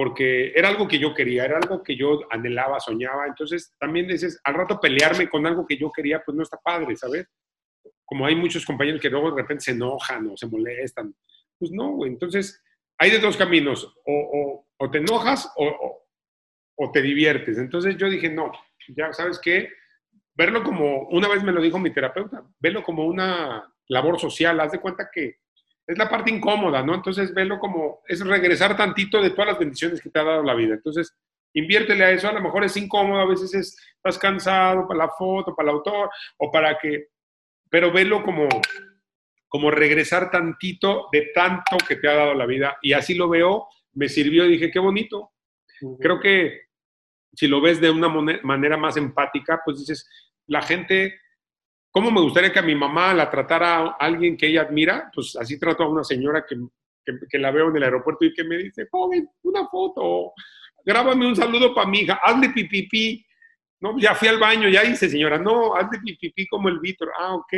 porque 0.00 0.52
era 0.54 0.68
algo 0.68 0.88
que 0.88 0.98
yo 0.98 1.12
quería, 1.12 1.44
era 1.44 1.58
algo 1.58 1.82
que 1.82 1.94
yo 1.94 2.20
anhelaba, 2.30 2.80
soñaba. 2.80 3.26
Entonces 3.26 3.74
también 3.78 4.08
dices, 4.08 4.40
al 4.44 4.54
rato 4.54 4.80
pelearme 4.80 5.28
con 5.28 5.46
algo 5.46 5.66
que 5.66 5.76
yo 5.76 5.92
quería, 5.92 6.22
pues 6.24 6.34
no 6.34 6.42
está 6.42 6.56
padre, 6.56 6.96
¿sabes? 6.96 7.26
Como 8.06 8.24
hay 8.24 8.34
muchos 8.34 8.64
compañeros 8.64 9.00
que 9.00 9.10
luego 9.10 9.30
de 9.30 9.42
repente 9.42 9.64
se 9.64 9.72
enojan 9.72 10.26
o 10.28 10.36
se 10.38 10.46
molestan. 10.46 11.14
Pues 11.58 11.70
no, 11.70 11.90
güey. 11.90 12.12
Entonces 12.12 12.62
hay 12.96 13.10
de 13.10 13.18
dos 13.18 13.36
caminos, 13.36 13.94
o, 14.06 14.64
o, 14.78 14.90
te 14.90 14.98
enojas 14.98 15.52
o, 15.56 16.90
te 16.92 17.02
diviertes. 17.02 17.58
Entonces 17.58 17.96
yo 17.98 18.08
dije, 18.08 18.30
no, 18.30 18.52
ya 18.96 19.12
sabes 19.12 19.38
qué, 19.38 19.68
verlo 20.34 20.62
como, 20.62 21.08
una 21.08 21.28
vez 21.28 21.42
me 21.42 21.52
lo 21.52 21.60
dijo 21.60 21.78
mi 21.78 21.92
terapeuta, 21.92 22.42
verlo 22.58 22.82
como 22.82 23.04
una 23.04 23.70
labor 23.88 24.18
social, 24.18 24.60
haz 24.60 24.72
de 24.72 24.80
cuenta 24.80 25.10
que 25.12 25.40
es 25.90 25.98
la 25.98 26.08
parte 26.08 26.30
incómoda, 26.30 26.84
¿no? 26.84 26.94
Entonces, 26.94 27.34
velo 27.34 27.58
como, 27.58 28.00
es 28.06 28.24
regresar 28.24 28.76
tantito 28.76 29.20
de 29.20 29.30
todas 29.30 29.48
las 29.48 29.58
bendiciones 29.58 30.00
que 30.00 30.08
te 30.08 30.20
ha 30.20 30.24
dado 30.24 30.44
la 30.44 30.54
vida. 30.54 30.74
Entonces, 30.74 31.16
inviértele 31.52 32.04
a 32.04 32.12
eso, 32.12 32.28
a 32.28 32.32
lo 32.32 32.40
mejor 32.40 32.62
es 32.62 32.76
incómodo, 32.76 33.20
a 33.20 33.26
veces 33.26 33.52
es, 33.54 33.76
estás 33.96 34.16
cansado 34.16 34.86
para 34.86 35.06
la 35.06 35.08
foto, 35.08 35.54
para 35.54 35.70
el 35.70 35.76
autor, 35.76 36.08
o 36.36 36.52
para 36.52 36.78
que, 36.78 37.08
pero 37.68 37.90
velo 37.90 38.22
como, 38.22 38.48
como 39.48 39.72
regresar 39.72 40.30
tantito 40.30 41.08
de 41.10 41.30
tanto 41.34 41.76
que 41.78 41.96
te 41.96 42.08
ha 42.08 42.14
dado 42.14 42.34
la 42.34 42.46
vida. 42.46 42.78
Y 42.82 42.92
así 42.92 43.14
lo 43.14 43.28
veo, 43.28 43.66
me 43.94 44.08
sirvió 44.08 44.46
y 44.46 44.52
dije, 44.52 44.70
qué 44.70 44.78
bonito. 44.78 45.32
Creo 45.98 46.20
que 46.20 46.66
si 47.32 47.48
lo 47.48 47.60
ves 47.60 47.80
de 47.80 47.90
una 47.90 48.08
manera 48.44 48.76
más 48.76 48.96
empática, 48.96 49.60
pues 49.64 49.80
dices, 49.80 50.08
la 50.46 50.62
gente 50.62 51.18
¿Cómo 51.90 52.10
me 52.10 52.20
gustaría 52.20 52.52
que 52.52 52.60
a 52.60 52.62
mi 52.62 52.74
mamá 52.74 53.12
la 53.14 53.28
tratara 53.28 53.78
a 53.78 53.96
alguien 53.98 54.36
que 54.36 54.46
ella 54.46 54.62
admira? 54.62 55.10
Pues 55.12 55.36
así 55.36 55.58
trato 55.58 55.82
a 55.82 55.88
una 55.88 56.04
señora 56.04 56.44
que, 56.48 56.56
que, 57.28 57.38
la 57.38 57.50
veo 57.50 57.70
en 57.70 57.76
el 57.76 57.82
aeropuerto 57.82 58.24
y 58.24 58.32
que 58.32 58.44
me 58.44 58.58
dice, 58.58 58.86
joven, 58.90 59.28
una 59.42 59.66
foto, 59.66 60.32
grábame 60.84 61.26
un 61.26 61.34
saludo 61.34 61.74
para 61.74 61.88
mi 61.88 62.00
hija, 62.00 62.20
hazle 62.22 62.50
pipipi. 62.50 63.24
No, 63.80 63.98
ya 63.98 64.14
fui 64.14 64.28
al 64.28 64.38
baño, 64.38 64.68
ya 64.68 64.84
hice, 64.84 65.08
señora. 65.08 65.38
No, 65.38 65.74
hazle 65.74 65.98
pipipi 66.04 66.46
como 66.46 66.68
el 66.68 66.78
Víctor. 66.80 67.10
Ah, 67.18 67.34
ok. 67.34 67.52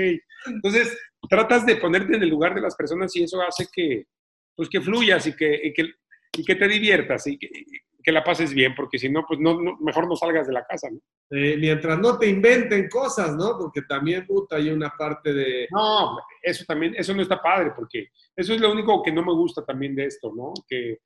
Entonces, 0.46 0.96
tratas 1.28 1.66
de 1.66 1.76
ponerte 1.76 2.16
en 2.16 2.22
el 2.22 2.28
lugar 2.28 2.54
de 2.54 2.60
las 2.60 2.76
personas 2.76 3.14
y 3.16 3.24
eso 3.24 3.42
hace 3.42 3.66
que, 3.72 4.04
pues, 4.54 4.68
que 4.68 4.80
fluyas 4.80 5.26
y 5.26 5.36
que, 5.36 5.72
que, 5.74 5.90
y 6.38 6.44
que 6.44 6.54
te 6.54 6.68
diviertas 6.68 7.26
y 7.26 7.36
que, 7.38 7.50
que 8.02 8.12
la 8.12 8.24
pases 8.24 8.52
bien, 8.52 8.74
porque 8.74 8.98
si 8.98 9.08
no, 9.08 9.24
pues 9.26 9.38
no, 9.40 9.58
mejor 9.80 10.08
no 10.08 10.16
salgas 10.16 10.46
de 10.46 10.52
la 10.52 10.64
casa, 10.64 10.88
¿no? 10.90 10.98
Eh, 11.30 11.56
mientras 11.58 11.98
no 11.98 12.18
te 12.18 12.28
inventen 12.28 12.88
cosas, 12.88 13.34
¿no? 13.36 13.56
Porque 13.58 13.82
también, 13.82 14.26
puta, 14.26 14.56
hay 14.56 14.70
una 14.70 14.90
parte 14.90 15.32
de... 15.32 15.68
No, 15.70 16.18
eso 16.42 16.64
también, 16.66 16.94
eso 16.96 17.14
no 17.14 17.22
está 17.22 17.40
padre, 17.40 17.72
porque 17.74 18.08
eso 18.36 18.54
es 18.54 18.60
lo 18.60 18.72
único 18.72 19.02
que 19.02 19.12
no 19.12 19.22
me 19.22 19.32
gusta 19.32 19.64
también 19.64 19.94
de 19.94 20.06
esto, 20.06 20.32
¿no? 20.34 20.52
Que 20.68 20.98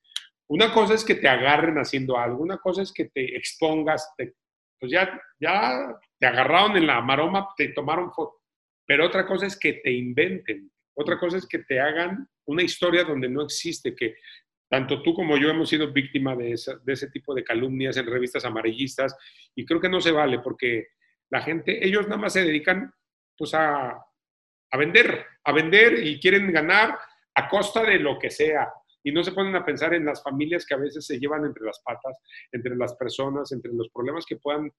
una 0.48 0.72
cosa 0.72 0.94
es 0.94 1.04
que 1.04 1.16
te 1.16 1.28
agarren 1.28 1.76
haciendo 1.76 2.16
algo, 2.18 2.42
una 2.42 2.58
cosa 2.58 2.82
es 2.82 2.92
que 2.92 3.06
te 3.06 3.36
expongas, 3.36 4.12
pues 4.16 4.92
ya, 4.92 5.20
ya 5.40 5.96
te 6.18 6.26
agarraron 6.26 6.76
en 6.76 6.86
la 6.86 7.00
maroma, 7.00 7.48
te 7.56 7.68
tomaron 7.68 8.12
foto, 8.12 8.42
pero 8.86 9.06
otra 9.06 9.26
cosa 9.26 9.46
es 9.46 9.58
que 9.58 9.74
te 9.74 9.90
inventen, 9.90 10.70
otra 10.94 11.18
cosa 11.18 11.36
es 11.36 11.46
que 11.46 11.58
te 11.58 11.80
hagan 11.80 12.28
una 12.46 12.62
historia 12.62 13.04
donde 13.04 13.28
no 13.28 13.42
existe, 13.42 13.94
que 13.94 14.14
tanto 14.68 15.02
tú 15.02 15.14
como 15.14 15.36
yo 15.36 15.48
hemos 15.48 15.68
sido 15.68 15.92
víctima 15.92 16.34
de, 16.34 16.52
ese 16.52 17.10
tipo 17.10 17.34
de 17.34 17.44
calumnias 17.44 17.96
en 17.96 18.06
revistas 18.06 18.44
amarillistas 18.44 19.16
y 19.54 19.64
creo 19.64 19.80
que 19.80 19.88
no 19.88 20.00
se 20.00 20.12
vale 20.12 20.40
porque 20.40 20.88
la 21.30 21.42
gente, 21.42 21.86
ellos 21.86 22.08
nada 22.08 22.20
más 22.20 22.32
se 22.32 22.44
dedican 22.44 22.92
pues 23.36 23.54
a, 23.54 23.90
a 23.90 24.76
vender, 24.76 25.24
a 25.44 25.52
vender 25.52 26.04
y 26.04 26.18
quieren 26.18 26.52
ganar 26.52 26.98
a 27.34 27.48
costa 27.48 27.82
de 27.82 27.98
lo 27.98 28.18
que 28.18 28.30
sea. 28.30 28.68
Y 29.02 29.12
no 29.12 29.22
se 29.22 29.32
ponen 29.32 29.54
a 29.54 29.64
pensar 29.64 29.94
en 29.94 30.04
las 30.04 30.22
familias 30.22 30.66
que 30.66 30.74
a 30.74 30.78
veces 30.78 31.06
se 31.06 31.18
llevan 31.20 31.44
entre 31.44 31.64
las 31.64 31.80
patas, 31.84 32.18
entre 32.50 32.74
las 32.74 32.96
personas, 32.96 33.52
entre 33.52 33.72
los 33.72 33.88
problemas 33.90 34.26
que 34.26 34.36
puedan 34.36 34.72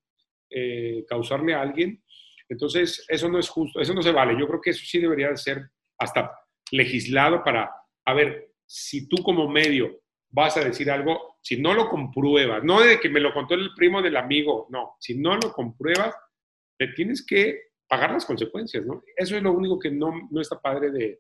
eh, 0.49 1.05
causarle 1.07 1.53
a 1.53 1.61
alguien. 1.61 2.03
Entonces, 2.49 3.05
eso 3.07 3.29
no 3.29 3.39
es 3.39 3.47
justo, 3.47 3.79
eso 3.79 3.93
no 3.93 4.01
se 4.01 4.11
vale. 4.11 4.38
Yo 4.38 4.47
creo 4.47 4.59
que 4.59 4.71
eso 4.71 4.83
sí 4.85 4.99
debería 4.99 5.33
ser 5.38 5.69
hasta 5.97 6.31
legislado 6.71 7.43
para, 7.43 7.71
a 8.05 8.13
ver, 8.13 8.51
si 8.68 9.07
tú 9.07 9.24
como 9.24 9.49
medio 9.49 10.01
vas 10.30 10.57
a 10.57 10.63
decir 10.63 10.91
algo, 10.91 11.38
si 11.41 11.59
no 11.59 11.74
lo 11.74 11.89
compruebas, 11.89 12.63
no 12.63 12.82
de 12.82 12.99
que 12.99 13.09
me 13.09 13.22
lo 13.22 13.34
contó 13.34 13.55
el 13.55 13.74
primo 13.76 14.01
del 14.01 14.18
amigo, 14.18 14.68
no, 14.70 14.95
si 14.99 15.18
no 15.18 15.36
lo 15.36 15.53
compruebas, 15.53 16.13
te 16.78 16.89
tienes 16.89 17.26
que 17.26 17.61
pagar 17.88 18.11
las 18.11 18.26
consecuencias, 18.26 18.86
¿no? 18.86 19.03
Eso 19.15 19.38
es 19.38 19.41
lo 19.41 19.53
único 19.53 19.80
que 19.80 19.89
no, 19.89 20.28
no 20.30 20.41
está 20.41 20.59
padre 20.59 20.91
de, 20.91 21.20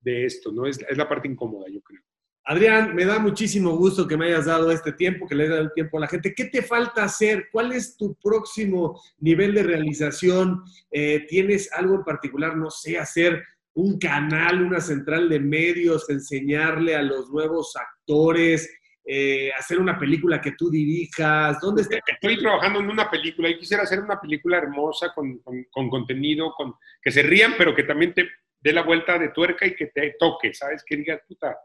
de 0.00 0.26
esto, 0.26 0.50
¿no? 0.50 0.66
Es, 0.66 0.80
es, 0.88 0.98
la 0.98 1.08
parte 1.08 1.28
incómoda, 1.28 1.66
yo 1.70 1.80
creo. 1.80 2.00
Adrián, 2.44 2.94
me 2.94 3.04
da 3.04 3.18
muchísimo 3.18 3.76
gusto 3.76 4.08
que 4.08 4.16
me 4.16 4.26
hayas 4.26 4.46
dado 4.46 4.72
este 4.72 4.92
tiempo, 4.92 5.26
que 5.26 5.36
le 5.36 5.44
hayas 5.44 5.54
dado 5.54 5.66
el 5.66 5.72
tiempo 5.72 5.98
a 5.98 6.00
la 6.00 6.08
gente. 6.08 6.34
¿Qué 6.34 6.46
te 6.46 6.62
falta 6.62 7.04
hacer? 7.04 7.48
¿Cuál 7.52 7.72
es 7.72 7.96
tu 7.96 8.16
próximo 8.16 9.00
nivel 9.18 9.54
de 9.54 9.62
realización? 9.62 10.64
Eh, 10.90 11.26
¿Tienes 11.28 11.72
algo 11.72 11.94
en 11.94 12.04
particular, 12.04 12.56
no 12.56 12.70
sé, 12.70 12.98
hacer 12.98 13.44
un 13.74 13.98
canal, 13.98 14.62
una 14.62 14.80
central 14.80 15.28
de 15.28 15.40
medios, 15.40 16.08
enseñarle 16.10 16.96
a 16.96 17.02
los 17.02 17.30
nuevos 17.30 17.74
actores, 17.76 18.68
eh, 19.04 19.50
hacer 19.58 19.78
una 19.78 19.98
película 19.98 20.40
que 20.40 20.52
tú 20.52 20.70
dirijas? 20.70 21.60
¿Dónde 21.60 21.82
está? 21.82 21.98
Estoy 22.06 22.38
trabajando 22.38 22.80
en 22.80 22.90
una 22.90 23.10
película 23.10 23.48
y 23.48 23.58
quisiera 23.58 23.82
hacer 23.84 24.00
una 24.00 24.20
película 24.20 24.58
hermosa 24.58 25.12
con, 25.14 25.38
con, 25.38 25.64
con, 25.70 25.88
contenido, 25.88 26.52
con, 26.54 26.74
que 27.02 27.10
se 27.10 27.22
rían, 27.22 27.54
pero 27.56 27.74
que 27.74 27.84
también 27.84 28.14
te 28.14 28.28
dé 28.60 28.72
la 28.72 28.82
vuelta 28.82 29.18
de 29.18 29.30
tuerca 29.30 29.66
y 29.66 29.74
que 29.74 29.86
te 29.86 30.16
toque, 30.18 30.52
¿sabes? 30.52 30.84
Que 30.86 30.96
digas, 30.96 31.20
puta, 31.26 31.56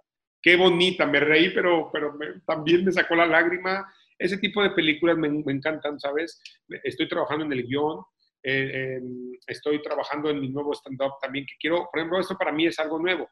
qué 0.41 0.55
bonita, 0.55 1.05
me 1.05 1.19
reí, 1.19 1.49
pero, 1.49 1.89
pero 1.91 2.15
también 2.45 2.85
me 2.85 2.91
sacó 2.91 3.15
la 3.15 3.25
lágrima. 3.25 3.85
Ese 4.17 4.37
tipo 4.37 4.63
de 4.63 4.69
películas 4.69 5.17
me, 5.17 5.29
me 5.29 5.51
encantan, 5.51 5.99
¿sabes? 5.99 6.41
Estoy 6.83 7.07
trabajando 7.09 7.45
en 7.45 7.51
el 7.51 7.67
guion, 7.67 8.01
eh, 8.47 8.97
eh, 8.97 9.01
estoy 9.47 9.81
trabajando 9.81 10.29
en 10.29 10.39
mi 10.39 10.49
nuevo 10.49 10.71
stand-up 10.73 11.13
también, 11.19 11.47
que 11.47 11.55
quiero, 11.59 11.89
por 11.91 11.99
ejemplo, 11.99 12.19
esto 12.19 12.37
para 12.37 12.51
mí 12.51 12.67
es 12.67 12.77
algo 12.77 12.99
nuevo, 12.99 13.27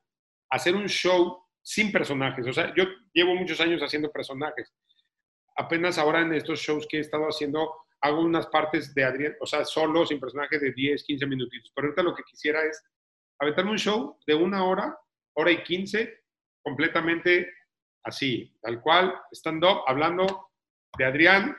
hacer 0.50 0.76
un 0.76 0.88
show 0.88 1.40
sin 1.62 1.92
personajes. 1.92 2.48
O 2.48 2.52
sea, 2.52 2.74
yo 2.76 2.86
llevo 3.14 3.36
muchos 3.36 3.62
años 3.62 3.82
haciendo 3.82 4.12
personajes. 4.12 4.74
Apenas 5.56 6.00
ahora 6.00 6.22
en 6.22 6.34
estos 6.34 6.60
shows 6.60 6.88
que 6.90 6.98
he 6.98 7.02
estado 7.02 7.26
haciendo, 7.26 7.72
hago 8.02 8.22
unas 8.22 8.48
partes 8.48 8.94
de 8.96 9.04
Adrián, 9.04 9.36
o 9.40 9.46
sea, 9.46 9.64
solo, 9.64 10.04
sin 10.04 10.20
personajes 10.20 10.60
de 10.60 10.74
10, 10.74 11.04
15 11.04 11.26
minutitos. 11.28 11.72
Pero 11.76 11.88
ahorita 11.88 12.02
lo 12.02 12.16
que 12.16 12.24
quisiera 12.24 12.64
es 12.64 12.84
aventarme 13.40 13.70
un 13.70 13.78
show 13.78 14.18
de 14.26 14.34
una 14.34 14.66
hora, 14.66 14.98
hora 15.36 15.52
y 15.52 15.62
15, 15.62 16.22
completamente 16.64 17.54
así, 18.04 18.52
tal 18.64 18.82
cual, 18.82 19.14
stand-up, 19.32 19.84
hablando 19.86 20.50
de 20.98 21.06
Adrián 21.06 21.56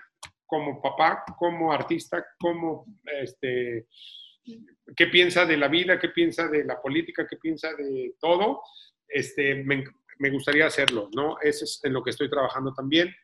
como 0.46 0.80
papá, 0.80 1.24
como 1.38 1.72
artista, 1.72 2.24
como 2.38 2.84
este, 3.20 3.86
qué 4.96 5.06
piensa 5.06 5.46
de 5.46 5.56
la 5.56 5.68
vida, 5.68 5.98
qué 5.98 6.10
piensa 6.10 6.48
de 6.48 6.64
la 6.64 6.80
política, 6.80 7.26
qué 7.28 7.36
piensa 7.36 7.74
de 7.74 8.14
todo, 8.20 8.62
este, 9.08 9.64
me, 9.64 10.30
gustaría 10.30 10.66
hacerlo, 10.66 11.08
¿no? 11.14 11.36
Eso 11.40 11.64
es 11.64 11.80
en 11.84 11.92
lo 11.92 12.02
que 12.02 12.10
estoy 12.10 12.28
trabajando 12.30 12.72
también. 12.72 13.14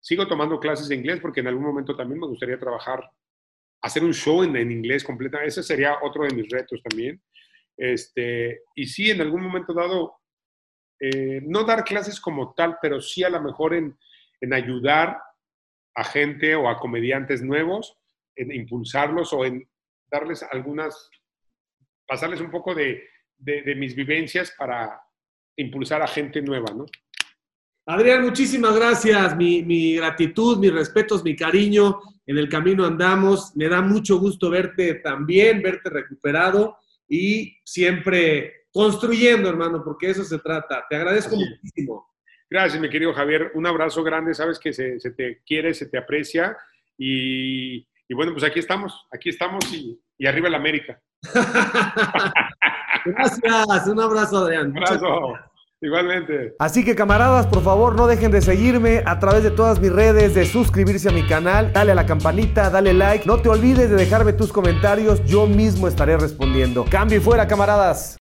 Sigo 0.00 0.26
tomando 0.26 0.60
clases 0.60 0.88
de 0.88 0.94
inglés 0.94 1.20
porque 1.20 1.40
en 1.40 1.48
algún 1.48 1.64
momento 1.64 1.96
también 1.96 2.20
me 2.20 2.26
gustaría 2.26 2.58
trabajar, 2.58 3.10
hacer 3.82 4.04
un 4.04 4.14
show 4.14 4.42
en, 4.42 4.56
en 4.56 4.70
inglés 4.70 5.04
completamente. 5.04 5.48
Ese 5.48 5.62
sería 5.62 5.98
otro 6.02 6.24
de 6.24 6.34
mis 6.34 6.48
retos 6.48 6.80
también. 6.82 7.20
Este, 7.76 8.62
y 8.74 8.86
sí, 8.86 9.10
en 9.10 9.20
algún 9.20 9.42
momento 9.42 9.72
dado, 9.74 10.16
eh, 11.00 11.40
no 11.42 11.64
dar 11.64 11.84
clases 11.84 12.20
como 12.20 12.54
tal, 12.54 12.78
pero 12.80 13.00
sí 13.00 13.22
a 13.22 13.28
lo 13.30 13.40
mejor 13.42 13.74
en, 13.74 13.96
en 14.40 14.52
ayudar 14.54 15.18
a 15.96 16.04
gente 16.04 16.54
o 16.54 16.68
a 16.68 16.78
comediantes 16.78 17.42
nuevos, 17.42 17.98
en 18.36 18.52
impulsarlos 18.52 19.32
o 19.32 19.44
en 19.44 19.68
darles 20.10 20.42
algunas, 20.42 21.10
pasarles 22.06 22.40
un 22.40 22.50
poco 22.50 22.74
de, 22.74 23.02
de, 23.38 23.62
de 23.62 23.74
mis 23.74 23.96
vivencias 23.96 24.54
para 24.56 25.00
impulsar 25.56 26.02
a 26.02 26.06
gente 26.06 26.42
nueva, 26.42 26.72
¿no? 26.74 26.84
Adrián, 27.88 28.22
muchísimas 28.22 28.74
gracias. 28.74 29.36
Mi, 29.36 29.62
mi, 29.62 29.94
gratitud, 29.94 30.58
mis 30.58 30.72
respetos, 30.72 31.22
mi 31.22 31.36
cariño. 31.36 32.00
En 32.26 32.36
el 32.36 32.48
camino 32.48 32.84
andamos. 32.84 33.54
Me 33.54 33.68
da 33.68 33.80
mucho 33.80 34.18
gusto 34.18 34.50
verte 34.50 34.96
también, 34.96 35.62
verte 35.62 35.88
recuperado 35.88 36.78
y 37.08 37.56
siempre 37.64 38.66
construyendo, 38.72 39.48
hermano, 39.48 39.84
porque 39.84 40.10
eso 40.10 40.24
se 40.24 40.38
trata. 40.40 40.84
Te 40.90 40.96
agradezco 40.96 41.36
Así. 41.36 41.44
muchísimo. 41.48 42.08
Gracias, 42.48 42.80
mi 42.80 42.88
querido 42.88 43.12
Javier. 43.12 43.50
Un 43.54 43.66
abrazo 43.66 44.02
grande. 44.02 44.34
Sabes 44.34 44.58
que 44.58 44.72
se, 44.72 45.00
se 45.00 45.10
te 45.10 45.42
quiere, 45.46 45.74
se 45.74 45.86
te 45.86 45.98
aprecia. 45.98 46.56
Y, 46.96 47.78
y, 48.08 48.14
bueno, 48.14 48.32
pues 48.32 48.44
aquí 48.44 48.58
estamos, 48.60 49.06
aquí 49.12 49.30
estamos 49.30 49.64
y, 49.72 50.00
y 50.16 50.26
arriba 50.26 50.48
la 50.48 50.58
América. 50.58 51.00
Gracias. 53.04 53.86
Un 53.88 54.00
abrazo, 54.00 54.38
Adrián. 54.38 54.70
Un 54.70 54.78
abrazo. 54.78 55.34
Igualmente. 55.80 56.54
Así 56.58 56.84
que 56.84 56.94
camaradas, 56.94 57.46
por 57.46 57.62
favor, 57.62 57.94
no 57.96 58.06
dejen 58.06 58.30
de 58.30 58.40
seguirme 58.40 59.02
a 59.04 59.18
través 59.18 59.42
de 59.42 59.50
todas 59.50 59.78
mis 59.78 59.92
redes, 59.92 60.34
de 60.34 60.46
suscribirse 60.46 61.10
a 61.10 61.12
mi 61.12 61.26
canal, 61.26 61.70
dale 61.72 61.92
a 61.92 61.94
la 61.94 62.06
campanita, 62.06 62.70
dale 62.70 62.94
like. 62.94 63.26
No 63.26 63.42
te 63.42 63.50
olvides 63.50 63.90
de 63.90 63.96
dejarme 63.96 64.32
tus 64.32 64.52
comentarios, 64.52 65.22
yo 65.26 65.46
mismo 65.46 65.86
estaré 65.86 66.16
respondiendo. 66.16 66.86
Cambio 66.90 67.18
y 67.18 67.20
fuera, 67.20 67.46
camaradas. 67.46 68.14